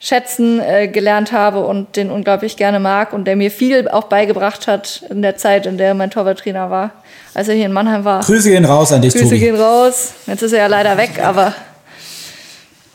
schätzen 0.00 0.60
äh, 0.60 0.86
gelernt 0.86 1.32
habe 1.32 1.64
und 1.64 1.96
den 1.96 2.10
unglaublich 2.10 2.56
gerne 2.56 2.78
mag 2.78 3.12
und 3.12 3.24
der 3.24 3.36
mir 3.36 3.50
viel 3.50 3.88
auch 3.88 4.04
beigebracht 4.04 4.68
hat 4.68 5.02
in 5.10 5.22
der 5.22 5.36
Zeit, 5.36 5.66
in 5.66 5.76
der 5.78 5.88
er 5.88 5.94
mein 5.94 6.10
Torwarttrainer 6.10 6.70
war, 6.70 6.90
als 7.34 7.48
er 7.48 7.54
hier 7.54 7.66
in 7.66 7.72
Mannheim 7.72 8.04
war. 8.04 8.20
Grüße 8.20 8.50
gehen 8.50 8.64
raus 8.64 8.92
an 8.92 9.02
dich, 9.02 9.12
Grüße 9.12 9.24
Tobi. 9.24 9.40
gehen 9.40 9.56
raus. 9.56 10.12
Jetzt 10.26 10.42
ist 10.42 10.52
er 10.52 10.60
ja 10.60 10.66
leider 10.66 10.96
weg, 10.98 11.20
aber 11.22 11.54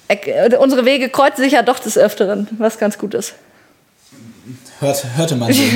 er, 0.07 0.61
unsere 0.61 0.85
Wege 0.85 1.09
kreuzen 1.09 1.43
sich 1.43 1.53
ja 1.53 1.61
doch 1.61 1.79
des 1.79 1.97
Öfteren, 1.97 2.47
was 2.57 2.77
ganz 2.77 2.97
gut 2.97 3.13
ist. 3.15 3.33
Hört, 4.79 5.05
hörte 5.15 5.35
man 5.35 5.51
so. 5.53 5.61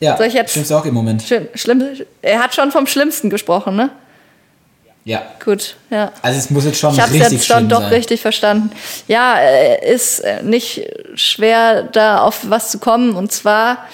ja, 0.00 0.16
Soll 0.16 0.26
ich 0.26 0.34
jetzt- 0.34 0.50
stimmt's 0.50 0.70
auch 0.72 0.84
im 0.84 0.94
Moment. 0.94 1.22
Schlimm, 1.22 1.48
schlimm, 1.54 1.82
er 2.22 2.40
hat 2.40 2.54
schon 2.54 2.70
vom 2.72 2.86
Schlimmsten 2.86 3.30
gesprochen, 3.30 3.76
ne? 3.76 3.90
Ja. 5.04 5.22
Gut, 5.42 5.76
ja. 5.88 6.12
Also 6.20 6.38
es 6.38 6.50
muss 6.50 6.66
jetzt 6.66 6.78
schon 6.78 6.92
Ich 6.92 7.00
habe 7.00 7.10
es 7.14 7.20
richtig 7.20 7.38
jetzt 7.38 7.46
schon 7.46 7.68
doch 7.70 7.80
sein. 7.80 7.92
richtig 7.94 8.20
verstanden. 8.20 8.70
Ja, 9.06 9.38
äh, 9.38 9.90
ist 9.94 10.18
äh, 10.20 10.42
nicht 10.42 10.82
schwer, 11.14 11.84
da 11.84 12.18
auf 12.20 12.40
was 12.50 12.70
zu 12.70 12.78
kommen. 12.78 13.14
Und 13.14 13.32
zwar 13.32 13.86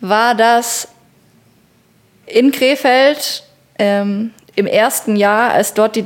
war 0.00 0.36
das 0.36 0.86
in 2.26 2.52
Krefeld 2.52 3.42
ähm, 3.80 4.32
im 4.54 4.66
ersten 4.68 5.16
Jahr, 5.16 5.50
als 5.50 5.74
dort 5.74 5.96
die 5.96 6.04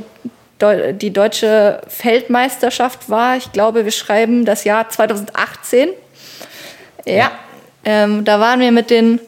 Deu 0.63 0.93
die 0.93 1.11
deutsche 1.11 1.81
Feldmeisterschaft 1.89 3.09
war. 3.09 3.35
Ich 3.35 3.51
glaube, 3.51 3.83
wir 3.83 3.91
schreiben 3.91 4.45
das 4.45 4.63
Jahr 4.63 4.89
2018. 4.89 5.89
Ja, 7.05 7.31
ähm, 7.83 8.23
da 8.23 8.39
waren 8.39 8.61
wir 8.61 8.71
mit 8.71 8.89
den, 8.89 9.19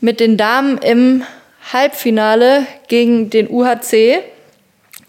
mit 0.00 0.20
den 0.20 0.36
Damen 0.36 0.78
im 0.78 1.24
Halbfinale 1.72 2.64
gegen 2.86 3.28
den 3.28 3.50
UHC 3.50 4.20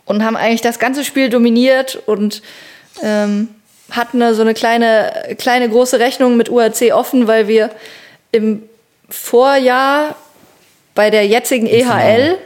und 0.05 0.25
haben 0.25 0.35
eigentlich 0.35 0.61
das 0.61 0.79
ganze 0.79 1.03
Spiel 1.03 1.29
dominiert 1.29 2.01
und 2.07 2.41
ähm, 3.03 3.49
hatten 3.91 4.33
so 4.33 4.41
eine 4.41 4.55
kleine, 4.55 5.35
kleine 5.37 5.69
große 5.69 5.99
Rechnung 5.99 6.35
mit 6.35 6.49
UHC 6.49 6.93
offen, 6.93 7.27
weil 7.27 7.47
wir 7.47 7.69
im 8.31 8.63
Vorjahr 9.07 10.15
bei 10.95 11.11
der 11.11 11.27
jetzigen 11.27 11.67
EHL, 11.67 12.37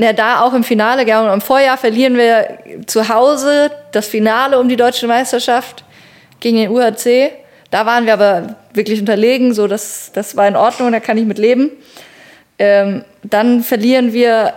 ja, 0.00 0.12
da 0.12 0.42
auch 0.42 0.54
im 0.54 0.64
Finale, 0.64 1.06
ja, 1.06 1.22
und 1.22 1.32
im 1.32 1.40
Vorjahr 1.40 1.76
verlieren 1.76 2.16
wir 2.16 2.58
zu 2.86 3.08
Hause 3.08 3.70
das 3.92 4.06
Finale 4.06 4.58
um 4.58 4.68
die 4.68 4.76
deutsche 4.76 5.06
Meisterschaft 5.06 5.84
gegen 6.40 6.56
den 6.56 6.70
UHC. 6.70 7.32
Da 7.70 7.86
waren 7.86 8.06
wir 8.06 8.14
aber 8.14 8.56
wirklich 8.72 9.00
unterlegen, 9.00 9.54
so 9.54 9.66
das, 9.66 10.10
das 10.12 10.36
war 10.36 10.48
in 10.48 10.56
Ordnung, 10.56 10.90
da 10.92 11.00
kann 11.00 11.18
ich 11.18 11.26
mit 11.26 11.38
leben. 11.38 11.70
Ähm, 12.58 13.04
dann 13.22 13.62
verlieren 13.62 14.12
wir 14.12 14.54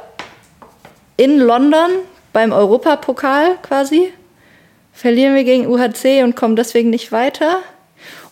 in 1.18 1.38
London 1.40 1.92
beim 2.32 2.52
Europapokal 2.52 3.58
quasi. 3.62 4.12
Verlieren 4.94 5.36
wir 5.36 5.44
gegen 5.44 5.68
UHC 5.68 6.24
und 6.24 6.36
kommen 6.36 6.56
deswegen 6.56 6.90
nicht 6.90 7.12
weiter. 7.12 7.58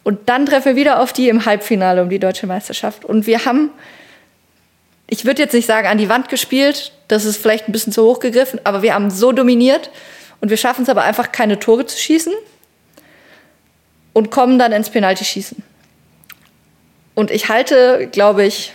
Und 0.03 0.30
dann 0.30 0.45
treffen 0.45 0.70
wir 0.70 0.76
wieder 0.76 0.99
auf 0.99 1.14
die 1.14 1.30
im 1.30 1.45
Halbfinale 1.45 2.01
um 2.01 2.09
die 2.09 2.20
deutsche 2.20 2.47
Meisterschaft. 2.47 3.05
Und 3.05 3.28
wir 3.28 3.45
haben, 3.45 3.70
ich 5.12 5.26
würde 5.26 5.41
jetzt 5.41 5.53
nicht 5.53 5.68
sagen, 5.68 5.88
an 5.88 5.97
die 5.97 6.07
Wand 6.07 6.30
gespielt, 6.30 6.93
das 7.09 7.26
ist 7.26 7.36
vielleicht 7.36 7.68
ein 7.68 7.74
bisschen 7.74 7.91
zu 7.91 8.03
hoch 8.05 8.22
gegriffen, 8.22 8.62
aber 8.64 8.82
wir 8.82 8.93
haben 8.93 9.12
so 9.12 9.34
dominiert 9.34 9.91
und 10.39 10.49
wir 10.49 10.55
schaffen 10.55 10.84
es 10.84 10.89
aber 10.89 11.03
einfach, 11.03 11.34
keine 11.34 11.59
Tore 11.59 11.86
zu 11.86 11.97
schießen 11.99 12.32
und 14.14 14.32
kommen 14.32 14.57
dann 14.57 14.72
ins 14.72 14.89
Penaltyschießen. 14.89 15.62
Und 17.14 17.30
ich 17.30 17.49
halte, 17.49 18.07
glaube 18.09 18.45
ich. 18.45 18.72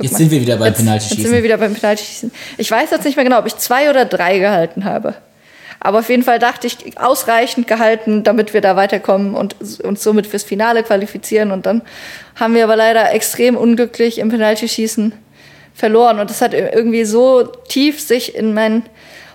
Jetzt 0.00 0.12
mal, 0.12 0.18
sind 0.18 0.32
wir 0.32 0.40
wieder 0.40 0.56
beim 0.56 0.74
Penaltyschießen. 0.74 1.18
Jetzt 1.18 1.24
sind 1.24 1.36
wir 1.36 1.44
wieder 1.44 1.56
beim 1.56 1.72
Penaltyschießen. 1.72 2.32
Ich 2.58 2.68
weiß 2.68 2.90
jetzt 2.90 3.04
nicht 3.04 3.14
mehr 3.14 3.24
genau, 3.24 3.38
ob 3.38 3.46
ich 3.46 3.56
zwei 3.58 3.90
oder 3.90 4.04
drei 4.04 4.40
gehalten 4.40 4.84
habe. 4.84 5.14
Aber 5.80 6.00
auf 6.00 6.10
jeden 6.10 6.22
Fall 6.22 6.38
dachte 6.38 6.66
ich, 6.66 6.98
ausreichend 6.98 7.66
gehalten, 7.66 8.22
damit 8.22 8.52
wir 8.52 8.60
da 8.60 8.76
weiterkommen 8.76 9.34
und 9.34 9.56
uns 9.82 10.02
somit 10.02 10.26
fürs 10.26 10.44
Finale 10.44 10.82
qualifizieren. 10.82 11.50
Und 11.50 11.66
dann 11.66 11.82
haben 12.36 12.54
wir 12.54 12.64
aber 12.64 12.76
leider 12.76 13.12
extrem 13.12 13.56
unglücklich 13.56 14.18
im 14.18 14.28
Penaltyschießen 14.28 15.12
verloren. 15.74 16.20
Und 16.20 16.28
das 16.28 16.42
hat 16.42 16.52
irgendwie 16.52 17.04
so 17.04 17.44
tief 17.44 18.00
sich 18.00 18.34
in 18.34 18.52
mein 18.52 18.84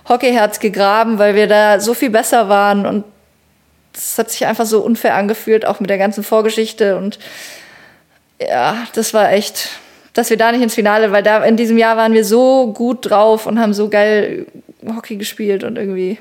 Hockeyherz 0.08 0.60
gegraben, 0.60 1.18
weil 1.18 1.34
wir 1.34 1.48
da 1.48 1.80
so 1.80 1.94
viel 1.94 2.10
besser 2.10 2.48
waren 2.48 2.86
und 2.86 3.04
das 3.92 4.18
hat 4.18 4.30
sich 4.30 4.46
einfach 4.46 4.66
so 4.66 4.82
unfair 4.82 5.14
angefühlt, 5.14 5.66
auch 5.66 5.80
mit 5.80 5.88
der 5.88 5.98
ganzen 5.98 6.22
Vorgeschichte. 6.22 6.96
Und 6.96 7.18
ja, 8.38 8.86
das 8.94 9.14
war 9.14 9.32
echt, 9.32 9.70
dass 10.12 10.28
wir 10.28 10.36
da 10.36 10.52
nicht 10.52 10.62
ins 10.62 10.74
Finale, 10.74 11.12
weil 11.12 11.22
da 11.22 11.42
in 11.42 11.56
diesem 11.56 11.78
Jahr 11.78 11.96
waren 11.96 12.12
wir 12.12 12.24
so 12.24 12.72
gut 12.72 13.10
drauf 13.10 13.46
und 13.46 13.58
haben 13.58 13.72
so 13.72 13.88
geil 13.88 14.46
Hockey 14.94 15.16
gespielt 15.16 15.64
und 15.64 15.76
irgendwie, 15.78 16.18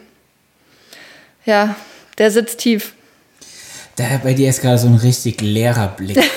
ja, 1.46 1.76
der 2.18 2.32
sitzt 2.32 2.60
tief. 2.60 2.94
Da 3.96 4.04
bei 4.24 4.34
dir 4.34 4.50
ist 4.50 4.62
gerade 4.62 4.78
so 4.78 4.88
ein 4.88 4.96
richtig 4.96 5.42
leerer 5.42 5.88
Blick. 5.88 6.18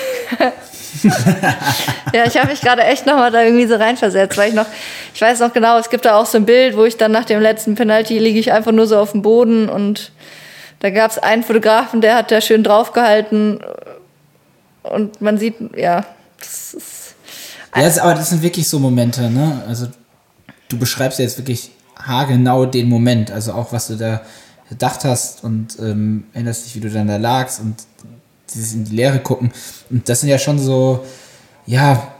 ja, 2.12 2.24
ich 2.26 2.36
habe 2.36 2.48
mich 2.48 2.60
gerade 2.60 2.82
echt 2.84 3.06
nochmal 3.06 3.30
da 3.30 3.42
irgendwie 3.42 3.66
so 3.66 3.76
reinversetzt, 3.76 4.36
weil 4.36 4.50
ich 4.50 4.54
noch, 4.54 4.66
ich 5.14 5.20
weiß 5.20 5.40
noch 5.40 5.52
genau, 5.52 5.78
es 5.78 5.90
gibt 5.90 6.04
da 6.04 6.16
auch 6.16 6.26
so 6.26 6.38
ein 6.38 6.46
Bild, 6.46 6.76
wo 6.76 6.84
ich 6.84 6.96
dann 6.96 7.12
nach 7.12 7.24
dem 7.24 7.40
letzten 7.40 7.74
Penalty 7.74 8.18
liege 8.18 8.38
ich 8.38 8.52
einfach 8.52 8.72
nur 8.72 8.86
so 8.86 8.98
auf 8.98 9.12
dem 9.12 9.22
Boden 9.22 9.68
und 9.68 10.12
da 10.80 10.90
gab 10.90 11.10
es 11.10 11.18
einen 11.18 11.42
Fotografen, 11.42 12.00
der 12.00 12.16
hat 12.16 12.30
da 12.30 12.40
schön 12.40 12.62
draufgehalten 12.62 13.60
und 14.82 15.20
man 15.20 15.38
sieht, 15.38 15.56
ja, 15.76 16.06
das 16.38 16.74
ist. 16.74 17.14
Ja, 17.74 17.82
das, 17.82 17.98
aber 17.98 18.14
das 18.14 18.30
sind 18.30 18.42
wirklich 18.42 18.68
so 18.68 18.78
Momente, 18.78 19.30
ne? 19.30 19.62
Also 19.68 19.86
du 20.68 20.78
beschreibst 20.78 21.18
ja 21.18 21.24
jetzt 21.24 21.38
wirklich 21.38 21.70
haargenau 21.96 22.66
den 22.66 22.88
Moment, 22.88 23.30
also 23.30 23.52
auch 23.52 23.72
was 23.72 23.88
du 23.88 23.96
da 23.96 24.22
gedacht 24.68 25.04
hast 25.04 25.44
und 25.44 25.78
ähm, 25.80 26.24
erinnerst 26.32 26.66
dich, 26.66 26.76
wie 26.76 26.80
du 26.80 26.90
dann 26.90 27.08
da 27.08 27.16
lagst 27.16 27.60
und 27.60 27.74
dieses 28.52 28.74
in 28.74 28.84
die 28.84 28.96
Leere 28.96 29.18
gucken. 29.20 29.52
Und 29.90 30.08
das 30.08 30.20
sind 30.20 30.28
ja 30.28 30.38
schon 30.38 30.58
so, 30.58 31.04
ja, 31.66 32.12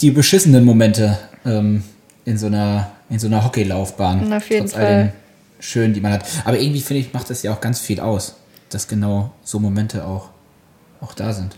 die 0.00 0.10
beschissenen 0.10 0.64
Momente 0.64 1.18
ähm, 1.44 1.84
in 2.24 2.38
so 2.38 2.46
einer, 2.46 2.92
in 3.08 3.18
so 3.18 3.26
einer 3.26 3.44
Hockeylaufbahn. 3.44 4.32
Auf 4.32 4.50
jeden 4.50 4.68
Fall 4.68 5.12
schön, 5.60 5.94
die 5.94 6.00
man 6.00 6.12
hat. 6.12 6.24
Aber 6.44 6.58
irgendwie 6.58 6.80
finde 6.80 7.00
ich, 7.00 7.12
macht 7.12 7.30
das 7.30 7.42
ja 7.42 7.52
auch 7.52 7.60
ganz 7.60 7.80
viel 7.80 8.00
aus, 8.00 8.36
dass 8.68 8.88
genau 8.88 9.32
so 9.44 9.58
Momente 9.58 10.04
auch, 10.04 10.30
auch 11.00 11.14
da 11.14 11.32
sind. 11.32 11.56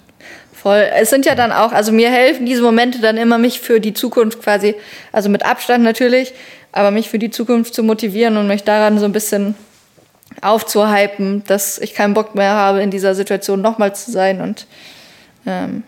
Voll. 0.52 0.88
Es 0.94 1.10
sind 1.10 1.26
ja 1.26 1.34
dann 1.34 1.52
auch, 1.52 1.72
also 1.72 1.92
mir 1.92 2.10
helfen 2.10 2.46
diese 2.46 2.62
Momente 2.62 3.00
dann 3.00 3.16
immer, 3.16 3.38
mich 3.38 3.60
für 3.60 3.80
die 3.80 3.92
Zukunft 3.92 4.42
quasi, 4.42 4.74
also 5.12 5.28
mit 5.28 5.44
Abstand 5.44 5.84
natürlich, 5.84 6.32
aber 6.72 6.90
mich 6.90 7.08
für 7.10 7.18
die 7.18 7.30
Zukunft 7.30 7.74
zu 7.74 7.82
motivieren 7.82 8.36
und 8.36 8.46
mich 8.46 8.64
daran 8.64 8.98
so 8.98 9.04
ein 9.04 9.12
bisschen 9.12 9.54
aufzuhypen, 10.40 11.44
dass 11.46 11.78
ich 11.78 11.94
keinen 11.94 12.14
Bock 12.14 12.34
mehr 12.34 12.52
habe, 12.52 12.82
in 12.82 12.90
dieser 12.90 13.14
Situation 13.14 13.60
nochmal 13.60 13.94
zu 13.94 14.10
sein 14.10 14.40
und 14.40 14.66
ähm, 15.46 15.84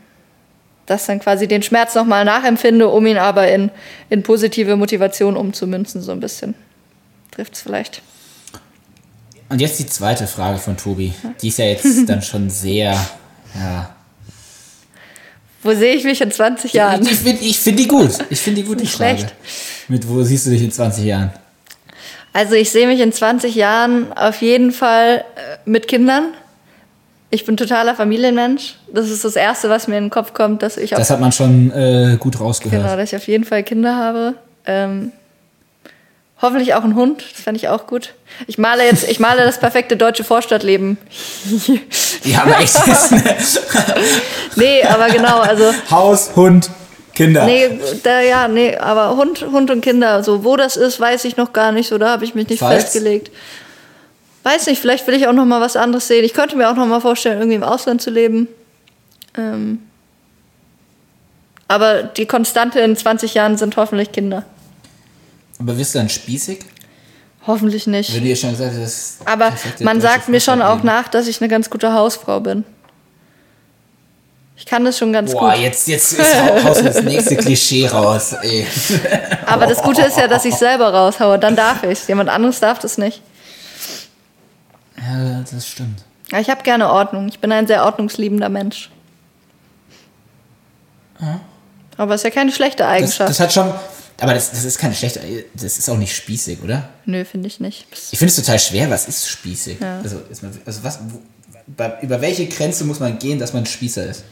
das 0.86 1.06
dann 1.06 1.18
quasi 1.18 1.48
den 1.48 1.62
Schmerz 1.62 1.94
nochmal 1.94 2.24
nachempfinde, 2.24 2.88
um 2.88 3.06
ihn 3.06 3.18
aber 3.18 3.48
in, 3.48 3.70
in 4.08 4.22
positive 4.22 4.76
Motivation 4.76 5.36
umzumünzen, 5.36 6.00
so 6.00 6.12
ein 6.12 6.20
bisschen 6.20 6.54
trifft 7.36 7.54
es 7.54 7.62
vielleicht. 7.62 8.02
Und 9.48 9.60
jetzt 9.60 9.78
die 9.78 9.86
zweite 9.86 10.26
Frage 10.26 10.58
von 10.58 10.76
Tobi. 10.76 11.12
Die 11.40 11.48
ist 11.48 11.58
ja 11.58 11.66
jetzt 11.66 11.86
dann 12.08 12.22
schon 12.22 12.50
sehr, 12.50 12.98
ja. 13.54 13.94
Wo 15.62 15.74
sehe 15.74 15.94
ich 15.94 16.04
mich 16.04 16.20
in 16.20 16.30
20 16.30 16.72
Jahren? 16.72 17.02
Ich, 17.02 17.12
ich 17.12 17.18
finde 17.18 17.44
ich 17.44 17.60
find 17.60 17.78
die 17.78 17.88
gut. 17.88 18.10
Ich 18.30 18.40
finde 18.40 18.62
die 18.62 18.66
gut, 18.66 18.80
die 18.80 18.86
Frage. 18.86 19.18
Schlecht. 19.18 19.34
Mit 19.88 20.08
wo 20.08 20.22
siehst 20.22 20.46
du 20.46 20.50
dich 20.50 20.62
in 20.62 20.70
20 20.70 21.04
Jahren? 21.04 21.32
Also 22.36 22.54
ich 22.54 22.70
sehe 22.70 22.86
mich 22.86 23.00
in 23.00 23.12
20 23.12 23.54
Jahren 23.54 24.12
auf 24.12 24.42
jeden 24.42 24.70
Fall 24.70 25.24
äh, 25.36 25.56
mit 25.64 25.88
Kindern. 25.88 26.34
Ich 27.30 27.46
bin 27.46 27.56
totaler 27.56 27.94
Familienmensch. 27.94 28.74
Das 28.92 29.08
ist 29.08 29.24
das 29.24 29.36
Erste, 29.36 29.70
was 29.70 29.88
mir 29.88 29.96
in 29.96 30.04
den 30.04 30.10
Kopf 30.10 30.34
kommt, 30.34 30.62
dass 30.62 30.76
ich 30.76 30.94
auch. 30.94 30.98
Das 30.98 31.08
hat 31.08 31.18
man 31.18 31.32
schon 31.32 31.72
äh, 31.72 32.18
gut 32.20 32.38
rausgehört. 32.38 32.82
Genau, 32.82 32.94
dass 32.94 33.10
ich 33.10 33.16
auf 33.16 33.26
jeden 33.26 33.44
Fall 33.44 33.62
Kinder 33.62 33.96
habe. 33.96 34.34
Ähm, 34.66 35.12
Hoffentlich 36.42 36.74
auch 36.74 36.84
ein 36.84 36.94
Hund, 36.94 37.24
das 37.32 37.40
fände 37.40 37.56
ich 37.56 37.68
auch 37.68 37.86
gut. 37.86 38.12
Ich 38.46 38.58
male 38.58 38.84
jetzt, 38.84 39.08
ich 39.08 39.18
male 39.18 39.42
das 39.42 39.58
perfekte 39.58 39.96
deutsche 39.96 40.22
Vorstadtleben. 40.22 40.98
ja, 42.24 42.42
aber 42.42 42.58
echt. 42.58 42.76
nee, 44.56 44.82
aber 44.82 45.08
genau, 45.08 45.38
also. 45.38 45.72
Haus, 45.90 46.36
Hund, 46.36 46.68
Kinder. 47.16 47.46
Nee, 47.46 47.80
da, 48.02 48.20
ja, 48.20 48.46
nee, 48.46 48.76
aber 48.76 49.16
Hund, 49.16 49.40
Hund 49.40 49.70
und 49.70 49.80
Kinder. 49.80 50.22
So, 50.22 50.44
wo 50.44 50.56
das 50.56 50.76
ist, 50.76 51.00
weiß 51.00 51.24
ich 51.24 51.38
noch 51.38 51.54
gar 51.54 51.72
nicht. 51.72 51.88
So, 51.88 51.96
da 51.96 52.10
habe 52.10 52.24
ich 52.24 52.34
mich 52.34 52.48
nicht 52.48 52.60
Falls? 52.60 52.84
festgelegt. 52.84 53.30
Weiß 54.42 54.66
nicht, 54.66 54.80
vielleicht 54.80 55.06
will 55.06 55.14
ich 55.14 55.26
auch 55.26 55.32
noch 55.32 55.46
mal 55.46 55.60
was 55.60 55.76
anderes 55.76 56.06
sehen. 56.06 56.24
Ich 56.24 56.34
könnte 56.34 56.56
mir 56.56 56.70
auch 56.70 56.76
noch 56.76 56.86
mal 56.86 57.00
vorstellen, 57.00 57.38
irgendwie 57.38 57.56
im 57.56 57.64
Ausland 57.64 58.02
zu 58.02 58.10
leben. 58.10 58.48
Ähm, 59.36 59.80
aber 61.68 62.02
die 62.02 62.26
Konstante 62.26 62.80
in 62.80 62.94
20 62.94 63.32
Jahren 63.32 63.56
sind 63.56 63.76
hoffentlich 63.76 64.12
Kinder. 64.12 64.44
Aber 65.58 65.76
wirst 65.78 65.94
du 65.94 65.98
dann 65.98 66.10
spießig? 66.10 66.60
Hoffentlich 67.46 67.86
nicht. 67.86 68.14
Du 68.14 68.18
ja 68.20 68.36
schon 68.36 68.50
gesagt 68.50 68.74
hast, 68.78 69.18
Aber 69.24 69.52
man 69.80 70.00
sagt 70.02 70.28
mir 70.28 70.40
schon 70.40 70.60
auch 70.60 70.82
nach, 70.82 71.08
dass 71.08 71.28
ich 71.28 71.40
eine 71.40 71.48
ganz 71.48 71.70
gute 71.70 71.92
Hausfrau 71.94 72.40
bin. 72.40 72.64
Ich 74.56 74.64
kann 74.64 74.84
das 74.84 74.98
schon 74.98 75.12
ganz 75.12 75.32
Boah, 75.32 75.52
gut. 75.52 75.60
jetzt, 75.60 75.86
jetzt 75.86 76.14
ist 76.14 76.34
Haus 76.64 76.82
das 76.82 77.02
nächste 77.02 77.36
Klischee 77.36 77.86
raus. 77.86 78.34
Ey. 78.40 78.66
Aber 79.46 79.66
das 79.66 79.82
Gute 79.82 80.02
ist 80.02 80.16
ja, 80.16 80.26
dass 80.28 80.44
ich 80.46 80.54
selber 80.54 80.92
raushaue. 80.92 81.38
Dann 81.38 81.54
darf 81.54 81.82
ich 81.82 82.08
Jemand 82.08 82.30
anderes 82.30 82.58
darf 82.60 82.78
das 82.78 82.96
nicht. 82.96 83.20
Ja, 84.96 85.44
das 85.50 85.68
stimmt. 85.68 86.02
Ich 86.38 86.48
habe 86.48 86.62
gerne 86.62 86.90
Ordnung. 86.90 87.28
Ich 87.28 87.38
bin 87.38 87.52
ein 87.52 87.66
sehr 87.66 87.84
ordnungsliebender 87.84 88.48
Mensch. 88.48 88.90
Ja. 91.20 91.40
Aber 91.98 92.14
es 92.14 92.20
ist 92.20 92.24
ja 92.24 92.30
keine 92.30 92.50
schlechte 92.50 92.86
Eigenschaft. 92.86 93.28
Das, 93.30 93.36
das, 93.38 93.40
hat 93.40 93.52
schon, 93.52 93.72
aber 94.20 94.34
das, 94.34 94.50
das 94.50 94.64
ist 94.64 94.78
keine 94.78 94.94
schlechte, 94.94 95.20
das 95.54 95.78
ist 95.78 95.88
auch 95.88 95.96
nicht 95.96 96.14
spießig, 96.14 96.62
oder? 96.62 96.88
Nö, 97.04 97.24
finde 97.24 97.46
ich 97.46 97.60
nicht. 97.60 97.86
Ich 98.10 98.18
finde 98.18 98.30
es 98.30 98.36
total 98.36 98.58
schwer, 98.58 98.90
was 98.90 99.06
ist 99.08 99.28
spießig? 99.28 99.78
Ja. 99.80 100.00
Also, 100.02 100.22
also 100.64 100.84
was, 100.84 100.98
wo, 101.08 101.20
über 102.02 102.20
welche 102.20 102.46
Grenze 102.46 102.84
muss 102.84 103.00
man 103.00 103.18
gehen, 103.18 103.38
dass 103.38 103.52
man 103.52 103.64
Spießer 103.66 104.04
ist? 104.06 104.24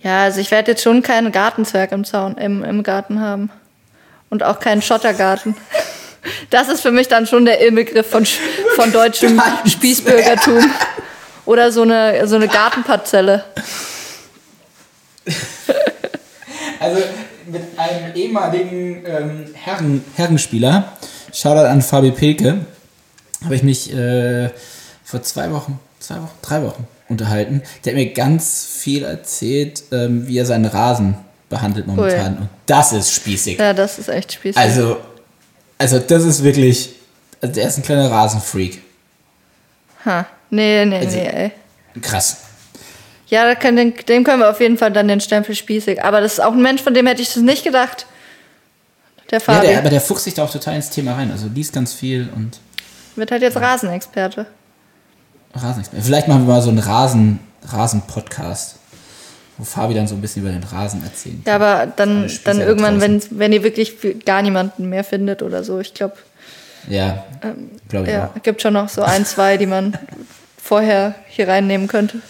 Ja, 0.00 0.22
also 0.24 0.40
ich 0.40 0.50
werde 0.50 0.72
jetzt 0.72 0.82
schon 0.82 1.02
keinen 1.02 1.32
Gartenzwerg 1.32 1.92
im 1.92 2.04
Zaun, 2.04 2.36
im, 2.36 2.62
im 2.62 2.82
Garten 2.82 3.20
haben. 3.20 3.50
Und 4.30 4.42
auch 4.42 4.60
keinen 4.60 4.82
Schottergarten. 4.82 5.56
Das 6.50 6.68
ist 6.68 6.80
für 6.80 6.90
mich 6.90 7.06
dann 7.08 7.26
schon 7.26 7.44
der 7.44 7.64
Inbegriff 7.64 8.10
von, 8.10 8.26
von 8.74 8.92
deutschem 8.92 9.40
Spießbürgertum. 9.64 10.68
Oder 11.46 11.70
so 11.72 11.82
eine, 11.82 12.26
so 12.26 12.34
eine 12.36 12.48
Gartenparzelle. 12.48 13.44
Also 16.80 17.02
mit 17.46 17.62
einem 17.76 18.14
ehemaligen 18.14 19.04
ähm, 19.04 19.46
Herren, 19.54 20.04
Herrenspieler, 20.14 20.92
Shoutout 21.32 21.66
an 21.66 21.82
Fabi 21.82 22.12
Pilke, 22.12 22.58
habe 23.44 23.54
ich 23.56 23.64
mich 23.64 23.92
äh, 23.92 24.50
vor 25.02 25.22
zwei 25.22 25.50
Wochen, 25.50 25.80
zwei 25.98 26.16
Wochen, 26.16 26.38
drei 26.40 26.62
Wochen 26.62 26.86
unterhalten. 27.08 27.62
Der 27.84 27.92
hat 27.92 27.96
mir 27.98 28.12
ganz 28.12 28.64
viel 28.66 29.04
erzählt, 29.04 29.82
ähm, 29.92 30.26
wie 30.26 30.38
er 30.38 30.46
seinen 30.46 30.66
Rasen 30.66 31.14
behandelt 31.48 31.86
momentan. 31.86 32.36
Und 32.38 32.48
das 32.66 32.92
ist 32.92 33.12
spießig. 33.12 33.58
Ja, 33.58 33.72
das 33.72 33.98
ist 33.98 34.08
echt 34.08 34.32
spießig. 34.34 34.56
Also, 34.60 34.98
also 35.78 35.98
das 35.98 36.24
ist 36.24 36.42
wirklich, 36.44 36.90
also 37.40 37.54
der 37.54 37.68
ist 37.68 37.78
ein 37.78 37.82
kleiner 37.82 38.10
Rasenfreak. 38.10 38.80
ha. 40.04 40.26
Nee, 40.50 40.84
nee, 40.86 40.96
Also- 40.98 41.16
nee, 41.16 41.26
ey. 41.26 41.50
Krass. 42.02 42.38
Ja, 43.28 43.54
den- 43.54 43.94
dem 44.08 44.24
können 44.24 44.40
wir 44.40 44.48
auf 44.50 44.60
jeden 44.60 44.78
Fall 44.78 44.90
dann 44.92 45.08
den 45.08 45.20
Stempel 45.20 45.54
spießig. 45.54 46.02
Aber 46.02 46.20
das 46.22 46.34
ist 46.34 46.40
auch 46.40 46.52
ein 46.52 46.62
Mensch, 46.62 46.82
von 46.82 46.94
dem 46.94 47.06
hätte 47.06 47.20
ich 47.20 47.28
das 47.28 47.42
nicht 47.42 47.64
gedacht. 47.64 48.06
Der 49.30 49.38
Ja, 49.40 49.44
Fabi 49.44 49.66
der, 49.66 49.78
aber 49.78 49.90
der 49.90 50.00
fuchst 50.00 50.24
sich 50.24 50.32
da 50.34 50.44
auch 50.44 50.50
total 50.50 50.76
ins 50.76 50.88
Thema 50.88 51.14
rein. 51.14 51.30
Also 51.30 51.46
liest 51.54 51.74
ganz 51.74 51.92
viel 51.92 52.28
und 52.34 52.58
wird 53.16 53.30
halt 53.30 53.42
jetzt 53.42 53.56
Rasenexperte. 53.58 54.46
Rasen. 55.54 55.84
Vielleicht 56.00 56.28
machen 56.28 56.46
wir 56.46 56.54
mal 56.54 56.62
so 56.62 56.70
einen 56.70 56.78
Rasen, 56.78 57.40
Rasen-Podcast, 57.66 58.76
wo 59.56 59.64
Fabi 59.64 59.94
dann 59.94 60.06
so 60.06 60.14
ein 60.14 60.20
bisschen 60.20 60.42
über 60.42 60.52
den 60.52 60.62
Rasen 60.62 61.02
erzählt. 61.02 61.46
Ja, 61.46 61.56
aber 61.56 61.86
dann, 61.96 62.30
dann 62.44 62.58
da 62.58 62.66
irgendwann, 62.66 63.00
wenn, 63.00 63.22
wenn 63.30 63.52
ihr 63.52 63.62
wirklich 63.62 63.96
gar 64.24 64.42
niemanden 64.42 64.88
mehr 64.88 65.04
findet 65.04 65.42
oder 65.42 65.64
so. 65.64 65.80
Ich 65.80 65.94
glaube, 65.94 66.16
Ja, 66.88 67.24
glaube 67.88 68.06
ich 68.06 68.12
ja, 68.12 68.30
auch. 68.34 68.42
gibt 68.42 68.62
schon 68.62 68.74
noch 68.74 68.88
so 68.88 69.02
ein, 69.02 69.24
zwei, 69.24 69.56
die 69.56 69.66
man 69.66 69.98
vorher 70.62 71.14
hier 71.28 71.48
reinnehmen 71.48 71.88
könnte. 71.88 72.20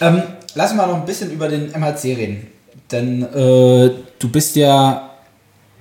Ähm, 0.00 0.22
lass 0.54 0.74
mal 0.74 0.86
noch 0.86 0.96
ein 0.96 1.04
bisschen 1.04 1.30
über 1.30 1.48
den 1.48 1.70
MHC 1.72 2.14
reden. 2.16 2.46
Denn 2.90 3.22
äh, 3.22 3.90
du 4.18 4.28
bist 4.30 4.56
ja 4.56 5.10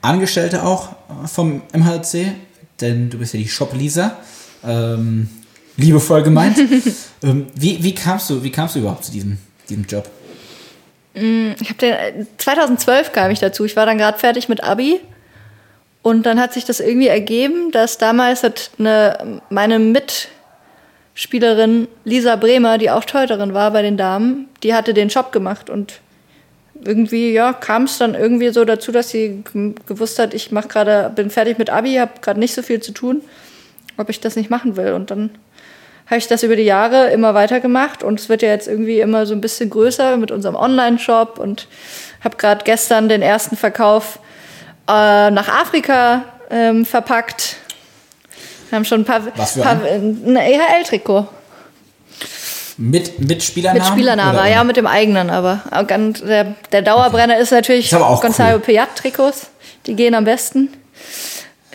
Angestellte 0.02 0.64
auch 0.64 0.90
vom 1.26 1.62
MHC, 1.74 2.34
denn 2.82 3.10
du 3.10 3.18
bist 3.20 3.34
ja 3.34 3.40
die 3.40 3.48
Shop-Lisa. 3.48 4.18
Ähm, 4.66 5.30
liebevoll 5.78 6.24
gemeint. 6.24 6.58
ähm, 7.24 7.48
wie, 7.56 7.84
wie, 7.84 7.96
kamst 7.96 8.30
du, 8.30 8.44
wie 8.44 8.52
kamst 8.52 8.76
du 8.76 8.80
überhaupt 8.80 9.06
zu 9.06 9.12
diesem, 9.12 9.38
diesem 9.70 9.86
Job? 9.86 10.10
Ich 11.14 11.70
habe 11.70 11.78
den 11.80 11.94
äh, 11.94 12.26
2012 12.38 13.12
kam 13.12 13.30
ich 13.32 13.40
dazu. 13.40 13.66
Ich 13.66 13.76
war 13.76 13.86
dann 13.86 13.98
gerade 13.98 14.18
fertig 14.18 14.50
mit 14.50 14.64
Abi 14.64 15.00
und 16.02 16.26
dann 16.26 16.40
hat 16.40 16.54
sich 16.54 16.66
das 16.66 16.80
irgendwie 16.80 17.08
ergeben, 17.08 17.72
dass 17.72 18.00
damals 18.00 18.42
hat 18.44 18.72
eine 18.80 19.42
meine 19.50 19.78
Mitspielerin 21.14 21.88
Lisa 22.04 22.36
Bremer, 22.36 22.80
die 22.80 22.90
auch 22.90 23.06
Teuterin 23.06 23.54
war 23.54 23.70
bei 23.72 23.84
den 23.84 23.96
Damen, 23.96 24.48
die 24.64 24.74
hatte 24.74 24.96
den 24.96 25.10
Job 25.10 25.32
gemacht 25.32 25.70
und 25.70 26.00
irgendwie 26.84 27.32
ja 27.32 27.54
kam 27.54 27.84
es 27.84 28.00
dann 28.00 28.16
irgendwie 28.16 28.50
so 28.50 28.66
dazu, 28.66 28.92
dass 28.92 29.12
sie 29.12 29.44
gewusst 29.86 30.18
hat, 30.18 30.34
ich 30.34 30.52
mach 30.52 30.68
gerade 30.68 31.12
bin 31.16 31.30
fertig 31.30 31.60
mit 31.60 31.70
Abi, 31.70 31.94
habe 31.96 32.20
gerade 32.22 32.40
nicht 32.40 32.56
so 32.56 32.64
viel 32.64 32.82
zu 32.82 32.92
tun, 32.92 33.22
ob 33.98 34.10
ich 34.10 34.20
das 34.20 34.36
nicht 34.36 34.50
machen 34.50 34.76
will 34.78 34.94
und 34.94 35.12
dann 35.12 35.30
habe 36.14 36.20
ich 36.20 36.28
das 36.28 36.44
über 36.44 36.56
die 36.56 36.64
Jahre 36.64 37.10
immer 37.10 37.34
weiter 37.34 37.60
gemacht 37.60 38.04
und 38.04 38.20
es 38.20 38.30
wird 38.30 38.44
ja 38.44 38.50
jetzt 38.50 38.68
irgendwie 38.68 39.00
immer 39.00 39.26
so 39.26 39.34
ein 39.34 39.42
bisschen 39.42 39.72
größer 39.72 40.16
mit 40.18 40.30
unserem 40.30 40.56
Online-Shop 40.56 41.40
und 41.40 41.68
habe 42.24 42.38
gerade 42.38 42.64
gestern 42.64 43.10
den 43.10 43.24
ersten 43.24 43.58
Verkauf 43.58 44.20
äh, 44.88 45.32
nach 45.32 45.48
Afrika 45.48 46.24
ähm, 46.52 46.86
verpackt. 46.86 47.56
Wir 48.70 48.76
haben 48.78 48.86
schon 48.86 49.02
ein 49.02 49.06
paar, 49.06 49.22
Was 49.36 49.54
für 49.54 49.62
paar 49.62 49.80
ein 49.84 50.36
EHL-Trikot 50.36 51.28
Mit, 52.78 53.20
mit 53.20 53.42
Spielernamen? 53.42 53.82
mit 53.82 53.92
Spielername, 53.92 54.38
oder 54.38 54.48
ja 54.48 54.64
mit 54.64 54.78
dem 54.78 54.86
eigenen, 54.88 55.32
aber 55.32 55.62
der, 55.72 56.56
der 56.72 56.82
Dauerbrenner 56.84 57.40
ist 57.40 57.52
natürlich 57.52 57.92
Ist 57.92 58.00
Gonzalo 58.00 58.58
cool. 58.58 58.62
Piat-Trikots, 58.62 59.48
die 59.88 59.96
gehen 59.96 60.14
am 60.14 60.26
besten. 60.26 60.70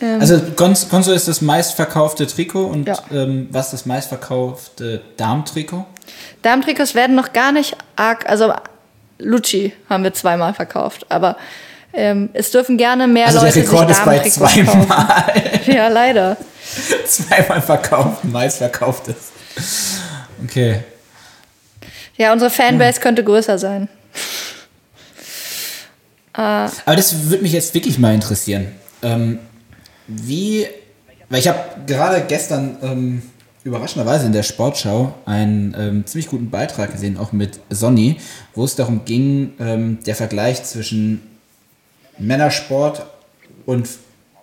Ähm, 0.01 0.21
Also 0.21 0.39
Gonz, 0.55 0.87
Gonzo 0.89 1.11
ist 1.11 1.27
das 1.27 1.41
meistverkaufte 1.41 2.27
Trikot 2.27 2.65
und 2.65 2.87
Ja. 2.87 2.97
ähm, 3.11 3.47
was 3.51 3.67
ist 3.67 3.73
das 3.73 3.85
meistverkaufte 3.85 5.01
Darmtrikot? 5.17 5.85
Damentrikots 6.41 6.95
werden 6.95 7.15
noch 7.15 7.33
gar 7.33 7.51
nicht 7.51 7.75
arg, 7.95 8.27
also 8.29 8.53
Lucci 9.19 9.73
haben 9.89 10.03
wir 10.03 10.13
zweimal 10.13 10.53
verkauft, 10.53 11.05
aber 11.09 11.37
ähm, 11.93 12.29
es 12.33 12.51
dürfen 12.51 12.77
gerne 12.77 13.07
mehr 13.07 13.27
Also 13.27 13.39
der 13.39 13.47
Leute 13.49 13.59
Rekord 13.61 13.87
sich 13.89 13.97
ist 13.97 14.05
bei 14.05 14.17
Damentrikots 14.17 14.55
kaufen. 14.55 14.87
zweimal. 14.87 15.33
Ja, 15.75 15.87
leider. 15.87 16.37
zweimal 17.05 17.61
verkauft, 17.61 18.23
meistverkauftes. 18.25 19.15
Okay. 20.43 20.79
Ja, 22.15 22.31
unsere 22.33 22.49
Fanbase 22.51 22.99
könnte 22.99 23.23
größer 23.23 23.57
sein. 23.57 23.87
Aber 26.33 26.95
das 26.95 27.29
würde 27.29 27.43
mich 27.43 27.51
jetzt 27.53 27.73
wirklich 27.73 27.97
mal 27.97 28.13
interessieren. 28.13 28.71
Ähm, 29.01 29.39
wie, 30.09 30.65
weil 31.29 31.39
ich 31.39 31.47
habe 31.47 31.59
gerade 31.85 32.23
gestern 32.27 32.77
ähm, 32.81 33.21
überraschenderweise 33.63 34.25
in 34.25 34.33
der 34.33 34.43
Sportschau 34.43 35.13
einen 35.25 35.75
ähm, 35.77 36.05
ziemlich 36.05 36.27
guten 36.27 36.49
Beitrag 36.49 36.91
gesehen, 36.91 37.17
auch 37.17 37.31
mit 37.31 37.59
Sonny, 37.69 38.17
wo 38.55 38.65
es 38.65 38.75
darum 38.75 39.05
ging, 39.05 39.53
ähm, 39.59 39.99
der 40.05 40.15
Vergleich 40.15 40.63
zwischen 40.63 41.21
Männersport 42.17 43.05
und 43.65 43.87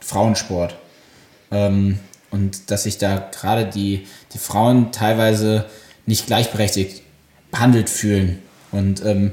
Frauensport. 0.01 0.77
Ähm, 1.51 1.99
und 2.31 2.71
dass 2.71 2.85
sich 2.85 2.99
da 2.99 3.31
gerade 3.33 3.67
die, 3.67 4.07
die 4.33 4.39
Frauen 4.39 4.93
teilweise 4.93 5.67
nicht 6.07 6.27
gleichberechtigt 6.27 7.03
behandelt 7.51 7.89
fühlen. 7.91 8.43
Und 8.73 9.05
ähm, 9.05 9.33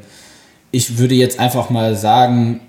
ich 0.72 0.98
würde 0.98 1.16
jetzt 1.16 1.40
einfach 1.40 1.70
mal 1.70 1.96
sagen, 1.96 2.62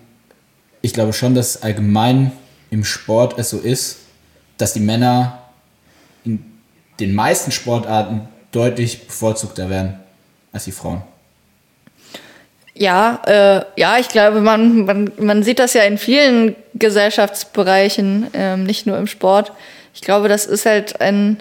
ich 0.83 0.93
glaube 0.93 1.13
schon, 1.13 1.35
dass 1.35 1.63
allgemein 1.63 2.33
im 2.75 2.85
Sport 2.85 3.39
es 3.39 3.51
so 3.51 3.59
ist, 3.59 3.99
dass 4.59 4.73
die 4.73 4.81
Männer 4.81 5.39
in 6.25 6.45
den 6.99 7.15
meisten 7.15 7.53
Sportarten 7.53 8.29
deutlich 8.51 9.07
bevorzugter 9.07 9.71
werden 9.71 10.01
als 10.53 10.65
die 10.65 10.73
Frauen. 10.73 11.03
Ja, 12.75 13.23
äh, 13.27 13.65
ja, 13.81 13.99
ich 13.99 14.09
glaube, 14.09 14.41
man, 14.41 14.85
man, 14.87 15.13
man 15.19 15.45
sieht 15.45 15.61
das 15.61 15.75
ja 15.75 15.83
in 15.83 15.99
vielen 15.99 16.57
Gesellschaftsbereichen, 16.75 18.27
ähm, 18.33 18.65
nicht 18.65 18.87
nur 18.87 18.99
im 18.99 19.07
Sport. 19.07 19.53
Ich 19.95 20.01
glaube, 20.01 20.29
das 20.29 20.45
ist 20.45 20.67
halt 20.67 21.01
ein 21.01 21.41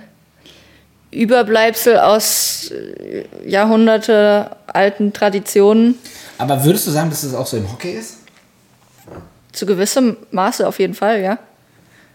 Überbleibsel 1.09 1.97
aus 1.97 2.69
äh, 2.69 3.25
Jahrhunderte 3.43 4.55
alten 4.67 5.13
Traditionen. 5.13 5.97
Aber 6.37 6.63
würdest 6.63 6.85
du 6.85 6.91
sagen, 6.91 7.09
dass 7.09 7.23
es 7.23 7.33
auch 7.33 7.47
so 7.47 7.57
im 7.57 7.71
Hockey 7.71 7.93
ist? 7.93 8.17
Zu 9.53 9.65
gewissem 9.65 10.17
Maße 10.31 10.67
auf 10.67 10.79
jeden 10.79 10.93
Fall, 10.93 11.21
ja. 11.21 11.37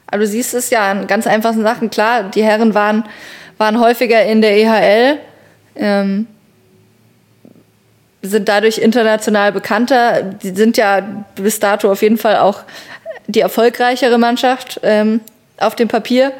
Aber 0.06 0.20
du 0.20 0.26
siehst 0.26 0.54
es 0.54 0.70
ja 0.70 0.90
an 0.90 1.06
ganz 1.06 1.26
einfachen 1.26 1.62
Sachen. 1.62 1.90
Klar, 1.90 2.24
die 2.24 2.42
Herren 2.42 2.74
waren, 2.74 3.04
waren 3.58 3.80
häufiger 3.80 4.24
in 4.24 4.42
der 4.42 4.56
EHL, 4.56 5.18
ähm, 5.76 6.26
sind 8.22 8.48
dadurch 8.48 8.78
international 8.78 9.52
bekannter. 9.52 10.22
Die 10.22 10.50
sind 10.50 10.76
ja 10.76 11.02
bis 11.36 11.60
dato 11.60 11.90
auf 11.90 12.02
jeden 12.02 12.18
Fall 12.18 12.38
auch 12.38 12.62
die 13.26 13.40
erfolgreichere 13.40 14.18
Mannschaft 14.18 14.80
ähm, 14.82 15.20
auf 15.58 15.76
dem 15.76 15.88
Papier. 15.88 16.32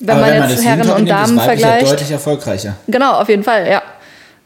Wenn 0.00 0.20
man 0.20 0.36
das 0.36 0.52
jetzt 0.52 0.64
Herren 0.64 0.90
und 0.90 0.96
nimmt, 0.96 1.10
Damen 1.10 1.36
ja 1.38 1.42
vergleicht. 1.44 1.90
deutlich 1.90 2.10
erfolgreicher. 2.10 2.76
Genau, 2.88 3.12
auf 3.12 3.28
jeden 3.28 3.44
Fall, 3.44 3.68
ja. 3.68 3.82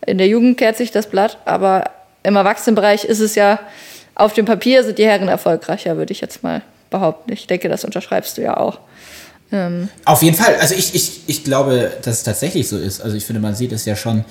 In 0.07 0.19
der 0.19 0.29
Jugend 0.29 0.59
kehrt 0.59 0.77
sich 0.77 0.91
das 0.91 1.09
Blatt, 1.09 1.39
aber 1.45 1.85
im 2.23 2.37
Erwachsenenbereich 2.37 3.05
ist 3.05 3.21
es 3.21 3.35
ja, 3.35 3.59
auf 4.19 4.35
dem 4.35 4.45
Papier 4.45 4.85
sind 4.85 4.99
die 4.99 5.07
Herren 5.07 5.29
erfolgreicher, 5.29 5.97
würde 5.97 6.13
ich 6.13 6.21
jetzt 6.21 6.43
mal 6.43 6.63
behaupten. 6.91 7.33
Ich 7.33 7.47
denke, 7.47 7.69
das 7.69 7.85
unterschreibst 7.85 8.37
du 8.37 8.43
ja 8.43 8.57
auch. 8.57 8.81
Ähm, 9.51 9.89
Auf 10.05 10.23
jeden 10.23 10.37
Fall. 10.37 10.57
Also 10.61 10.75
ich, 10.75 10.95
ich, 10.95 11.23
ich 11.27 11.45
glaube, 11.45 11.93
dass 12.03 12.17
es 12.17 12.23
tatsächlich 12.25 12.69
so 12.69 12.77
ist. 12.77 13.01
Also 13.01 13.17
ich 13.17 13.25
finde, 13.25 13.41
man 13.41 13.55
sieht 13.55 13.73
es 13.73 13.85
ja 13.85 13.97
schon, 13.97 14.25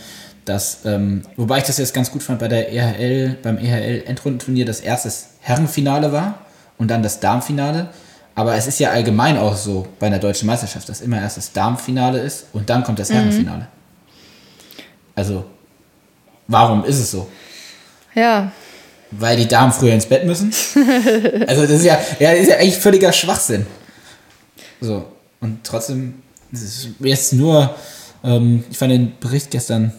dass, 0.45 0.79
ähm, 0.85 1.23
wobei 1.37 1.59
ich 1.59 1.63
das 1.63 1.77
jetzt 1.77 1.93
ganz 1.93 2.11
gut 2.11 2.21
fand 2.21 2.39
bei 2.39 2.47
der 2.47 2.71
EHL, 2.71 3.37
beim 3.41 3.57
EHL-Endrundenturnier, 3.57 4.65
das 4.65 4.81
erste 4.81 5.09
Herrenfinale 5.39 6.11
war 6.11 6.45
und 6.77 6.89
dann 6.89 7.01
das 7.01 7.19
Damenfinale. 7.19 7.89
Aber 8.35 8.55
es 8.55 8.67
ist 8.67 8.79
ja 8.79 8.91
allgemein 8.91 9.37
auch 9.37 9.55
so 9.55 9.87
bei 9.99 10.07
einer 10.07 10.19
deutschen 10.19 10.47
Meisterschaft, 10.47 10.87
dass 10.89 11.01
immer 11.01 11.19
erst 11.19 11.37
das 11.37 11.53
Damenfinale 11.53 12.19
ist 12.19 12.47
und 12.53 12.69
dann 12.69 12.83
kommt 12.83 12.99
das 12.99 13.09
Herrenfinale. 13.09 13.67
Also, 15.15 15.45
warum 16.47 16.83
ist 16.83 16.99
es 16.99 17.09
so? 17.09 17.27
ja, 18.13 18.51
Weil 19.11 19.37
die 19.37 19.47
Damen 19.47 19.71
früher 19.71 19.93
ins 19.93 20.05
Bett 20.05 20.25
müssen? 20.25 20.53
also 21.47 21.61
das 21.61 21.71
ist 21.71 21.85
ja, 21.85 21.99
ja, 22.19 22.31
das 22.31 22.41
ist 22.41 22.49
ja 22.49 22.55
eigentlich 22.57 22.77
völliger 22.77 23.13
Schwachsinn. 23.13 23.65
So, 24.81 25.05
und 25.39 25.63
trotzdem, 25.63 26.15
es 26.51 26.61
ist 26.61 26.87
jetzt 26.99 27.33
nur, 27.33 27.75
ähm, 28.23 28.63
ich 28.69 28.77
fand 28.77 28.91
den 28.91 29.13
Bericht 29.19 29.51
gestern 29.51 29.93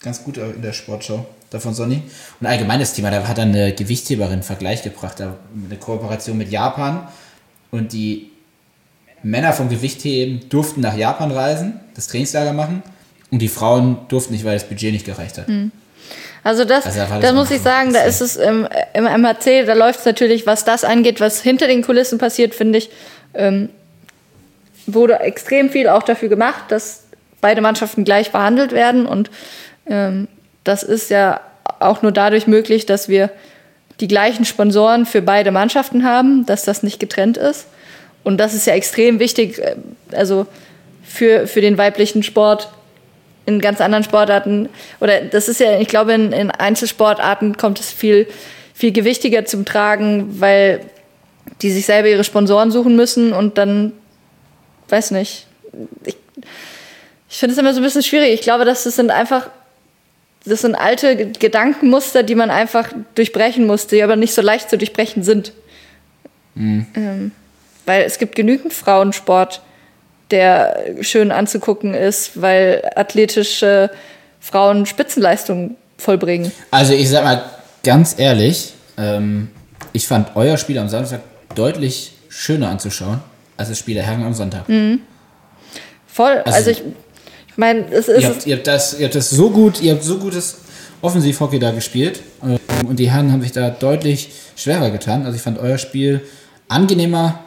ganz 0.00 0.22
gut 0.22 0.38
in 0.38 0.62
der 0.62 0.72
Sportschau 0.72 1.26
davon 1.50 1.74
Sonny. 1.74 2.02
Und 2.40 2.46
allgemein 2.46 2.80
das 2.80 2.94
Thema, 2.94 3.10
da 3.10 3.26
hat 3.26 3.38
dann 3.38 3.50
eine 3.50 3.74
Gewichtheberin 3.74 4.42
Vergleich 4.42 4.82
gebracht, 4.82 5.20
da 5.20 5.36
eine 5.68 5.78
Kooperation 5.78 6.38
mit 6.38 6.50
Japan 6.50 7.08
und 7.70 7.92
die 7.92 8.30
Männer 9.22 9.52
vom 9.52 9.68
Gewichtheben 9.68 10.48
durften 10.48 10.80
nach 10.80 10.96
Japan 10.96 11.30
reisen, 11.30 11.80
das 11.94 12.06
Trainingslager 12.08 12.52
machen 12.52 12.82
und 13.30 13.40
die 13.40 13.48
Frauen 13.48 13.98
durften 14.08 14.32
nicht, 14.32 14.44
weil 14.44 14.54
das 14.54 14.68
Budget 14.68 14.92
nicht 14.92 15.04
gereicht 15.04 15.38
hat. 15.38 15.48
Also 16.46 16.64
das, 16.64 16.86
Also 16.86 17.00
das 17.00 17.20
das 17.20 17.32
muss 17.32 17.50
ich 17.50 17.60
sagen, 17.60 17.92
da 17.92 18.02
ist 18.02 18.20
es 18.20 18.36
im, 18.36 18.68
im 18.94 19.04
MHC, 19.04 19.64
da 19.64 19.72
läuft 19.72 19.98
es 19.98 20.04
natürlich, 20.04 20.46
was 20.46 20.64
das 20.64 20.84
angeht, 20.84 21.18
was 21.18 21.42
hinter 21.42 21.66
den 21.66 21.82
Kulissen 21.82 22.18
passiert, 22.18 22.54
finde 22.54 22.78
ich, 22.78 22.88
ähm, 23.34 23.68
wurde 24.86 25.18
extrem 25.18 25.70
viel 25.70 25.88
auch 25.88 26.04
dafür 26.04 26.28
gemacht, 26.28 26.66
dass 26.68 27.02
beide 27.40 27.62
Mannschaften 27.62 28.04
gleich 28.04 28.30
behandelt 28.30 28.70
werden. 28.70 29.06
Und 29.06 29.28
ähm, 29.88 30.28
das 30.62 30.84
ist 30.84 31.10
ja 31.10 31.40
auch 31.80 32.02
nur 32.02 32.12
dadurch 32.12 32.46
möglich, 32.46 32.86
dass 32.86 33.08
wir 33.08 33.30
die 33.98 34.06
gleichen 34.06 34.44
Sponsoren 34.44 35.04
für 35.04 35.22
beide 35.22 35.50
Mannschaften 35.50 36.04
haben, 36.04 36.46
dass 36.46 36.62
das 36.62 36.84
nicht 36.84 37.00
getrennt 37.00 37.38
ist. 37.38 37.66
Und 38.22 38.38
das 38.38 38.54
ist 38.54 38.68
ja 38.68 38.74
extrem 38.74 39.18
wichtig, 39.18 39.58
äh, 39.58 39.74
also 40.12 40.46
für, 41.02 41.48
für 41.48 41.60
den 41.60 41.76
weiblichen 41.76 42.22
Sport 42.22 42.68
in 43.46 43.60
ganz 43.60 43.80
anderen 43.80 44.04
Sportarten 44.04 44.68
oder 45.00 45.20
das 45.22 45.48
ist 45.48 45.60
ja, 45.60 45.78
ich 45.78 45.88
glaube, 45.88 46.12
in, 46.12 46.32
in 46.32 46.50
Einzelsportarten 46.50 47.56
kommt 47.56 47.80
es 47.80 47.92
viel, 47.92 48.26
viel 48.74 48.92
gewichtiger 48.92 49.44
zum 49.44 49.64
Tragen, 49.64 50.40
weil 50.40 50.80
die 51.62 51.70
sich 51.70 51.86
selber 51.86 52.08
ihre 52.08 52.24
Sponsoren 52.24 52.70
suchen 52.70 52.96
müssen 52.96 53.32
und 53.32 53.56
dann, 53.56 53.92
weiß 54.88 55.12
nicht, 55.12 55.46
ich, 56.04 56.16
ich 57.28 57.36
finde 57.38 57.52
es 57.52 57.58
immer 57.58 57.72
so 57.72 57.80
ein 57.80 57.84
bisschen 57.84 58.02
schwierig. 58.02 58.34
Ich 58.34 58.42
glaube, 58.42 58.64
dass 58.64 58.84
das 58.84 58.96
sind 58.96 59.10
einfach, 59.10 59.48
das 60.44 60.62
sind 60.62 60.74
alte 60.74 61.32
Gedankenmuster, 61.32 62.22
die 62.22 62.34
man 62.34 62.50
einfach 62.50 62.92
durchbrechen 63.14 63.66
musste, 63.66 63.96
die 63.96 64.02
aber 64.02 64.16
nicht 64.16 64.34
so 64.34 64.42
leicht 64.42 64.70
zu 64.70 64.76
durchbrechen 64.76 65.22
sind. 65.22 65.52
Ähm, 66.94 67.32
weil 67.84 68.02
es 68.02 68.18
gibt 68.18 68.34
genügend 68.34 68.72
Frauensport, 68.72 69.60
der 70.30 70.84
schön 71.02 71.30
anzugucken 71.30 71.94
ist, 71.94 72.40
weil 72.40 72.82
athletische 72.96 73.90
Frauen 74.40 74.86
Spitzenleistungen 74.86 75.76
vollbringen. 75.98 76.52
Also 76.70 76.92
ich 76.92 77.08
sag 77.10 77.24
mal 77.24 77.44
ganz 77.84 78.14
ehrlich, 78.18 78.72
ähm, 78.98 79.48
ich 79.92 80.06
fand 80.06 80.34
euer 80.34 80.56
Spiel 80.56 80.78
am 80.78 80.88
Samstag 80.88 81.20
deutlich 81.54 82.12
schöner 82.28 82.68
anzuschauen 82.70 83.20
als 83.56 83.68
das 83.70 83.78
Spiel 83.78 83.94
der 83.94 84.04
Herren 84.04 84.22
am 84.24 84.34
Sonntag. 84.34 84.66
Voll, 86.06 86.38
also, 86.44 86.50
Also- 86.56 86.70
ich, 86.70 86.82
ich 87.48 87.56
meine, 87.56 87.86
es 87.90 88.08
ist 88.08 88.20
Ihr 88.22 88.28
habt, 88.28 88.46
ihr, 88.46 88.56
habt 88.56 88.66
das, 88.66 88.98
ihr 88.98 89.04
habt 89.06 89.14
das 89.14 89.30
so 89.30 89.50
gut, 89.50 89.80
ihr 89.80 89.92
habt 89.92 90.02
so 90.04 90.18
gutes 90.18 90.58
Offensivhockey 91.00 91.58
da 91.58 91.70
gespielt 91.70 92.20
ähm, 92.42 92.58
und 92.86 92.98
die 92.98 93.10
Herren 93.10 93.32
haben 93.32 93.42
sich 93.42 93.52
da 93.52 93.70
deutlich 93.70 94.30
schwerer 94.56 94.90
getan. 94.90 95.24
Also 95.24 95.36
ich 95.36 95.42
fand 95.42 95.58
euer 95.58 95.78
Spiel 95.78 96.22
angenehmer 96.68 97.38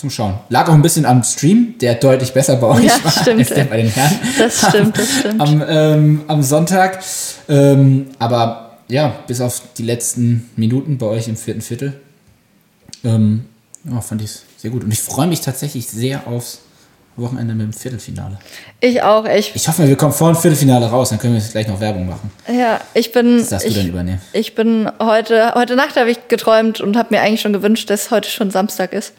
zum 0.00 0.10
Schauen. 0.10 0.34
Lag 0.48 0.68
auch 0.68 0.72
ein 0.74 0.82
bisschen 0.82 1.06
am 1.06 1.22
Stream, 1.22 1.74
der 1.80 1.94
deutlich 1.94 2.32
besser 2.32 2.56
bei 2.56 2.66
euch 2.66 2.84
Ja, 2.84 3.04
war 3.04 3.12
stimmt. 3.12 3.40
als 3.40 3.48
der 3.50 3.64
bei 3.64 3.76
den 3.76 3.88
Herren. 3.90 4.18
Das 4.38 4.66
stimmt, 4.68 4.98
das 4.98 5.08
stimmt. 5.20 5.40
am, 5.40 5.62
ähm, 5.68 6.20
am 6.26 6.42
Sonntag. 6.42 7.00
Ähm, 7.48 8.06
aber 8.18 8.78
ja, 8.88 9.14
bis 9.26 9.40
auf 9.40 9.62
die 9.78 9.82
letzten 9.84 10.50
Minuten 10.56 10.98
bei 10.98 11.06
euch 11.06 11.28
im 11.28 11.36
vierten 11.36 11.60
Viertel 11.60 12.00
ähm, 13.04 13.44
ja, 13.90 14.00
fand 14.00 14.20
ich 14.22 14.30
es 14.30 14.42
sehr 14.58 14.70
gut. 14.70 14.84
Und 14.84 14.92
ich 14.92 15.00
freue 15.00 15.26
mich 15.26 15.40
tatsächlich 15.40 15.86
sehr 15.88 16.26
aufs 16.26 16.58
Wochenende 17.16 17.54
mit 17.54 17.66
dem 17.66 17.72
Viertelfinale. 17.72 18.38
ich 18.80 19.02
auch. 19.02 19.24
Ich, 19.26 19.52
Ich 19.54 19.68
hoffe, 19.68 19.86
wir 19.86 19.96
kommen 19.96 20.12
vor 20.12 20.32
dem 20.32 20.36
Viertelfinale 20.36 20.86
raus, 20.86 21.10
dann 21.10 21.18
können 21.18 21.34
wir 21.34 21.40
gleich 21.42 21.66
noch 21.68 21.80
Werbung 21.80 22.06
machen. 22.08 22.30
ja, 22.48 22.80
ich 22.94 23.12
bin. 23.12 23.38
Das 23.38 23.48
darfst 23.50 23.66
du 23.66 23.70
ich, 23.70 23.76
dann 23.76 23.88
übernehmen. 23.88 24.20
Ich 24.32 24.54
bin 24.54 24.90
heute, 25.00 25.52
heute 25.54 25.76
Nacht 25.76 25.96
habe 25.96 26.10
ich 26.10 26.28
geträumt 26.28 26.80
und 26.80 26.96
habe 26.96 27.08
mir 27.14 27.20
eigentlich 27.20 27.40
schon 27.42 27.52
gewünscht, 27.52 27.90
dass 27.90 28.10
heute 28.10 28.28
schon 28.30 28.50
Samstag 28.50 28.92
ist. 28.92 29.12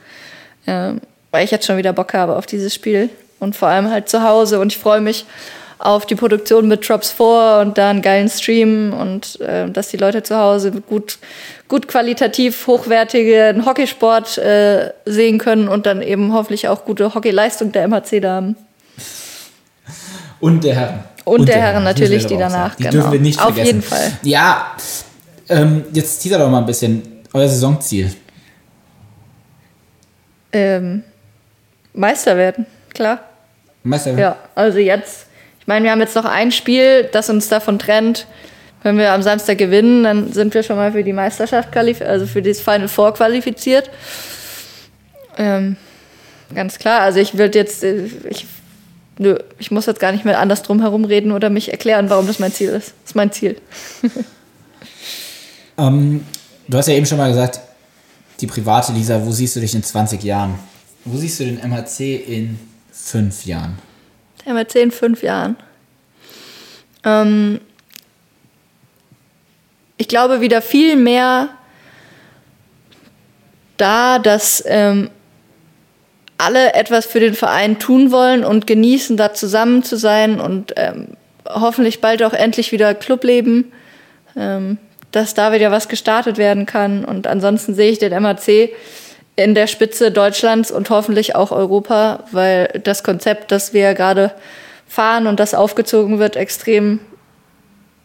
Ähm, 0.68 1.02
weil 1.32 1.46
ich 1.46 1.52
jetzt 1.52 1.66
schon 1.66 1.78
wieder 1.78 1.94
Bock 1.94 2.14
habe 2.14 2.36
auf 2.36 2.46
dieses 2.46 2.74
Spiel. 2.74 3.10
Und 3.40 3.56
vor 3.56 3.70
allem 3.70 3.90
halt 3.90 4.10
zu 4.10 4.24
Hause. 4.24 4.60
Und 4.60 4.72
ich 4.72 4.78
freue 4.78 5.02
mich 5.02 5.26
auf 5.82 6.06
die 6.06 6.16
Produktion 6.16 6.68
mit 6.68 6.88
Drops 6.88 7.12
4 7.12 7.60
und 7.62 7.78
da 7.78 7.90
einen 7.90 8.04
geilen 8.04 8.30
Stream 8.30 8.94
und 8.94 9.42
äh, 9.42 9.68
dass 9.70 9.90
die 9.90 9.98
Leute 9.98 10.22
zu 10.22 10.38
Hause 10.38 10.72
gut, 10.72 11.18
gut 11.68 11.88
qualitativ 11.88 12.68
hochwertigen 12.68 13.66
Hockeysport 13.66 14.38
äh, 14.38 14.92
sehen 15.06 15.40
können 15.40 15.68
und 15.68 15.88
dann 15.88 16.04
eben 16.04 16.34
hoffentlich 16.34 16.68
auch 16.68 16.86
gute 16.86 17.16
Hockeyleistung 17.16 17.72
der 17.72 17.88
MHC 17.88 18.20
da 18.20 18.36
haben. 18.36 18.56
Und 20.40 20.64
der 20.64 20.76
Herren. 20.76 21.00
Und 21.24 21.48
der 21.48 21.58
Herren 21.58 21.86
das 21.86 21.96
natürlich, 21.96 22.28
die 22.28 22.38
danach. 22.38 22.76
Die 22.76 22.84
genau. 22.84 22.94
dürfen 22.94 23.12
wir 23.14 23.20
nicht 23.20 23.40
Auf 23.40 23.46
vergessen. 23.46 23.68
jeden 23.68 23.82
Fall. 23.82 24.12
Ja, 24.24 24.76
ähm, 25.50 25.86
jetzt 25.94 26.20
teaser 26.20 26.38
doch 26.38 26.50
mal 26.50 26.60
ein 26.60 26.66
bisschen 26.66 27.02
euer 27.34 27.48
Saisonziel. 27.48 28.12
Ähm, 30.54 31.04
Meister 31.94 32.38
werden, 32.38 32.66
klar. 32.94 33.20
Meister 33.84 34.18
Ja, 34.18 34.38
also 34.56 34.80
jetzt, 34.80 35.28
ich 35.60 35.68
meine, 35.68 35.86
wir 35.86 35.92
haben 35.92 36.00
jetzt 36.00 36.16
noch 36.16 36.26
ein 36.26 36.52
Spiel, 36.52 37.10
das 37.12 37.30
uns 37.30 37.50
davon 37.50 37.80
trennt. 37.80 38.28
Wenn 38.84 38.98
wir 38.98 39.12
am 39.12 39.22
Samstag 39.22 39.58
gewinnen, 39.58 40.04
dann 40.04 40.34
sind 40.34 40.54
wir 40.54 40.64
schon 40.64 40.76
mal 40.76 40.92
für 40.92 41.04
die 41.04 41.14
Meisterschaft 41.14 41.72
qualifiziert, 41.72 42.10
also 42.10 42.26
für 42.26 42.42
das 42.42 42.60
Final 42.60 42.88
Four 42.88 43.14
qualifiziert. 43.14 43.90
Ähm, 45.38 45.76
ganz 46.56 46.80
klar, 46.80 47.02
also 47.02 47.20
ich 47.20 47.38
würde 47.38 47.60
jetzt, 47.60 47.84
äh, 47.84 48.06
ich, 48.30 48.48
nö, 49.20 49.38
ich 49.60 49.70
muss 49.70 49.86
jetzt 49.86 50.00
gar 50.00 50.12
nicht 50.12 50.26
mehr 50.26 50.40
anders 50.40 50.64
drum 50.64 50.82
herum 50.82 51.06
reden 51.06 51.32
oder 51.32 51.50
mich 51.50 51.72
erklären, 51.72 52.10
warum 52.10 52.26
das 52.26 52.40
mein 52.40 52.52
Ziel 52.52 52.70
ist. 52.70 52.94
Das 53.04 53.12
ist 53.12 53.16
mein 53.16 53.32
Ziel. 53.32 53.58
Ähm, 55.78 56.26
du 56.68 56.78
hast 56.78 56.88
ja 56.88 56.94
eben 56.94 57.06
schon 57.06 57.18
mal 57.18 57.30
gesagt, 57.30 57.60
die 58.42 58.48
private 58.48 58.92
Lisa, 58.92 59.24
wo 59.24 59.32
siehst 59.32 59.56
du 59.56 59.60
dich 59.60 59.76
in 59.76 59.84
20 59.84 60.24
Jahren? 60.24 60.58
Wo 61.06 61.18
siehst 61.18 61.40
du 61.40 61.46
den 61.46 61.60
MHC 61.60 62.16
in 62.16 62.60
fünf 62.92 63.46
Jahren? 63.46 63.78
MRC 64.46 64.76
in 64.76 64.92
fünf 64.92 65.24
Jahren. 65.24 65.56
Ähm, 67.04 67.60
ich 69.98 70.08
glaube 70.08 70.42
wieder 70.42 70.62
viel 70.62 70.96
mehr 70.96 71.50
da, 73.78 74.20
dass 74.20 74.64
ähm, 74.68 75.10
alle 76.38 76.74
etwas 76.74 77.06
für 77.06 77.20
den 77.20 77.36
Verein 77.36 77.80
tun 77.80 78.12
wollen 78.12 78.44
und 78.44 78.66
genießen, 78.66 79.18
da 79.18 79.34
zusammen 79.34 79.84
zu 79.84 79.96
sein 79.96 80.40
und 80.40 80.74
ähm, 80.76 81.10
hoffentlich 81.48 82.02
bald 82.02 82.24
auch 82.24 82.34
endlich 82.34 82.72
wieder 82.72 82.94
Clubleben, 82.96 83.72
ähm, 84.36 84.78
dass 85.12 85.34
da 85.34 85.52
wieder 85.52 85.72
was 85.72 85.88
gestartet 85.88 86.38
werden 86.38 86.66
kann. 86.66 87.06
Und 87.06 87.28
ansonsten 87.28 87.76
sehe 87.76 87.92
ich 87.92 88.00
den 88.00 88.14
MHC 88.14 88.74
in 89.36 89.56
der 89.56 89.68
Spitze 89.68 90.12
Deutschlands 90.12 90.72
und 90.72 90.90
hoffentlich 90.90 91.36
auch 91.36 91.52
Europa, 91.52 92.26
weil 92.32 92.82
das 92.84 93.04
Konzept, 93.04 93.52
das 93.52 93.74
wir 93.74 93.94
gerade 93.94 94.34
fahren 94.88 95.28
und 95.28 95.40
das 95.40 95.54
aufgezogen 95.54 96.20
wird, 96.20 96.36
extrem 96.36 97.00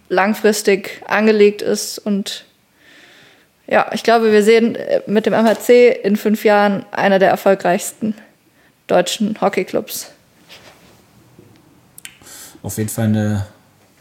langfristig 0.09 1.03
angelegt 1.07 1.63
ist. 1.63 1.99
Und 1.99 2.45
ja, 3.67 3.91
ich 3.93 4.03
glaube, 4.03 4.33
wir 4.33 4.43
sehen 4.43 4.77
äh, 4.77 5.03
mit 5.07 5.27
dem 5.27 5.33
MHC 5.33 5.91
in 6.03 6.17
fünf 6.17 6.45
Jahren 6.45 6.87
einer 6.93 7.19
der 7.19 7.31
erfolgreichsten 7.31 8.15
deutschen 8.87 9.41
Hockeyclubs. 9.41 10.11
Auf 12.63 12.79
jeden 12.79 12.89
Fall 12.89 13.07
eine, 13.07 13.47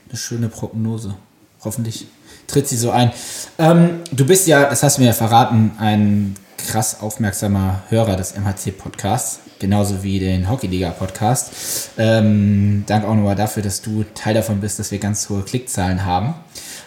eine 0.10 0.18
schöne 0.18 0.50
Prognose. 0.50 1.16
Hoffentlich 1.64 2.06
tritt 2.48 2.68
sie 2.68 2.78
so 2.78 2.92
ein. 2.92 3.12
Ähm, 3.58 4.02
du 4.12 4.26
bist 4.26 4.48
ja, 4.48 4.70
das 4.70 4.84
hast 4.84 4.98
du 4.98 5.02
mir 5.02 5.08
ja 5.08 5.14
verraten, 5.14 5.72
ein 5.80 6.36
krass 6.58 7.02
aufmerksamer 7.02 7.84
Hörer 7.90 8.16
des 8.16 8.36
MHC-Podcasts, 8.36 9.40
genauso 9.60 10.04
wie 10.04 10.20
den 10.20 10.50
Hockeyliga-Podcast. 10.50 11.92
Ähm, 11.98 12.84
danke 12.88 13.08
auch 13.08 13.16
nochmal 13.16 13.36
dafür, 13.36 13.64
dass 13.64 13.82
du 13.82 14.04
Teil 14.16 14.34
davon 14.34 14.62
bist, 14.62 14.80
dass 14.80 14.92
wir 14.92 15.00
ganz 15.00 15.30
hohe 15.30 15.44
Klickzahlen 15.44 16.06
haben. 16.06 16.34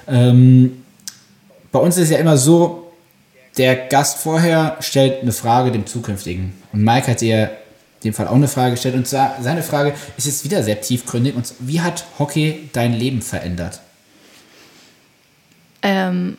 Ähm, 0.07 0.83
bei 1.71 1.79
uns 1.79 1.97
ist 1.97 2.05
es 2.05 2.11
ja 2.11 2.19
immer 2.19 2.37
so, 2.37 2.91
der 3.57 3.77
Gast 3.77 4.19
vorher 4.19 4.77
stellt 4.81 5.23
eine 5.23 5.33
Frage 5.33 5.73
dem 5.73 5.87
Zukünftigen. 5.87 6.55
Und 6.73 6.83
Mike 6.83 7.09
hat 7.09 7.21
dir 7.21 7.51
in 8.01 8.11
dem 8.11 8.15
Fall 8.15 8.29
auch 8.29 8.35
eine 8.35 8.49
Frage 8.49 8.73
gestellt. 8.73 8.95
Und 8.95 9.07
zwar, 9.07 9.37
seine 9.43 9.63
Frage 9.63 9.95
ist 10.17 10.27
jetzt 10.27 10.45
wieder 10.45 10.63
sehr 10.63 10.81
tiefgründig. 10.81 11.35
Und 11.35 11.53
wie 11.59 11.81
hat 11.81 12.05
Hockey 12.19 12.71
dein 12.73 12.95
Leben 12.95 13.21
verändert? 13.21 13.81
Ähm, 15.83 16.37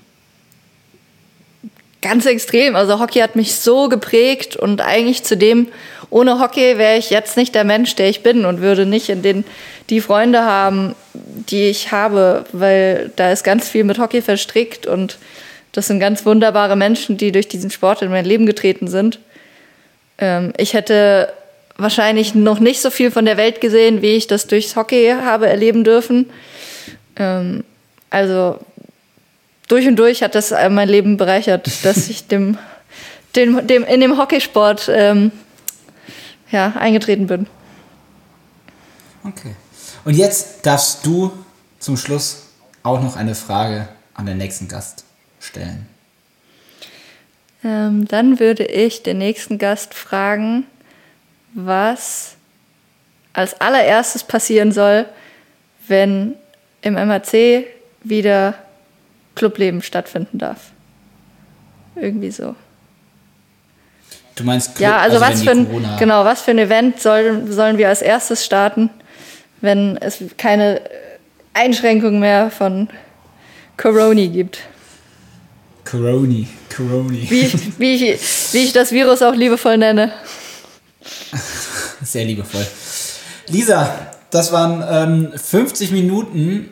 ganz 2.02 2.26
extrem. 2.26 2.76
Also 2.76 3.00
Hockey 3.00 3.20
hat 3.20 3.36
mich 3.36 3.56
so 3.56 3.90
geprägt 3.90 4.56
und 4.56 4.82
eigentlich 4.82 5.24
zudem, 5.24 5.68
ohne 6.10 6.40
Hockey 6.40 6.78
wäre 6.78 6.98
ich 6.98 7.10
jetzt 7.10 7.38
nicht 7.38 7.54
der 7.56 7.64
Mensch, 7.64 7.96
der 7.96 8.10
ich 8.10 8.24
bin 8.24 8.46
und 8.46 8.62
würde 8.62 8.86
nicht 8.86 9.10
in 9.10 9.22
den 9.22 9.44
die 9.90 10.02
Freunde 10.02 10.44
haben, 10.44 10.96
die 11.14 11.64
ich 11.64 11.92
habe, 11.92 12.46
weil 12.52 13.12
da 13.16 13.32
ist 13.32 13.44
ganz 13.44 13.68
viel 13.68 13.84
mit 13.84 13.98
Hockey 13.98 14.22
verstrickt 14.22 14.86
und 14.86 15.18
das 15.72 15.88
sind 15.88 16.00
ganz 16.00 16.26
wunderbare 16.26 16.76
Menschen, 16.76 17.18
die 17.18 17.32
durch 17.32 17.48
diesen 17.48 17.72
Sport 17.72 18.02
in 18.02 18.12
mein 18.12 18.26
Leben 18.26 18.46
getreten 18.46 18.88
sind. 18.88 19.20
Ähm, 20.18 20.54
ich 20.58 20.74
hätte 20.74 21.32
wahrscheinlich 21.78 22.36
noch 22.36 22.60
nicht 22.60 22.82
so 22.82 22.90
viel 22.90 23.12
von 23.12 23.26
der 23.26 23.38
Welt 23.38 23.62
gesehen, 23.62 24.02
wie 24.02 24.16
ich 24.16 24.28
das 24.28 24.48
durchs 24.48 24.76
Hockey 24.76 25.14
habe 25.24 25.48
erleben 25.48 25.84
dürfen. 25.84 26.30
Ähm, 27.16 27.64
also 28.10 28.60
durch 29.70 29.88
und 29.88 29.96
durch 29.96 30.22
hat 30.22 30.36
das 30.36 30.52
äh, 30.52 30.70
mein 30.70 30.90
Leben 30.90 31.16
bereichert, 31.16 31.86
dass 31.86 32.10
ich 32.10 32.28
dem, 32.28 32.58
dem, 33.36 33.66
dem 33.66 33.86
in 33.86 34.02
dem 34.02 34.18
Hockeysport 34.18 34.90
ähm, 34.94 35.32
ja, 36.52 36.74
eingetreten 36.78 37.28
bin. 37.28 37.48
Okay. 39.24 39.56
Und 40.04 40.16
jetzt 40.16 40.66
darfst 40.66 41.06
du 41.06 41.32
zum 41.80 41.96
Schluss 41.96 42.48
auch 42.84 43.02
noch 43.02 43.16
eine 43.16 43.36
Frage 43.36 43.88
an 44.14 44.26
den 44.26 44.38
nächsten 44.38 44.68
Gast 44.68 45.06
stellen. 45.40 45.88
Ähm, 47.64 48.08
dann 48.08 48.40
würde 48.40 48.66
ich 48.66 49.04
den 49.04 49.18
nächsten 49.18 49.58
Gast 49.58 49.94
fragen, 49.94 50.66
was 51.54 52.36
als 53.34 53.60
allererstes 53.62 54.24
passieren 54.24 54.72
soll, 54.72 55.06
wenn 55.88 56.36
im 56.82 56.94
MAC 56.94 57.66
wieder 58.04 58.56
Clubleben 59.40 59.82
stattfinden 59.82 60.38
darf. 60.38 60.58
Irgendwie 61.96 62.30
so. 62.30 62.56
Du 64.36 64.44
meinst 64.44 64.76
Club, 64.76 64.82
Ja, 64.90 64.98
also, 64.98 65.22
was 65.22 65.40
wenn 65.40 65.46
für 65.46 65.52
ein 65.52 65.66
Corona- 65.68 65.98
genau, 65.98 66.26
was 66.26 66.42
für 66.42 66.52
ein 66.52 66.60
Event 66.60 67.00
sollen, 67.00 67.50
sollen 67.52 67.78
wir 67.78 67.88
als 67.88 68.02
erstes 68.02 68.44
starten, 68.46 68.90
wenn 69.62 69.96
es 69.98 70.22
keine 70.38 70.82
Einschränkung 71.54 72.20
mehr 72.20 72.52
von 72.52 72.90
Corona 73.78 74.26
gibt. 74.28 74.60
Coroni, 75.90 76.48
Coroni. 76.76 77.26
Wie, 77.30 77.54
wie, 77.78 77.94
ich, 78.12 78.22
wie 78.54 78.58
ich 78.66 78.74
das 78.74 78.92
Virus 78.92 79.22
auch 79.22 79.34
liebevoll 79.36 79.78
nenne. 79.78 80.12
Sehr 82.04 82.26
liebevoll. 82.26 82.68
Lisa, 83.48 84.12
das 84.32 84.52
waren 84.52 85.32
ähm, 85.32 85.34
50 85.38 85.92
Minuten, 85.92 86.72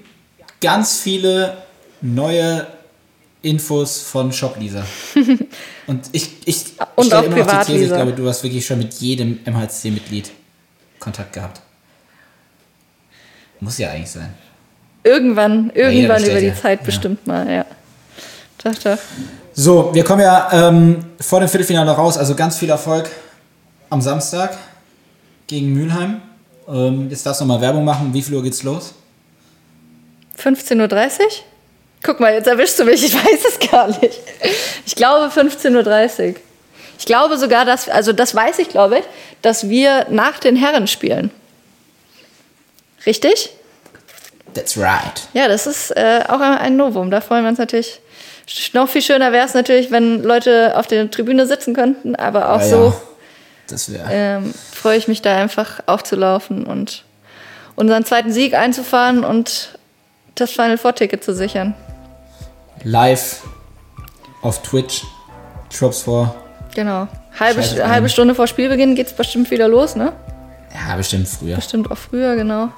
ganz 0.62 1.00
viele 1.00 1.58
neue 2.02 2.68
Infos 3.42 4.02
von 4.02 4.32
Shop 4.32 4.58
Lisa. 4.60 4.84
Und 5.88 6.10
ich, 6.12 6.32
ich, 6.46 6.48
ich 6.48 6.66
stelle 7.06 7.20
auch 7.20 7.24
immer 7.24 7.38
noch 7.38 7.66
die 7.66 7.72
These, 7.72 7.86
ich 7.86 7.94
glaube, 7.94 8.14
du 8.14 8.28
hast 8.28 8.44
wirklich 8.44 8.66
schon 8.66 8.80
mit 8.80 8.94
jedem 8.96 9.40
MHC-Mitglied 9.46 10.32
Kontakt 11.00 11.34
gehabt. 11.34 11.62
Muss 13.60 13.78
ja 13.78 13.92
eigentlich 13.92 14.10
sein. 14.12 14.34
Irgendwann, 15.04 15.72
irgendwann 15.74 16.24
über 16.24 16.40
die. 16.40 16.54
Zeit 16.54 16.80
Ja. 16.82 16.86
bestimmt 16.86 17.26
mal, 17.26 17.50
ja. 17.50 17.66
Doch, 18.64 18.76
doch. 18.76 18.98
So, 19.54 19.94
wir 19.94 20.04
kommen 20.04 20.22
ja 20.22 20.68
ähm, 20.68 21.06
vor 21.20 21.40
dem 21.40 21.48
Viertelfinale 21.48 21.92
raus, 21.92 22.18
also 22.18 22.36
ganz 22.36 22.58
viel 22.58 22.70
Erfolg 22.70 23.10
am 23.90 24.02
Samstag 24.02 24.58
gegen 25.48 25.74
Mülheim. 25.74 26.22
Ähm, 26.68 27.10
jetzt 27.10 27.26
darfst 27.26 27.42
du 27.42 27.46
nochmal 27.46 27.62
Werbung 27.62 27.86
machen. 27.86 28.14
Wie 28.14 28.22
viel 28.22 28.36
Uhr 28.36 28.44
geht's 28.44 28.64
los? 28.64 28.94
15.30 30.38 31.20
Uhr? 31.20 31.30
Guck 32.04 32.20
mal, 32.20 32.34
jetzt 32.34 32.48
erwischst 32.48 32.78
du 32.80 32.86
mich, 32.86 33.04
ich 33.04 33.14
weiß 33.16 33.46
es 33.48 33.70
gar 33.72 33.88
nicht. 33.88 34.20
Ich 34.86 34.96
glaube 34.96 35.26
15.30 35.34 36.30
Uhr. 36.30 36.36
Ich 37.00 37.06
glaube 37.06 37.38
sogar, 37.38 37.66
dass, 37.66 37.90
also 37.90 38.14
das 38.14 38.34
weiß 38.34 38.60
ich, 38.60 38.70
glaube 38.70 39.00
ich, 39.00 39.04
dass 39.42 39.70
wir 39.70 40.06
nach 40.10 40.40
den 40.40 40.56
Herren 40.56 40.88
spielen. 40.88 41.32
Richtig? 43.06 43.52
That's 44.54 44.78
right. 44.78 45.28
Ja, 45.34 45.48
das 45.48 45.68
ist 45.68 45.92
äh, 45.92 46.24
auch 46.28 46.40
ein 46.40 46.58
ein 46.58 46.76
Novum. 46.78 47.12
Da 47.12 47.22
freuen 47.22 47.44
wir 47.44 47.50
uns 47.50 47.60
natürlich. 47.60 48.00
Noch 48.74 48.88
viel 48.90 49.02
schöner 49.02 49.32
wäre 49.32 49.46
es 49.46 49.54
natürlich, 49.54 49.92
wenn 49.92 50.24
Leute 50.24 50.74
auf 50.78 50.88
der 50.88 51.12
Tribüne 51.12 51.46
sitzen 51.46 51.76
könnten, 51.76 52.16
aber 52.16 52.52
auch 52.54 52.62
Ja, 52.62 52.68
so 52.68 52.86
ja. 52.86 52.94
Das 53.68 53.92
wäre. 53.92 54.08
ähm, 54.10 54.54
freue 54.74 54.98
ich 54.98 55.08
mich 55.10 55.22
da 55.22 55.36
einfach 55.36 55.82
aufzulaufen 55.86 56.66
und 56.66 57.04
unseren 57.76 58.06
zweiten 58.06 58.32
Sieg 58.32 58.54
einzufahren 58.54 59.26
und 59.26 59.78
das 60.36 60.52
Final 60.52 60.78
Four 60.78 60.96
Ticket 60.96 61.24
zu 61.24 61.36
sichern. 61.36 61.76
Live 62.84 63.42
auf 64.42 64.62
Twitch. 64.62 65.06
Drops 65.78 66.02
vor. 66.04 66.36
Genau. 66.76 67.08
Halbe, 67.40 67.62
halbe 67.88 68.10
Stunde 68.10 68.36
vor 68.36 68.48
Spielbeginn 68.48 68.96
geht 68.96 69.08
es 69.08 69.14
bestimmt 69.14 69.52
wieder 69.52 69.68
los, 69.68 69.96
ne? 69.96 70.14
Ja, 70.74 70.96
bestimmt 70.96 71.28
früher. 71.28 71.56
Bestimmt 71.56 71.92
auch 71.92 71.98
früher, 71.98 72.36
genau. 72.36 72.70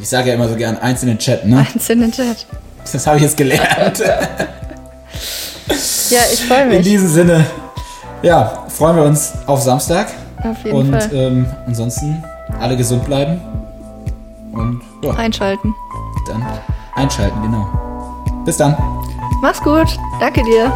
Ich 0.00 0.08
sage 0.08 0.28
ja 0.30 0.34
immer 0.34 0.48
so 0.48 0.56
gern 0.56 0.76
eins 0.78 1.02
in 1.02 1.08
den 1.08 1.18
Chat, 1.18 1.44
ne? 1.46 1.58
Eins 1.72 1.88
in 1.88 2.00
den 2.00 2.12
Chat. 2.12 2.46
Das 2.92 3.06
habe 3.06 3.18
ich 3.18 3.22
jetzt 3.22 3.36
gelernt. 3.36 3.98
Ja, 4.00 4.18
ich 6.32 6.44
freue 6.44 6.62
In 6.64 6.68
mich. 6.70 6.82
diesem 6.82 7.08
Sinne, 7.08 7.46
ja, 8.22 8.64
freuen 8.68 8.96
wir 8.96 9.04
uns 9.04 9.32
auf 9.46 9.62
Samstag. 9.62 10.08
Auf 10.42 10.64
jeden 10.64 10.76
Und 10.76 10.90
Fall. 10.90 11.10
ähm, 11.14 11.46
ansonsten 11.66 12.22
alle 12.60 12.76
gesund 12.76 13.04
bleiben. 13.04 13.40
Und 14.52 14.82
ja, 15.02 15.12
Einschalten. 15.14 15.74
dann 16.26 16.44
einschalten, 16.96 17.40
genau. 17.42 17.68
Bis 18.44 18.56
dann. 18.56 18.76
Mach's 19.40 19.60
gut. 19.60 19.96
Danke 20.20 20.42
dir. 20.44 20.72